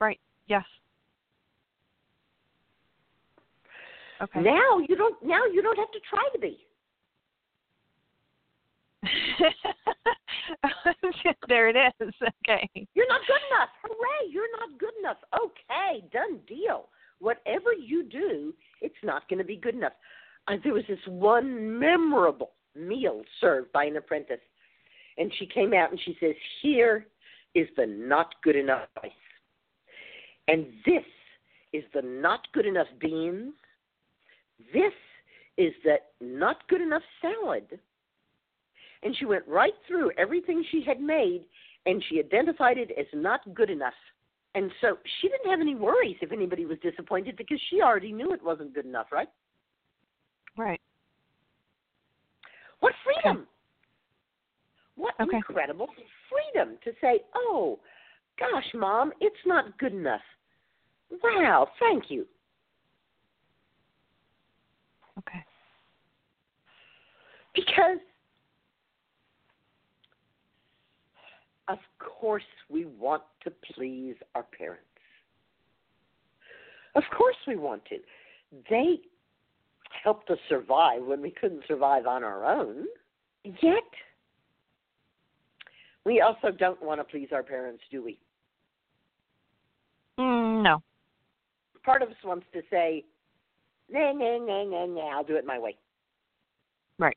[0.00, 0.18] Right.
[0.48, 0.64] Yes.
[4.22, 4.40] Okay.
[4.40, 6.58] Now you don't now you don't have to try to be.
[11.48, 11.92] there it is.
[12.44, 12.68] Okay.
[12.94, 13.70] You're not good enough.
[13.82, 15.16] Hooray, you're not good enough.
[15.34, 16.90] Okay, done deal.
[17.18, 19.94] Whatever you do, it's not going to be good enough.
[20.48, 24.40] Uh, there was this one memorable meal served by an apprentice,
[25.18, 27.06] and she came out and she says, Here
[27.54, 29.12] is the not good enough rice.
[30.48, 31.04] And this
[31.72, 33.54] is the not good enough beans.
[34.72, 34.92] This
[35.56, 37.78] is the not good enough salad
[39.02, 41.44] and she went right through everything she had made
[41.86, 43.94] and she identified it as not good enough.
[44.54, 48.32] And so she didn't have any worries if anybody was disappointed because she already knew
[48.32, 49.28] it wasn't good enough, right?
[50.56, 50.80] Right.
[52.80, 53.46] What freedom!
[54.96, 55.36] What Okay.
[55.36, 55.88] incredible
[56.28, 57.78] freedom to say, oh,
[58.38, 60.20] gosh, mom, it's not good enough.
[61.22, 62.26] Wow, thank you.
[65.18, 65.44] Okay.
[67.54, 67.98] Because,
[71.68, 74.84] of course, we want to please our parents.
[76.94, 77.98] Of course, we want to.
[78.68, 79.00] They
[80.02, 82.86] helped us survive when we couldn't survive on our own.
[83.44, 83.82] Yet,
[86.04, 88.18] we also don't want to please our parents, do we?
[90.18, 90.82] Mm, no.
[91.84, 93.04] Part of us wants to say,
[93.90, 95.76] nah, nah, nah, nah, nah, I'll do it my way.
[96.98, 97.16] Right.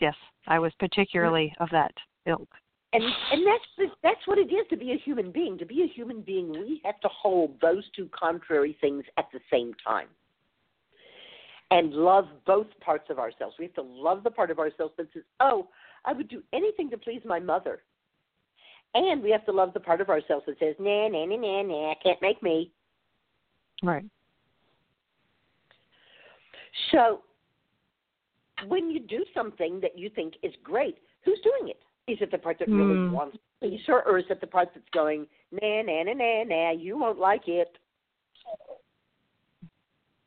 [0.00, 0.14] Yes,
[0.46, 1.92] I was particularly of that
[2.26, 2.48] ilk.
[2.92, 5.56] And and that's the, that's what it is to be a human being.
[5.58, 9.38] To be a human being, we have to hold those two contrary things at the
[9.50, 10.08] same time.
[11.72, 13.54] And love both parts of ourselves.
[13.58, 15.68] We have to love the part of ourselves that says, "Oh,
[16.04, 17.82] I would do anything to please my mother."
[18.94, 21.62] And we have to love the part of ourselves that says, "Nah, nah, nah, nah,
[21.62, 22.72] nah, can't make me."
[23.84, 24.04] Right.
[26.90, 27.22] So,
[28.66, 31.82] when you do something that you think is great, who's doing it?
[32.06, 33.12] Is it the part that really Hmm.
[33.12, 36.44] wants to please her, or is it the part that's going, nah, nah, nah, nah,
[36.44, 37.78] nah, you won't like it?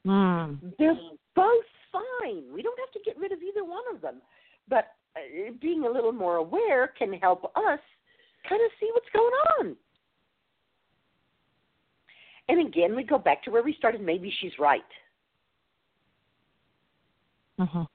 [0.06, 0.78] Mm.
[0.78, 0.99] They're
[1.36, 2.44] both fine.
[2.54, 4.16] We don't have to get rid of either one of them.
[4.70, 7.80] But uh, being a little more aware can help us
[8.50, 9.76] kind of see what's going on.
[12.50, 14.02] And again, we go back to where we started.
[14.02, 14.82] Maybe she's right.
[17.60, 17.88] Mhm.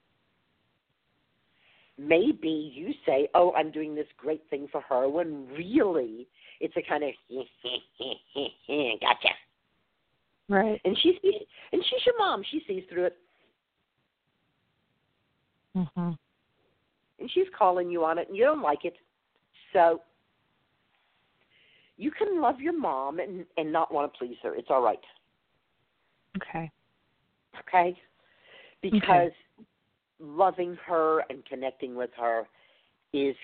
[1.99, 6.29] maybe you say, "Oh, I'm doing this great thing for her," when really
[6.61, 7.11] it's a kind of
[9.01, 9.35] gotcha.
[10.49, 10.81] Right.
[10.85, 11.17] And she's
[11.73, 12.45] and she's your mom.
[12.45, 13.17] She sees through it,
[15.79, 16.19] Mhm.
[17.21, 18.97] and she's calling you on it, and you don't like it.
[19.73, 20.03] So
[21.97, 24.55] you can love your mom and and not want to please her.
[24.55, 25.05] It's all right,
[26.37, 26.71] Okay.
[27.61, 28.01] okay?
[28.83, 29.33] Because
[30.21, 32.49] loving her and connecting with her
[33.13, 33.37] is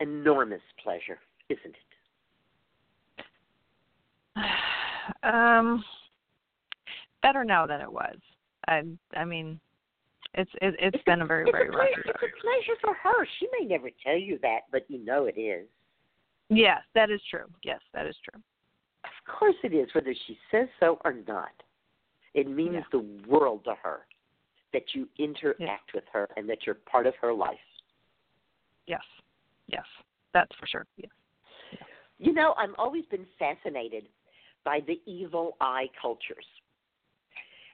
[0.00, 1.88] enormous pleasure, isn't it?
[5.22, 5.84] um
[7.22, 8.16] better now than it was.
[8.66, 8.82] I
[9.14, 9.60] I mean
[10.34, 13.26] it's it, it's been a very very a rocky pleasure, It's a pleasure for her.
[13.38, 15.66] She may never tell you that, but you know it is.
[16.50, 17.46] Yes, that is true.
[17.62, 18.40] Yes, that is true.
[19.04, 21.52] Of course it is, whether she says so or not.
[22.34, 22.82] It means Yeah.
[22.92, 24.06] the world to her
[24.72, 27.58] that you interact with her and that you're part of her life.
[28.86, 29.02] Yes.
[29.66, 29.86] Yes.
[30.34, 30.86] That's for sure.
[30.96, 31.10] Yes.
[32.18, 34.08] You know, I've always been fascinated
[34.64, 36.44] by the evil eye cultures.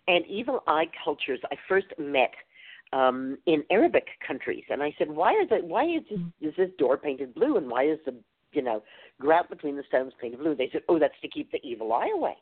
[0.06, 2.32] And evil eye cultures I first met
[2.92, 5.64] um, in Arabic countries, and I said, "Why is it?
[5.64, 8.14] Why is this, is this door painted blue, and why is the
[8.52, 8.82] you know
[9.20, 12.10] grout between the stones painted blue?" They said, "Oh, that's to keep the evil eye
[12.14, 12.36] away."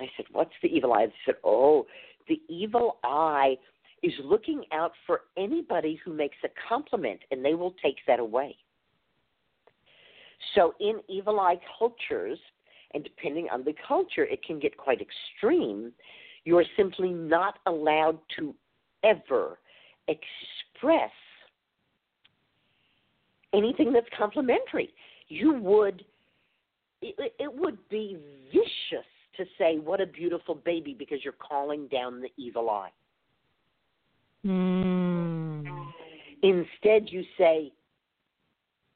[0.00, 1.86] I said, "What's the evil eye?" They said, "Oh,
[2.28, 3.56] the evil eye
[4.02, 8.56] is looking out for anybody who makes a compliment, and they will take that away."
[10.54, 12.38] So, in evil eye cultures,
[12.92, 15.92] and depending on the culture, it can get quite extreme.
[16.44, 18.54] You're simply not allowed to
[19.02, 19.58] ever
[20.08, 21.10] express
[23.54, 24.92] anything that's complimentary.
[25.28, 26.04] You would,
[27.00, 28.18] it, it would be
[28.52, 29.06] vicious
[29.36, 32.90] to say, What a beautiful baby, because you're calling down the evil eye.
[34.44, 35.64] Mm.
[36.42, 37.72] Instead, you say,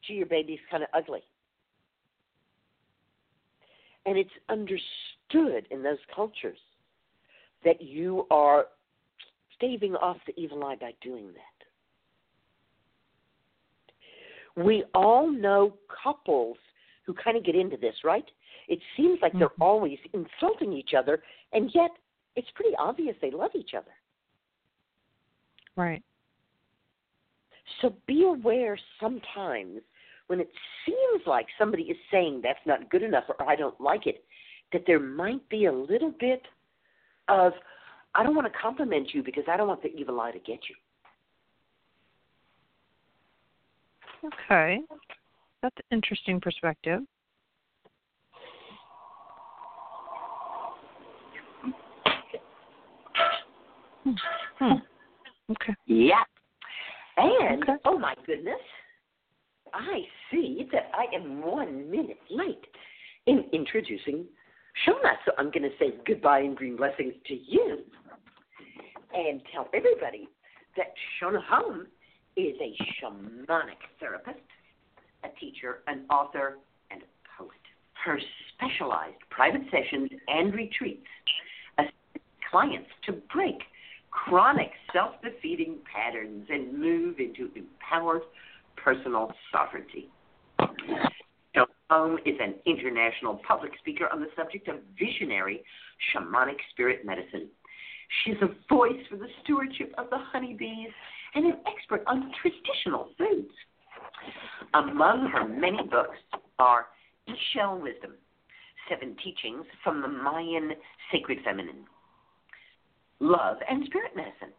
[0.07, 1.23] Gee, your baby's kind of ugly.
[4.05, 6.59] And it's understood in those cultures
[7.64, 8.66] that you are
[9.55, 11.43] staving off the evil eye by doing that.
[14.64, 16.56] We all know couples
[17.05, 18.24] who kind of get into this, right?
[18.66, 19.62] It seems like they're mm-hmm.
[19.62, 21.22] always insulting each other,
[21.52, 21.90] and yet
[22.36, 23.93] it's pretty obvious they love each other.
[25.76, 26.02] Right.
[27.80, 29.80] So be aware sometimes
[30.26, 30.51] when it
[30.85, 34.24] seems like somebody is saying that's not good enough or I don't like it,
[34.72, 36.43] that there might be a little bit
[37.28, 37.52] of,
[38.14, 40.60] I don't want to compliment you because I don't want the evil eye to get
[40.68, 40.76] you.
[44.50, 44.80] Okay.
[45.62, 47.00] That's an interesting perspective.
[54.05, 54.12] Hmm.
[54.59, 54.74] Hmm.
[55.50, 55.74] Okay.
[55.86, 56.22] Yeah.
[57.16, 58.55] And, oh my goodness,
[59.74, 62.64] I see that I am one minute late
[63.26, 64.24] in introducing
[64.86, 65.16] Shonagh.
[65.24, 67.78] So I'm going to say goodbye and green blessings to you
[69.14, 70.28] and tell everybody
[70.76, 71.86] that Shonagh Home
[72.36, 74.38] is a shamanic therapist,
[75.24, 76.59] a teacher, an author,
[76.90, 77.50] and a poet.
[78.05, 78.18] Her
[78.55, 81.06] specialized private sessions and retreats
[81.78, 81.94] assist
[82.50, 83.59] clients to break
[84.10, 88.22] chronic self defeating patterns and move into empowered
[88.76, 90.09] personal sovereignty.
[91.90, 95.62] Home is an international public speaker on the subject of visionary
[96.12, 97.48] shamanic spirit medicine.
[98.24, 100.90] She's a voice for the stewardship of the honeybees
[101.35, 103.52] and an expert on traditional foods.
[104.74, 106.19] Among her many books
[106.59, 106.89] are
[107.27, 108.12] Ix Chel Wisdom,
[108.89, 110.73] Seven Teachings from the Mayan
[111.10, 111.85] Sacred Feminine,
[113.20, 114.52] Love and Spirit Medicine,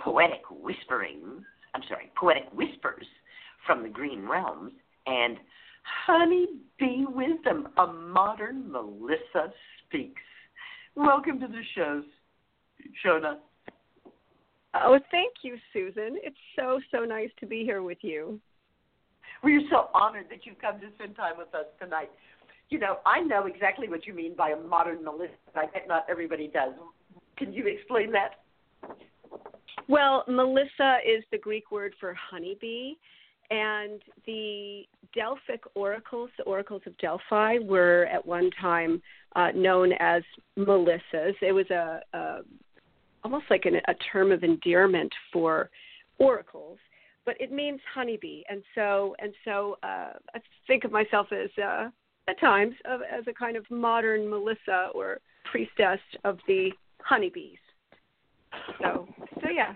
[0.00, 3.06] Poetic Whisperings, I'm sorry, Poetic Whispers
[3.66, 4.72] from the Green Realms,
[5.06, 5.38] and
[5.82, 6.46] Honey
[6.78, 9.52] Bee Wisdom, a modern Melissa
[9.86, 10.22] Speaks.
[10.94, 12.02] Welcome to the show,
[13.04, 13.38] Shonagh.
[14.74, 16.16] Oh, thank you, Susun.
[16.22, 18.40] It's so, so nice to be here with you.
[19.42, 22.10] We're so honored that you've come to spend time with us tonight.
[22.70, 25.34] You know, I know exactly what you mean by a modern Melissa.
[25.54, 26.72] I bet not everybody does.
[27.36, 28.40] Can you explain that?
[29.88, 32.94] Well, Melissa is the Greek word for honeybee,
[33.52, 34.84] and the
[35.14, 39.02] Delphic oracles, the oracles of Delphi, were at one time
[39.36, 40.22] uh, known as
[40.58, 41.34] Melissas.
[41.42, 42.38] It was a, a
[43.22, 45.68] almost like an, a term of endearment for
[46.18, 46.78] oracles,
[47.26, 51.90] but it means honeybee, and so and so uh, I think of myself as uh,
[52.28, 55.18] at times of, as a kind of modern Melissa or
[55.50, 56.70] priestess of the
[57.02, 57.58] honeybees.
[58.80, 59.06] So
[59.42, 59.74] so yeah.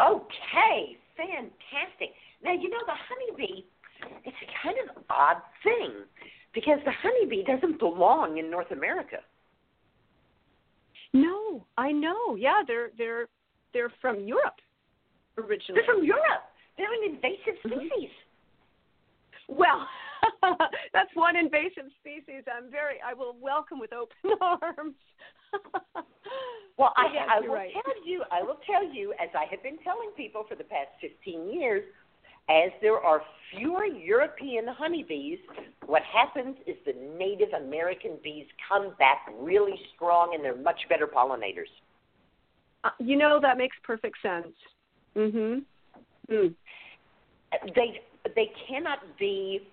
[0.00, 2.14] Okay, fantastic.
[2.42, 3.64] Now you know the honeybee.
[4.24, 6.04] It's a kind of odd thing
[6.54, 9.18] because the honeybee doesn't belong in North America.
[11.12, 12.36] No, I know.
[12.36, 13.28] Yeah, they're they're
[13.72, 14.60] they're from Europe
[15.38, 15.82] originally.
[15.86, 16.44] They're from Europe.
[16.76, 17.86] They're an invasive mm-hmm.
[17.86, 18.10] species.
[19.48, 19.86] Well,
[20.92, 22.44] that's one invasive species.
[22.48, 22.96] I'm very.
[23.04, 24.96] I will welcome with open arms.
[26.78, 27.72] well, I, yes, I will right.
[27.72, 28.22] tell you.
[28.30, 31.82] I will tell you, as I have been telling people for the past 15 years,
[32.48, 35.38] as there are fewer European honeybees,
[35.86, 41.06] what happens is the Native American bees come back really strong, and they're much better
[41.06, 41.70] pollinators.
[42.84, 44.54] Uh, you know that makes perfect sense.
[45.14, 45.64] Mhm.
[46.28, 46.54] Mm.
[47.74, 48.02] They
[48.34, 49.68] they cannot be.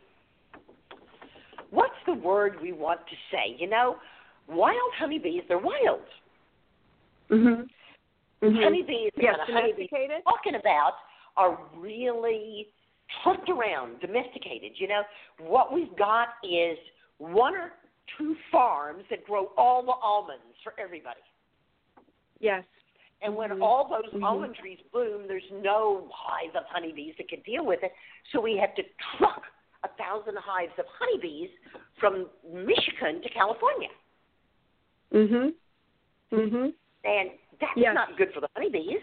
[1.72, 3.56] What's the word we want to say?
[3.58, 3.98] You know,
[4.48, 5.44] wild honeybees.
[5.48, 6.06] They're wild.
[7.30, 7.70] Mhm.
[8.42, 8.64] Mhm.
[8.64, 9.12] Honeybees.
[9.16, 9.90] Yes, kind of honeybees
[10.24, 10.96] talking about
[11.40, 12.68] are really
[13.24, 14.74] hooked around, domesticated.
[14.76, 15.02] You know,
[15.40, 16.78] what we've got is
[17.18, 17.72] one or
[18.18, 21.22] two farms that grow all the almonds for everybody.
[22.40, 22.64] Yes.
[23.22, 23.64] And when Mhm.
[23.64, 24.24] all those Mhm.
[24.24, 27.94] almond trees bloom, there's no hive of honeybees that can deal with it.
[28.32, 28.84] So we have to
[29.18, 29.46] truck
[29.84, 31.50] a thousand hives of honeybees
[32.00, 33.90] from Michigan to California.
[35.12, 35.56] Mhm.
[36.32, 36.74] Mhm.
[37.04, 37.94] And that's Yes.
[37.94, 39.02] not good for the honeybees.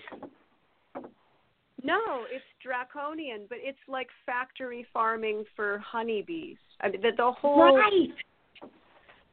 [1.86, 6.56] No, it's draconian, but it's like factory farming for honeybees.
[6.80, 8.10] I mean, the, the whole Right.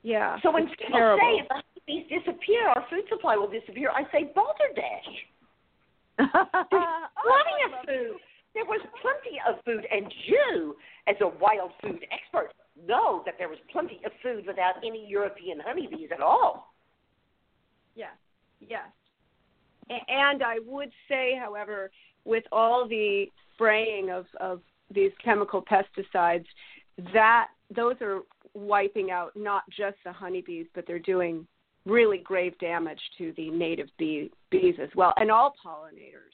[0.03, 0.37] yeah.
[0.43, 1.19] So when people terrible.
[1.19, 5.09] say if the honeybees disappear, our food supply will disappear, I say balderdash.
[6.17, 8.19] There's uh, Oh, plenty of food.
[8.53, 10.75] There was plenty of food, and you,
[11.07, 12.53] as a wild food expert,
[12.87, 16.71] know that there was plenty of food without any European honeybees at all.
[17.95, 18.13] Yes,
[18.61, 18.85] yes.
[19.89, 21.89] And I would say, however,
[22.25, 24.61] with all the spraying of, of
[24.93, 26.45] these chemical pesticides,
[27.13, 28.21] that those are
[28.53, 31.47] wiping out not just the honeybees, but they're doing
[31.85, 36.33] really grave damage to the native bee, bees as well, and all pollinators.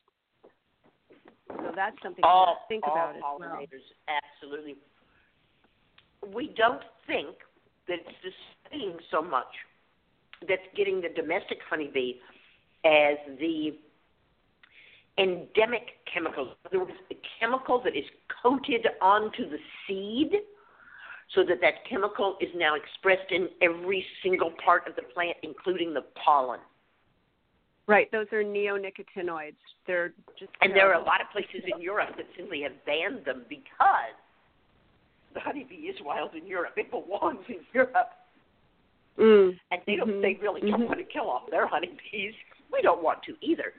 [1.50, 3.40] So that's something all, to think all about as well.
[3.40, 4.76] pollinators, absolutely.
[6.34, 7.38] We don't think
[7.88, 8.30] that it's the
[8.68, 9.48] studying so much
[10.48, 12.14] that's getting the domestic honeybee
[12.86, 13.72] as the
[15.20, 16.46] endemic chemical.
[16.46, 18.06] In other words, the chemical that is
[18.42, 20.32] coated onto the seed
[21.36, 25.94] so that that chemical is now expressed in every single part of the plant, including
[25.94, 26.60] the pollen.
[27.86, 29.56] Right, those are neonicotinoids.
[29.86, 33.26] They're just And there are a lot of places in Europe that simply have banned
[33.26, 34.16] them because
[35.34, 36.74] the honeybee is wild in Europe.
[36.78, 38.12] It belongs in Europe.
[39.18, 39.60] Mm.
[39.72, 40.22] And they don't Mhm.
[40.22, 40.88] they really don't Mhm.
[40.88, 42.36] want to kill off their honeybees.
[42.72, 43.74] We don't want to either.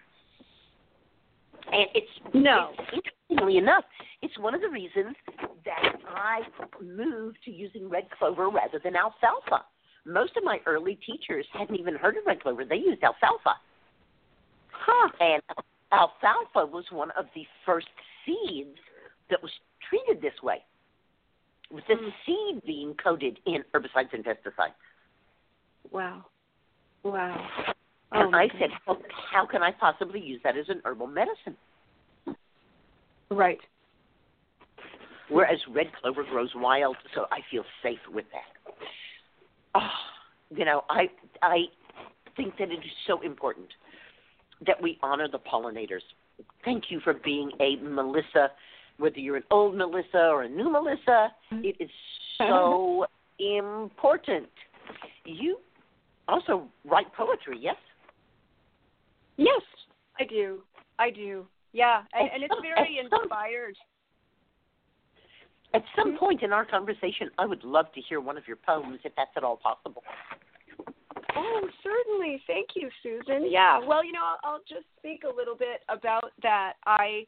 [1.67, 2.73] And it's No.
[2.79, 3.85] it's, interestingly enough,
[4.23, 5.17] it's one of the reasons
[5.65, 6.43] that I
[6.81, 9.65] moved to using red clover rather than alfalfa.
[10.05, 12.65] Most of my early teachers hadn't even heard of red clover.
[12.65, 13.55] They used alfalfa.
[14.71, 15.09] Huh.
[15.21, 15.43] And
[15.93, 17.89] alfalfa was one of the first
[18.25, 18.79] seeds
[19.29, 19.53] that was
[19.89, 20.65] treated this way,
[21.71, 22.13] with the Mm.
[22.25, 24.75] seed being coated in herbicides and pesticides.
[25.91, 26.25] Wow.
[27.03, 27.75] Wow.
[28.13, 28.99] And Oh, my I said, how,
[29.33, 31.57] how can I possibly use that as an herbal medicine?
[33.31, 33.59] Right.
[35.29, 38.75] Whereas red clover grows wild, so I feel safe with that.
[39.77, 41.09] Oh, you know, I
[41.41, 41.67] I
[42.37, 43.69] think that it is so important
[44.67, 46.01] that we honor the pollinators.
[46.65, 48.49] Thank you for being a Melissa,
[48.99, 51.33] whether you're an old Melissa or a new Melissa.
[51.53, 51.65] Mm-hmm.
[51.65, 51.91] It is
[52.39, 53.07] so
[53.39, 54.49] important.
[55.25, 55.59] You
[56.27, 57.77] also write poetry, yes?
[59.41, 59.63] Yes,
[60.21, 60.61] I do.
[60.99, 61.47] I do.
[61.73, 63.77] Yeah, and, and it's very some- inspired.
[65.73, 66.19] At some mm-hmm.
[66.19, 69.31] point in our conversation, I would love to hear one of your poems, if that's
[69.37, 70.03] at all possible.
[71.37, 72.43] Oh, certainly.
[72.47, 73.47] Thank you, Susun.
[73.49, 73.79] Yeah.
[73.79, 76.75] Well, you know, I'll, I'll just speak a little bit about that.
[76.87, 77.25] I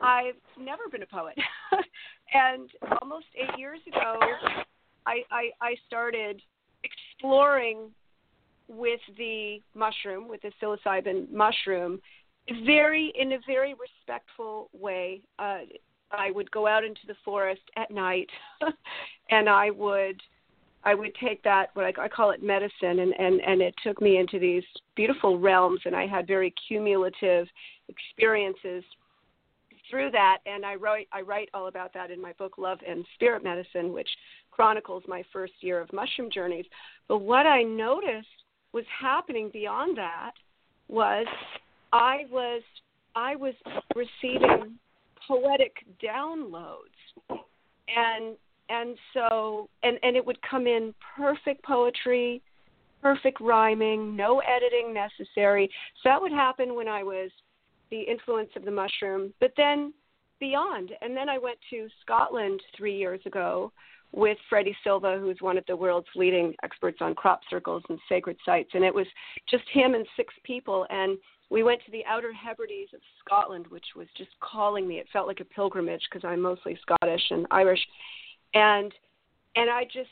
[0.00, 1.36] I've never been a poet,
[2.32, 2.70] and
[3.02, 4.18] almost eight years ago,
[5.06, 6.40] I, I I started
[6.84, 7.90] exploring
[8.68, 12.00] with the mushroom, with the psilocybin mushroom,
[12.64, 15.20] very in a very respectful way.
[15.38, 15.60] Uh,
[16.10, 18.28] I would go out into the forest at night,
[19.30, 20.22] and I would
[20.84, 24.00] I would take that what I, I call it medicine, and and and it took
[24.00, 24.64] me into these
[24.94, 27.46] beautiful realms, and I had very cumulative
[27.88, 28.84] experiences
[29.90, 30.38] through that.
[30.46, 33.92] And I write I write all about that in my book Love and Spirit Medicine,
[33.92, 34.08] which
[34.50, 36.66] chronicles my first year of mushroom journeys.
[37.06, 38.26] But what I noticed
[38.72, 40.32] was happening beyond that
[40.88, 41.26] was
[41.92, 42.62] I was
[43.14, 43.54] I was
[43.94, 44.78] receiving
[45.26, 46.98] poetic downloads.
[47.30, 48.36] And
[48.68, 52.42] and so and and it would come in perfect poetry
[53.00, 55.70] perfect rhyming no editing necessary.
[56.02, 57.30] So that would happen when i was
[57.90, 59.32] the influence of the mushroom.
[59.40, 59.94] But then
[60.40, 63.72] beyond and then i went to scotland 3 years ago
[64.12, 68.36] with Freddie Silva, who's one of the world's leading experts on crop circles and sacred
[68.44, 68.70] sites.
[68.74, 69.06] And it was
[69.48, 70.86] just him and six people.
[70.90, 71.18] And
[71.50, 74.98] we went to the Outer Hebrides of Scotland, which was just calling me.
[74.98, 77.80] It felt like a pilgrimage because I'm mostly Scottish and Irish.
[78.54, 78.92] And
[79.56, 80.08] and I just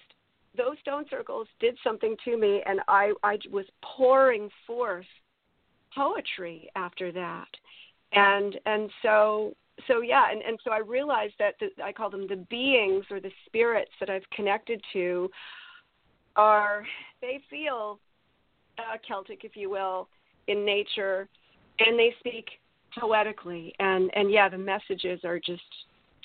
[0.56, 5.06] those stone circles did something to me, and I I was pouring forth
[5.94, 7.48] poetry after that.
[8.12, 9.54] And and so
[9.86, 13.20] so yeah, and, and so I realized that the, I call them the beings or
[13.20, 15.30] the spirits that I've connected to
[16.34, 16.84] are
[17.20, 17.98] they feel
[18.78, 20.08] uh, Celtic, if you will,
[20.48, 21.28] in nature,
[21.80, 22.46] and they speak
[22.98, 25.62] poetically, and and yeah, the messages are just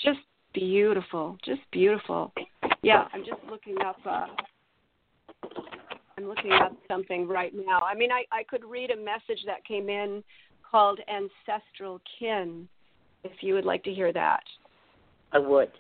[0.03, 0.19] just
[0.53, 2.33] beautiful, just beautiful.
[2.81, 3.97] Yeah, I'm just looking up.
[4.05, 4.27] Uh,
[6.17, 7.79] I'm looking up something right now.
[7.79, 10.23] I mean, I I could read a message that came in
[10.69, 12.67] called ancestral kin
[13.23, 14.43] if you would like to hear that.
[15.31, 15.72] I would.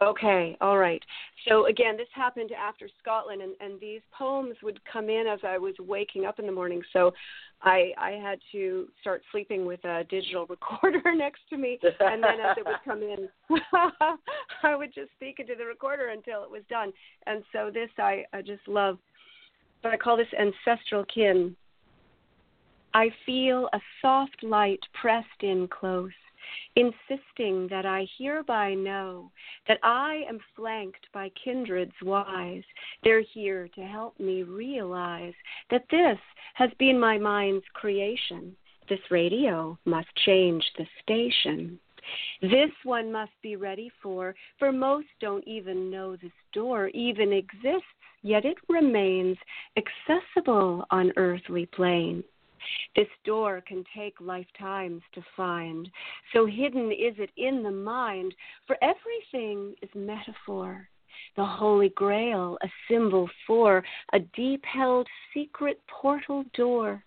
[0.00, 1.02] Okay, all right.
[1.48, 5.58] So again, this happened after Scotland, and, and these poems would come in as I
[5.58, 6.82] was waking up in the morning.
[6.92, 7.12] So
[7.62, 12.40] I I had to start sleeping with a digital recorder next to me, and then
[12.40, 13.28] as it would come in,
[14.62, 16.92] I would just speak into the recorder until it was done.
[17.26, 18.98] And so this I I just love.
[19.82, 21.56] But I call this ancestral kin.
[22.98, 26.10] I feel a soft light pressed in close,
[26.74, 29.30] insisting that I hereby know
[29.68, 32.64] that I am flanked by kindreds wise.
[33.04, 35.34] They're here to help me realize
[35.70, 36.18] that this
[36.54, 38.56] has been my mind's creation.
[38.88, 41.78] This radio must change the station.
[42.42, 47.94] This one must be ready for, for most don't even know this door even exists,
[48.22, 49.36] yet it remains
[49.76, 52.24] accessible on earthly plane.
[52.96, 55.88] This door can take lifetimes to find.
[56.32, 58.34] So hidden is it in the mind,
[58.66, 60.88] for everything is metaphor.
[61.36, 67.04] The Holy Grail, a symbol for a deep held secret portal door.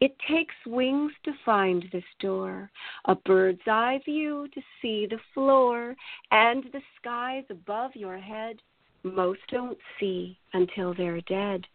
[0.00, 2.70] It takes wings to find this door,
[3.06, 5.96] a bird's eye view to see the floor
[6.30, 8.62] and the skies above your head.
[9.02, 11.66] Most don't see until they're dead.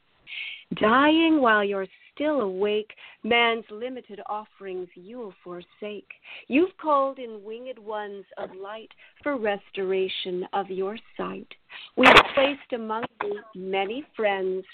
[0.76, 2.92] Dying while you're still awake,
[3.24, 6.10] man's limited offerings you'll forsake.
[6.48, 8.92] You've called in winged ones of light
[9.22, 11.48] for restoration of your sight.
[11.96, 14.66] We've placed among you many friends.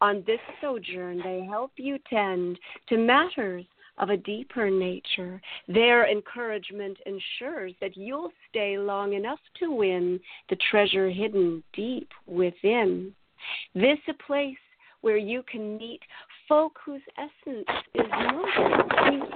[0.00, 2.58] On this sojourn, they help you tend
[2.88, 3.64] to matters
[3.98, 5.40] of a deeper nature.
[5.66, 10.20] Their encouragement ensures that you'll stay long enough to win
[10.50, 13.12] the treasure hidden deep within.
[13.74, 14.56] This a place
[15.00, 16.00] where you can meet
[16.48, 19.28] folk whose essence is noble.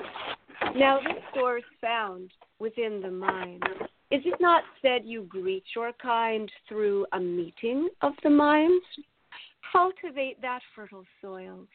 [0.77, 3.63] Now, this is found within the mind.
[4.11, 8.85] Is it not said you greet your kind through a meeting of the minds?
[9.73, 11.67] Cultivate that fertile soil,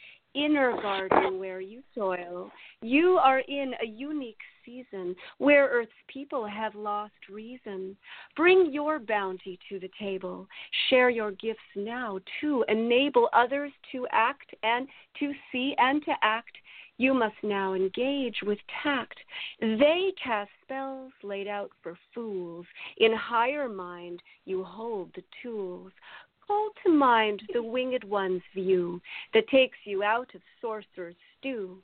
[0.46, 2.52] inner garden where you soil.
[2.82, 7.96] You are in a unique season where Earth's people have lost reason.
[8.36, 10.48] Bring your bounty to the table.
[10.90, 14.88] Share your gifts now to enable others to act and
[15.20, 16.56] to see and to act.
[17.00, 19.20] You must now engage with tact.
[19.62, 22.66] They cast spells laid out for fools.
[22.98, 25.92] In higher mind, you hold the tools.
[26.48, 29.02] Call to mind the winged one's view
[29.34, 31.82] that takes you out of sorcerer's stew.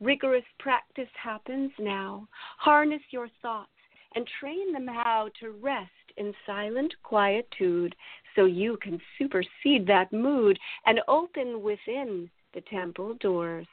[0.00, 2.28] Rigorous practice happens now.
[2.58, 3.70] Harness your thoughts
[4.14, 7.96] and train them how to rest in silent quietude
[8.36, 13.66] so you can supersede that mood and open within the temple doors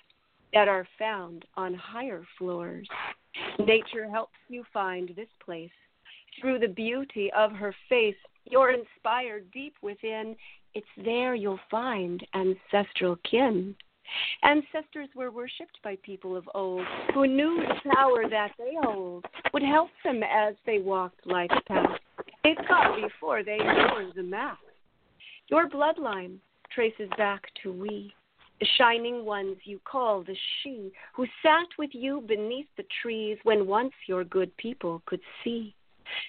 [0.53, 2.87] that are found on higher floors.
[3.59, 5.71] Nature helps you find this place.
[6.39, 8.15] Through the beauty of her face,
[8.45, 10.35] you're inspired deep within.
[10.73, 13.75] It's there you'll find ancestral kin.
[14.43, 19.63] Ancestors were worshipped by people of old who knew the power that they hold would
[19.63, 21.99] help them as they walked life's path.
[22.43, 24.59] They thought before they wore the mask.
[25.47, 26.37] Your bloodline
[26.73, 28.13] traces back to we,
[28.59, 33.67] the shining ones you call the she, who sat with you beneath the trees when
[33.67, 35.73] once your good people could see.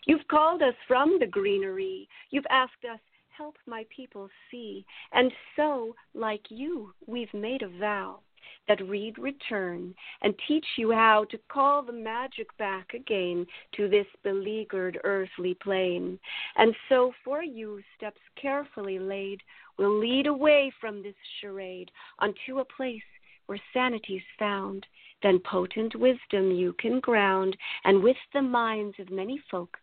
[0.06, 2.08] You've called us from the greenery.
[2.30, 3.00] You've asked us,
[3.36, 4.84] help my people see.
[5.12, 8.20] And so, like you, we've made a vow
[8.68, 13.46] that we'd return and teach you how to call the magic back again
[13.76, 16.18] to this beleaguered earthly plane.
[16.56, 19.40] And so, for you, steps carefully laid
[19.78, 23.02] will lead away from this charade unto a place
[23.46, 24.86] where sanity's found.
[25.22, 29.78] Then potent wisdom you can ground, and with the minds of many folk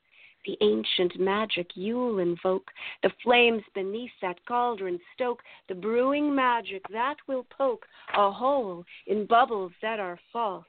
[0.46, 2.72] the ancient magic you'll invoke,
[3.04, 7.86] the flames beneath that cauldron stoke, the brewing magic that will poke
[8.18, 10.66] a hole in bubbles that are false.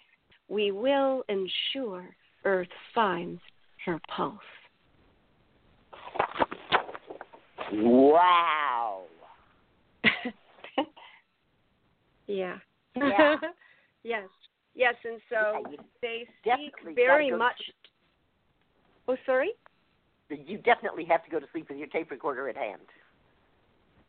[0.49, 2.09] We will ensure
[2.45, 3.41] Earth finds
[3.85, 4.39] her pulse.
[7.73, 9.05] Wow.
[12.27, 12.59] yeah.
[12.97, 13.37] Yeah.
[14.03, 14.25] yes.
[14.75, 17.61] Yes, and so Yeah, they speak very much.
[19.09, 19.51] Oh, sorry.
[20.29, 22.83] You definitely have to go to sleep with your tape recorder at hand.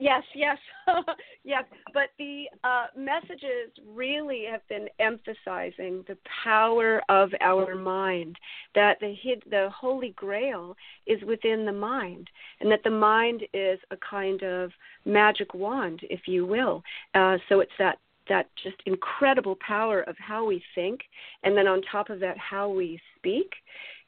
[0.02, 0.58] Yes, yes,
[1.44, 1.64] yes.
[1.94, 8.36] But the uh, messages really have been emphasizing the power of our mind.
[8.74, 10.76] That the hid, the Holy Grail
[11.06, 12.32] is within the mind,
[12.62, 14.72] and that the mind is a kind of
[15.06, 16.82] magic wand, if you will.
[17.14, 21.02] Uh, so it's that that just incredible power of how we think,
[21.44, 23.52] and then on top of that, how we speak.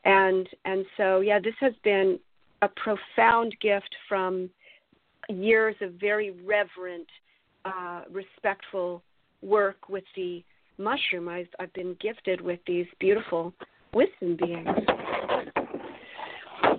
[0.05, 2.19] And and so yeah, this has been
[2.61, 4.49] a profound gift from
[5.29, 7.07] years of very reverent,
[7.65, 9.03] uh, respectful
[9.41, 10.43] work with the
[10.77, 11.29] mushroom.
[11.29, 13.53] I've, I've been gifted with these beautiful
[13.93, 14.67] wisdom beings.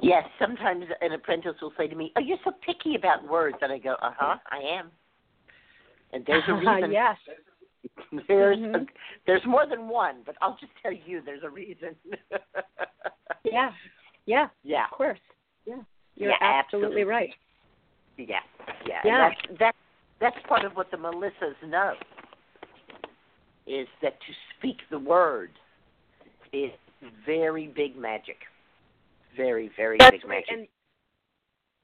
[0.02, 3.72] Yes, sometimes an apprentice will say to me, "Oh, you're so picky about words," and
[3.72, 4.90] I go, "Uh huh, I am."
[6.14, 6.92] And there's a reason.
[6.92, 7.16] yes.
[8.28, 8.82] There's Mhm.
[8.82, 8.86] a,
[9.26, 11.94] there's more than one, but I'll just tell you, there's a reason.
[13.44, 13.72] Yeah.
[14.26, 14.48] Yeah.
[14.62, 14.86] Yeah.
[14.86, 15.18] Of course.
[15.66, 15.82] Yeah.
[16.16, 17.04] You're Yeah, absolutely, absolutely.
[17.04, 17.34] right.
[18.16, 18.40] Yeah,
[18.86, 19.00] yeah.
[19.04, 19.28] Yeah.
[19.28, 19.76] That's that's
[20.18, 21.92] that's part of what the Melissas know.
[23.66, 25.50] Is that to speak the word
[26.54, 26.70] is
[27.26, 28.38] very big magic.
[29.36, 30.44] Very, very That's big right.
[30.48, 30.68] magic.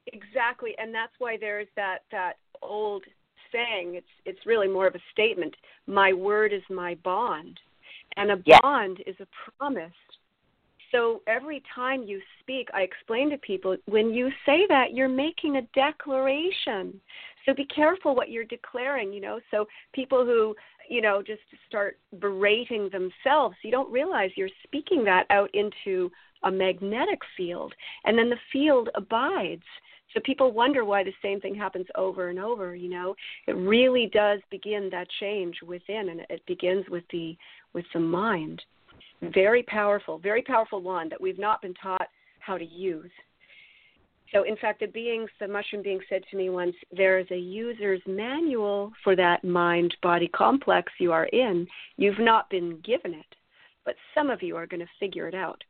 [0.07, 3.03] And exactly, and that's why there's that that old
[3.51, 3.95] saying.
[3.95, 5.55] It's it's really more of a statement.
[5.87, 7.59] My word is my bond,
[8.17, 8.59] and a Yes.
[8.61, 9.91] bond is a promise.
[10.91, 15.55] So every time you speak, I explain to people when you say that you're making
[15.55, 16.99] a declaration.
[17.45, 19.39] So be careful what you're declaring, you know.
[19.51, 20.53] So people who,
[20.89, 26.11] you know, just start berating themselves, you don't realize you're speaking that out into
[26.43, 27.73] a magnetic field,
[28.05, 29.63] and then the field abides.
[30.13, 33.15] So people wonder why the same thing happens over and over, you know.
[33.47, 37.37] It really does begin that change within and it begins with the
[37.73, 38.61] with the mind.
[39.21, 42.07] Very powerful, very powerful wand that we've not been taught
[42.39, 43.11] how to use.
[44.33, 47.37] So, in fact, the beings, the mushroom being said to me once, there is a
[47.37, 51.67] user's manual for that mind body complex you are in.
[51.97, 53.25] You've not been given it,
[53.83, 55.61] but some of you are going to figure it out.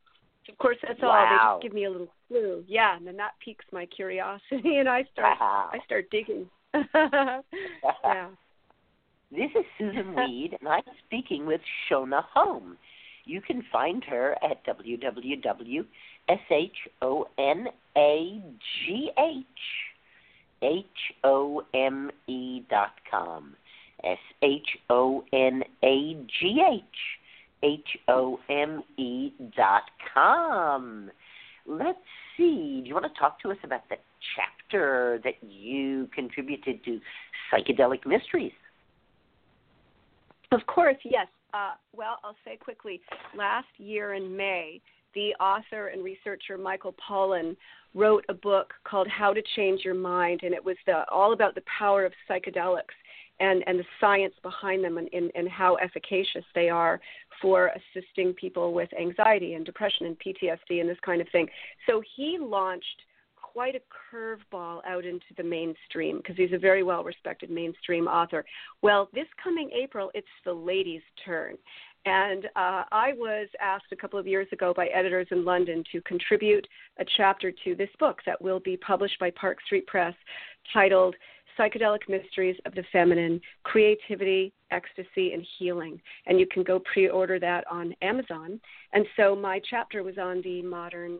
[0.49, 1.11] Of course, that's all.
[1.11, 2.63] They just give me a little clue.
[2.67, 5.69] Yeah, and then that piques my curiosity, and I start Wow.
[5.71, 6.49] I start digging.
[6.73, 8.29] yeah.
[9.31, 12.77] This is Susun Weed, and I'm speaking with Shonagh Home.
[13.25, 15.85] You can find her at www.shonagh
[22.69, 23.55] dot com.
[24.03, 26.83] S H O N A G H
[27.63, 29.83] H O M E dot
[30.13, 31.11] com.
[31.65, 31.99] Let's
[32.37, 32.81] see.
[32.81, 33.97] Do you want to talk to us about the
[34.35, 36.99] chapter that you contributed to
[37.51, 38.51] Psychedelic Mysteries?
[40.51, 41.27] Of course, yes.
[41.53, 43.01] Uh, well, I'll say quickly.
[43.37, 44.81] Last year in May,
[45.13, 47.55] the author and researcher Michael Pollan
[47.93, 51.55] wrote a book called How to Change Your Mind, and it was the, all about
[51.55, 52.95] the power of psychedelics
[53.39, 57.01] and, and the science behind them and, and, and how efficacious they are
[57.41, 61.47] for assisting people with anxiety and depression and PTSD and this kind of thing.
[61.87, 62.85] So he launched
[63.35, 63.81] quite a
[64.15, 68.45] curveball out into the mainstream because he's a very well respected mainstream author.
[68.81, 71.57] Well, this coming April, it's the ladies' turn.
[72.05, 76.01] And uh, I was asked a couple of years ago by editors in London to
[76.01, 80.15] contribute a chapter to this book that will be published by Park Street Press
[80.73, 81.15] titled
[81.57, 86.01] Psychedelic Mysteries of the Feminine Creativity, Ecstasy, and Healing.
[86.25, 88.59] And you can go pre order that on Amazon.
[88.93, 91.19] And so my chapter was on the modern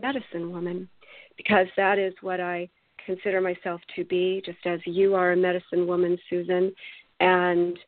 [0.00, 0.88] medicine woman
[1.36, 2.68] because that is what I
[3.04, 6.72] consider myself to be, just as you are a medicine woman, Susun.
[7.20, 7.78] And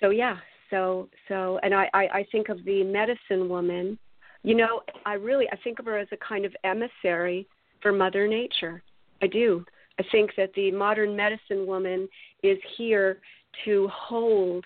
[0.00, 0.36] so, yeah,
[0.70, 3.98] so, so, and I, I, I think of the medicine woman,
[4.42, 7.46] you know, I really, I think of her as a kind of emissary
[7.80, 8.82] for Mother Nature.
[9.20, 9.64] I do.
[9.98, 12.08] I think that the modern medicine woman
[12.42, 13.18] is here
[13.64, 14.64] to hold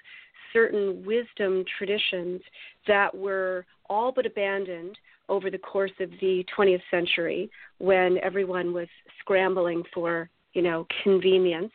[0.52, 2.40] certain wisdom traditions
[2.86, 4.96] that were all but abandoned
[5.28, 8.88] over the course of the 20th century when everyone was
[9.20, 11.72] scrambling for, you know, convenience.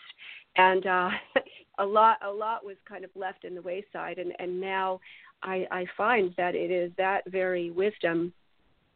[0.55, 1.09] And uh,
[1.79, 4.17] a lot, a lot was kind of left in the wayside.
[4.19, 4.99] And, and now
[5.43, 8.33] I, I find that it is that very wisdom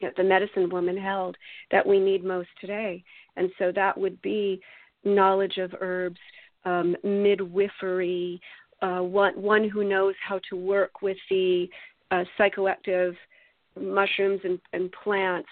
[0.02, 1.38] that the medicine woman held
[1.72, 3.04] that we need most today.
[3.38, 4.62] And so that would be
[5.04, 6.20] knowledge of herbs,
[6.66, 8.42] um, midwifery,
[8.82, 11.68] uh, one, one who knows how to work with the
[12.12, 13.16] uh, psychoactive
[13.80, 15.50] mushrooms and, and plants.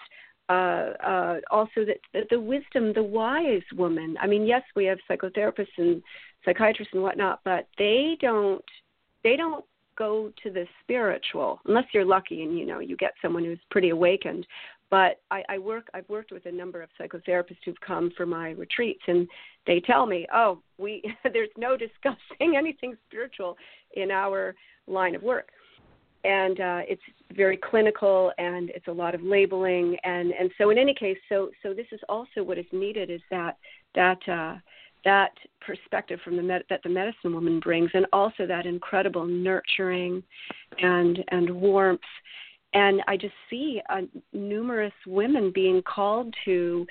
[0.50, 4.18] Uh, uh, also, that the, the wisdom, the wise woman.
[4.22, 6.04] I mean, yes, we have psychotherapists and
[6.44, 8.64] psychiatrists and whatnot, but they don't
[9.24, 9.64] they don't
[9.98, 13.90] go to the spiritual unless you're lucky and you know you get someone who's pretty
[13.90, 14.46] awakened.
[14.90, 18.52] But I, I work I've worked with a number of psychotherapists who've come for my
[18.52, 19.28] retreats and
[19.66, 21.04] they tell me, oh, we
[21.34, 23.58] there's no discussing anything spiritual
[23.96, 24.56] in our
[24.88, 25.50] line of work
[26.24, 27.02] and uh, it's
[27.36, 31.50] very clinical and it's a lot of labeling and and so in any case so
[31.62, 33.58] so this is also what is needed is that
[33.96, 34.56] that uh,
[35.06, 35.32] that
[35.62, 40.24] perspective from the med- that the medicine woman brings and also that incredible nurturing
[40.80, 42.02] and and warmth.
[42.74, 44.02] And I just see uh,
[44.34, 46.88] numerous women being called to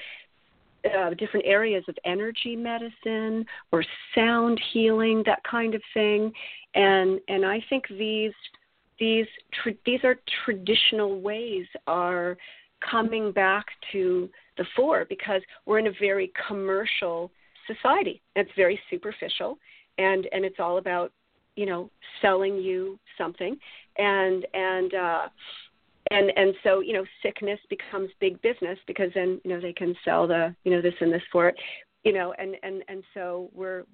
[0.85, 3.85] uh, different areas of energy medicine or
[4.15, 6.33] sound healing, that kind of thing,
[6.75, 8.33] and and I think these
[8.99, 9.27] these
[9.63, 12.37] tra- these are traditional ways are
[12.91, 14.29] coming back to
[14.59, 17.31] the fore because we're in a very commercial
[17.67, 18.23] society.
[18.37, 19.59] It's very superficial,
[19.99, 21.13] and and it's all about
[21.57, 21.91] you know
[22.21, 23.57] selling you something,
[23.99, 25.29] and and uh,
[26.11, 29.95] and and so you know sickness becomes big business because then you know they can
[30.05, 31.57] sell the you know this and this for it,
[32.05, 33.85] you know, and and and so we're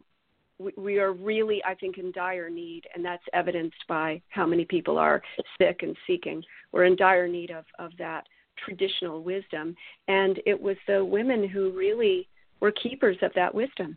[0.58, 4.64] we, we are really, I think, in dire need, and that's evidenced by how many
[4.64, 5.22] people are
[5.60, 6.42] sick and seeking.
[6.72, 8.26] We're in dire need of, of that
[8.64, 9.76] traditional wisdom,
[10.08, 12.28] and it was the women who really
[12.60, 13.97] were keepers of that wisdom.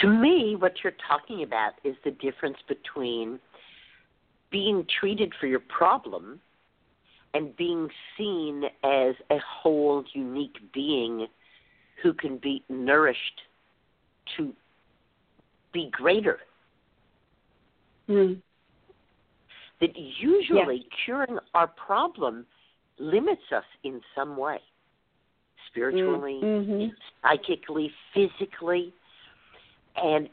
[0.00, 3.38] To me, what you're talking about is the difference between
[4.50, 6.40] being treated for your problem
[7.34, 11.26] and being seen as a whole, unique being
[12.02, 13.40] who can be nourished
[14.36, 14.52] to
[15.72, 16.40] be greater.
[18.08, 18.38] Mm.
[19.80, 22.44] That usually curing our problem
[22.98, 24.58] limits us in some way
[25.72, 26.86] spiritually, Mm-hmm.
[27.22, 28.92] psychically, physically.
[29.96, 30.28] And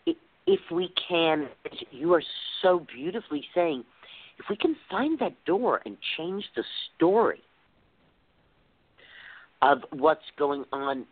[0.48, 1.50] if we can,
[1.92, 2.24] you are
[2.62, 3.84] so beautifully saying,
[4.38, 6.64] if we can find that door and change the
[6.96, 7.42] story
[9.62, 11.06] of what's going on,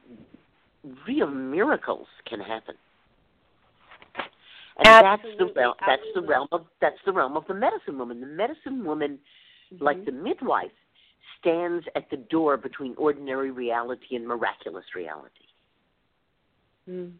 [1.07, 2.75] real miracles can happen.
[4.77, 7.97] And that's the Absolutely, realm that's the realm of that's the realm of the medicine
[7.97, 8.21] woman.
[8.21, 9.17] The medicine woman,
[9.79, 10.71] like the midwife,
[11.39, 15.31] stands at the door between ordinary reality and miraculous reality.
[16.89, 17.13] Mm.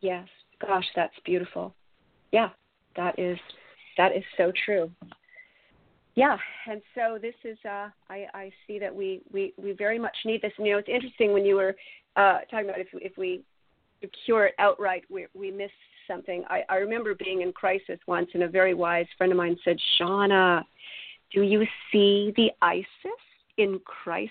[0.00, 0.28] Yes.
[0.60, 1.74] Gosh, that's beautiful.
[2.32, 2.50] Yeah,
[2.96, 3.38] that is
[3.96, 4.90] that is so true.
[6.14, 6.36] Yeah,
[6.70, 10.42] and so this is uh I, I see that we, we, we very much need
[10.42, 10.52] this.
[10.58, 11.74] And you know, it's interesting when you were
[12.16, 13.42] uh talking about if if we
[14.26, 15.70] cure it outright we we miss
[16.06, 16.44] something.
[16.48, 19.76] I, I remember being in crisis once and a very wise friend of mine said,
[19.98, 20.62] Shonagh,
[21.34, 22.86] do you see the Isis
[23.58, 24.30] in crisis?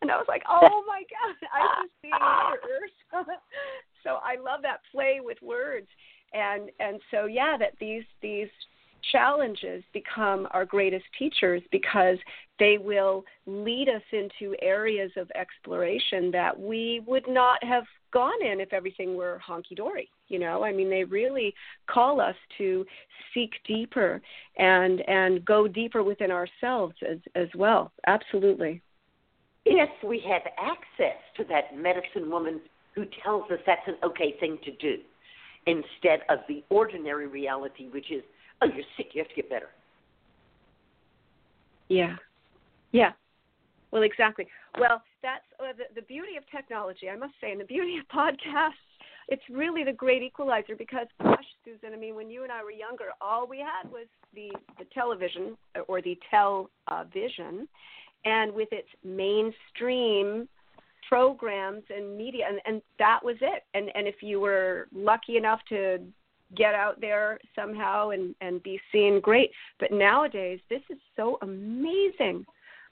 [0.00, 3.24] And I was like, oh my God, Isis being here.
[4.04, 5.88] so I love that play with words.
[6.32, 8.48] And and so yeah, that these these
[9.10, 12.18] challenges become our greatest teachers because
[12.58, 18.60] they will lead us into areas of exploration that we would not have gone in
[18.60, 20.08] if everything were honky dory.
[20.28, 21.54] You know, I mean, they really
[21.86, 22.84] call us to
[23.34, 24.20] seek deeper
[24.56, 27.92] and and go deeper within ourselves as as well.
[28.06, 28.82] Absolutely.
[29.64, 32.60] If we have access to that medicine woman
[32.94, 34.98] who tells us that's an okay thing to do,
[35.66, 38.22] instead of the ordinary reality, which is,
[38.62, 39.68] oh, you're sick, you have to get better.
[41.88, 42.16] Yeah.
[42.92, 43.12] Yeah.
[43.90, 44.46] Well, exactly.
[44.78, 48.06] Well, that's uh, the, the beauty of technology, I must say, and the beauty of
[48.08, 48.72] podcasts.
[49.28, 52.70] It's really the great equalizer because, gosh, Susun, I mean, when you and I were
[52.70, 55.56] younger, all we had was the, the television
[55.86, 57.68] or the television,
[58.24, 60.48] and with its mainstream
[61.08, 63.64] programs and media, and, and that was it.
[63.74, 65.98] And, and if you were lucky enough to
[66.56, 69.50] get out there somehow and, and be seen, great.
[69.80, 72.44] But nowadays, this is so amazing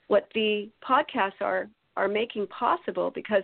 [0.07, 3.43] what the podcasts are are making possible because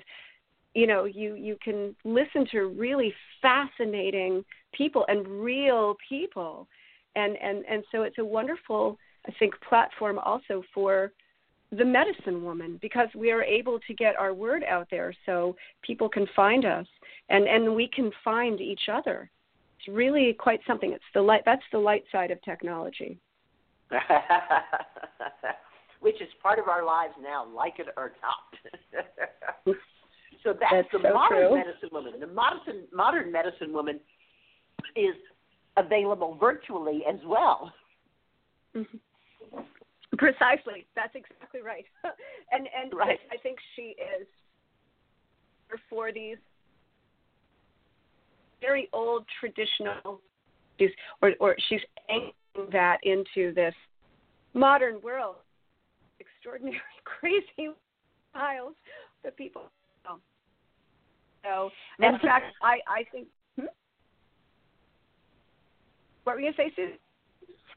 [0.73, 6.68] you know you you can listen to really fascinating people and real people
[7.15, 11.11] and and and so it's a wonderful i think platform also for
[11.72, 16.07] the medicine woman because we are able to get our word out there so people
[16.07, 16.88] can find us
[17.30, 19.30] and and we can find each other
[19.88, 23.19] really quite something it's the light that's the light side of technology
[25.99, 29.05] which is part of our lives now, like it or not.
[30.43, 31.55] so that's, That's the so modern true.
[31.57, 32.19] medicine woman.
[32.19, 33.99] The modern modern medicine woman
[34.95, 35.15] is
[35.76, 37.73] available virtually as well.
[38.76, 39.59] Mm-hmm.
[40.18, 40.85] Precisely.
[40.95, 41.85] That's exactly right.
[42.51, 43.19] and and Right.
[43.31, 44.27] I think she is
[45.89, 46.38] for these
[48.61, 50.21] very old traditional
[50.79, 50.89] she's
[51.21, 53.73] or or she's anchoring that into this
[54.53, 55.35] modern world.
[56.19, 57.73] Extraordinary crazy
[58.31, 58.73] styles
[59.23, 59.63] that people
[60.05, 60.17] know.
[61.43, 61.69] So
[61.99, 63.27] in fact I, I think
[63.59, 63.65] hmm?
[66.23, 66.97] what were you gonna say, Susun?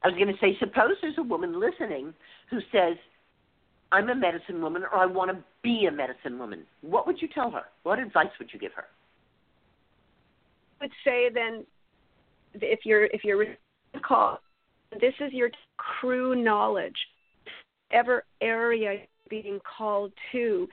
[0.02, 2.14] I was going to say, suppose there's a woman listening
[2.48, 2.96] who says,
[3.92, 7.28] "I'm a medicine woman," or "I want to be a medicine woman." What would you
[7.28, 7.64] tell her?
[7.82, 8.86] What advice would you give her?
[10.80, 11.64] Would say then
[12.54, 13.44] if you're if you're
[14.02, 14.38] called
[15.00, 16.96] this is your crew knowledge.
[17.92, 20.68] Ever area you're being called to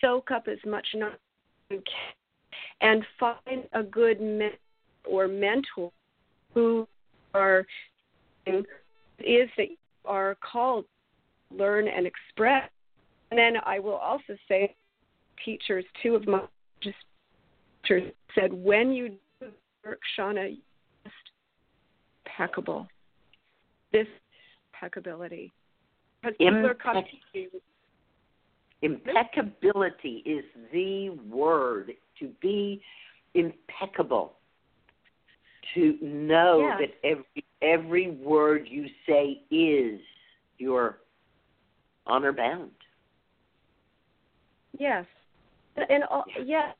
[0.00, 1.16] soak up as much knowledge
[1.70, 2.14] you can
[2.80, 4.58] and find a good mentor
[5.04, 5.90] or mentor
[6.54, 6.86] who
[7.34, 7.64] are
[8.46, 10.84] is that you are called
[11.50, 12.68] learn and express.
[13.30, 14.74] And then i will also say
[15.44, 16.42] teachers two of my
[16.82, 16.96] just
[18.34, 19.16] said when you
[19.86, 20.56] work Shonagh
[21.04, 21.14] just
[22.26, 22.88] impeccable
[23.92, 24.06] this
[24.74, 25.52] impeccability
[26.82, 27.04] coming
[28.82, 31.92] Impeccability is the word.
[32.20, 32.82] To be
[33.34, 34.34] impeccable.
[35.74, 36.78] To know Yeah.
[36.78, 40.00] that every every word you say is
[40.58, 40.98] your
[42.06, 42.72] honor bound.
[44.78, 45.06] Yes.
[45.76, 46.74] And all, yes,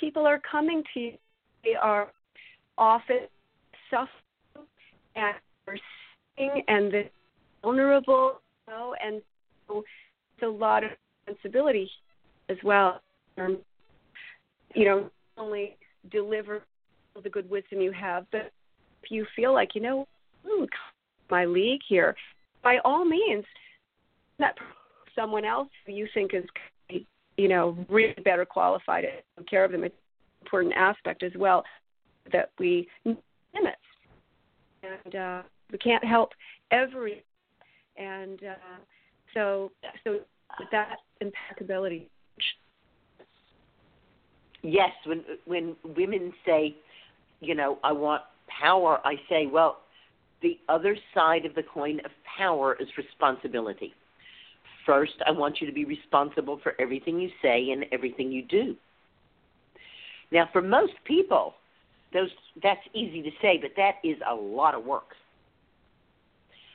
[0.00, 1.18] people are coming to you
[1.66, 2.12] they are
[2.78, 3.20] often
[3.90, 4.66] suffering
[5.14, 5.34] and
[5.66, 5.76] are
[6.36, 7.10] seeing and they're
[7.62, 9.22] vulnerable, you know, and
[9.66, 9.82] so
[10.34, 10.90] it's a lot of
[11.26, 11.90] responsibility
[12.48, 13.00] as well.
[13.38, 13.58] Um,
[14.74, 15.76] you know, only
[16.10, 16.62] deliver
[17.22, 18.52] the good wisdom you have, but
[19.02, 20.06] if you feel like, you know,
[20.46, 20.66] ooh,
[21.30, 22.14] my league here,
[22.62, 23.44] by all means,
[24.38, 24.54] that
[25.14, 26.44] someone else who you think is,
[27.36, 29.84] you know, really better qualified to take care of them.
[29.84, 31.64] It's an important aspect as well
[32.32, 33.76] that we limits,
[34.82, 36.30] and uh, we can't help
[36.70, 37.24] every,
[37.96, 38.78] and uh,
[39.34, 39.72] so
[40.04, 40.20] so
[40.70, 42.08] that impeccability.
[44.62, 46.76] Yes, when when women say,
[47.40, 49.78] you know, I want power, I say, well,
[50.42, 53.94] the other side of the coin of power is responsibility.
[54.84, 58.76] First, I want you to be responsible for everything you say and everything you do.
[60.30, 61.54] Now, for most people,
[62.12, 62.30] those
[62.62, 65.14] that's easy to say, but that is a lot of work.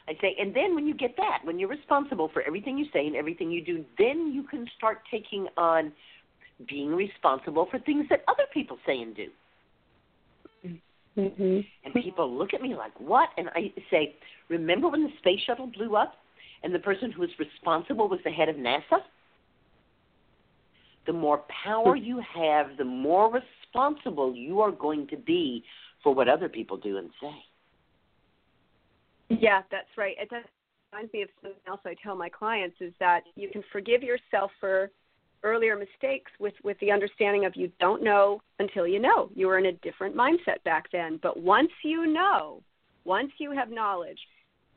[0.07, 3.05] I say, and then when you get that, when you're responsible for everything you say
[3.07, 5.91] and everything you do, then you can start taking on
[6.67, 9.27] being responsible for things that other people say and do.
[11.17, 11.59] Mm-hmm.
[11.85, 13.29] And people look at me like, what?
[13.37, 14.15] And I say,
[14.49, 16.13] remember when the space shuttle blew up
[16.63, 18.99] and the person who was responsible was the head of NASA?
[21.05, 25.63] The more power you have, the more responsible you are going to be
[26.03, 27.35] for what other people do and say.
[29.29, 30.15] Yeah, that's right.
[30.19, 30.43] It does
[30.91, 34.51] reminds me of something else I tell my clients is that you can forgive yourself
[34.59, 34.91] for
[35.43, 39.29] earlier mistakes with with the understanding of you don't know until you know.
[39.33, 42.61] You were in a different mindset back then, but once you know,
[43.05, 44.19] once you have knowledge,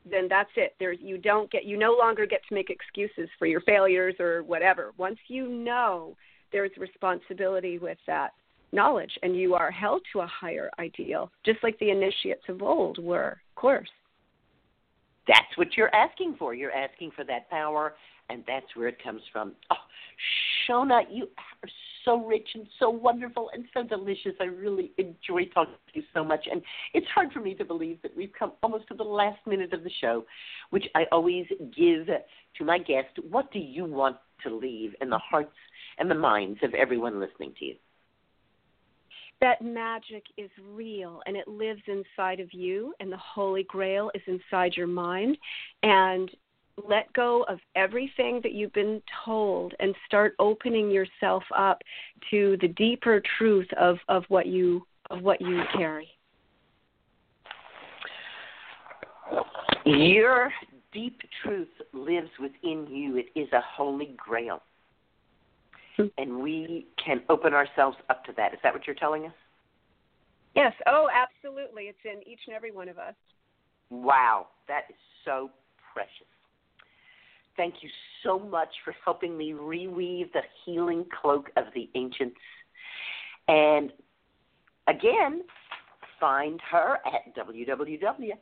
[0.09, 0.75] then that's it.
[0.79, 4.43] There's you don't get you no longer get to make excuses for your failures or
[4.43, 4.93] whatever.
[4.97, 6.15] Once you know,
[6.51, 8.31] there's responsibility with that
[8.71, 13.03] knowledge and you are held to a higher ideal, just like the initiates of old
[13.03, 13.89] were, of course.
[15.27, 16.53] That's what you're asking for.
[16.53, 17.95] You're asking for that power,
[18.29, 19.53] and that's where it comes from.
[19.71, 19.75] Oh,
[20.69, 21.27] Shonagh, you
[21.63, 21.69] are
[22.05, 24.33] so rich and so wonderful and so delicious.
[24.39, 26.47] I really enjoy talking to you so much.
[26.49, 26.61] And
[26.93, 29.83] it's hard for me to believe that we've come almost to the last minute of
[29.83, 30.25] the show,
[30.69, 31.45] which I always
[31.75, 33.19] give to my guest.
[33.29, 35.55] What do you want to leave in the hearts
[35.97, 37.75] and the minds of everyone listening to you?
[39.41, 44.21] that magic is real and it lives inside of you and the holy grail is
[44.27, 45.37] inside your mind
[45.83, 46.31] and
[46.87, 51.81] let go of everything that you've been told and start opening yourself up
[52.31, 56.07] to the deeper truth of of what you of what you carry
[59.85, 60.51] your
[60.91, 64.61] deep truth lives within you it is a holy grail
[65.97, 66.05] hmm.
[66.17, 68.53] and we can open ourselves up to that.
[68.53, 69.33] Is that what you're telling us?
[70.55, 70.73] Yes.
[70.87, 71.83] Oh, absolutely.
[71.83, 73.15] It's in each and every one of us.
[73.89, 74.95] Wow, that is
[75.25, 75.49] so
[75.93, 76.34] precious.
[77.57, 77.89] Thank you
[78.23, 82.37] so much for helping me reweave the healing cloak of the ancients.
[83.47, 83.91] And
[84.87, 85.43] again,
[86.19, 88.37] find her at www.shonagh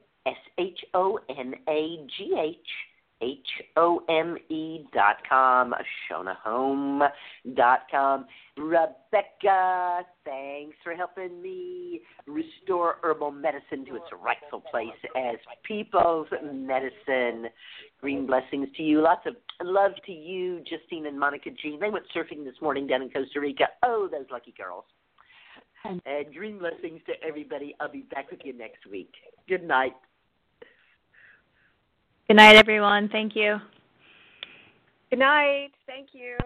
[3.23, 3.47] H
[3.77, 5.73] O M E dot com,
[6.11, 7.07] Shonaghhome
[7.55, 8.25] dot com.
[8.57, 17.47] Rebecca, thanks for helping me restore herbal medicine to its rightful place as people's medicine.
[18.01, 19.01] Green blessings to you.
[19.01, 21.79] Lots of love to you, Justine and Monica Jean.
[21.79, 23.65] They went surfing this morning down in Costa Rica.
[23.83, 24.85] Oh, those lucky girls.
[25.85, 27.75] And green blessings to everybody.
[27.79, 29.13] I'll be back with you next week.
[29.47, 29.93] Good night.
[32.27, 33.09] Good night, everyone.
[33.09, 33.57] Thank you.
[35.09, 35.71] Good night.
[35.85, 36.37] Thank you.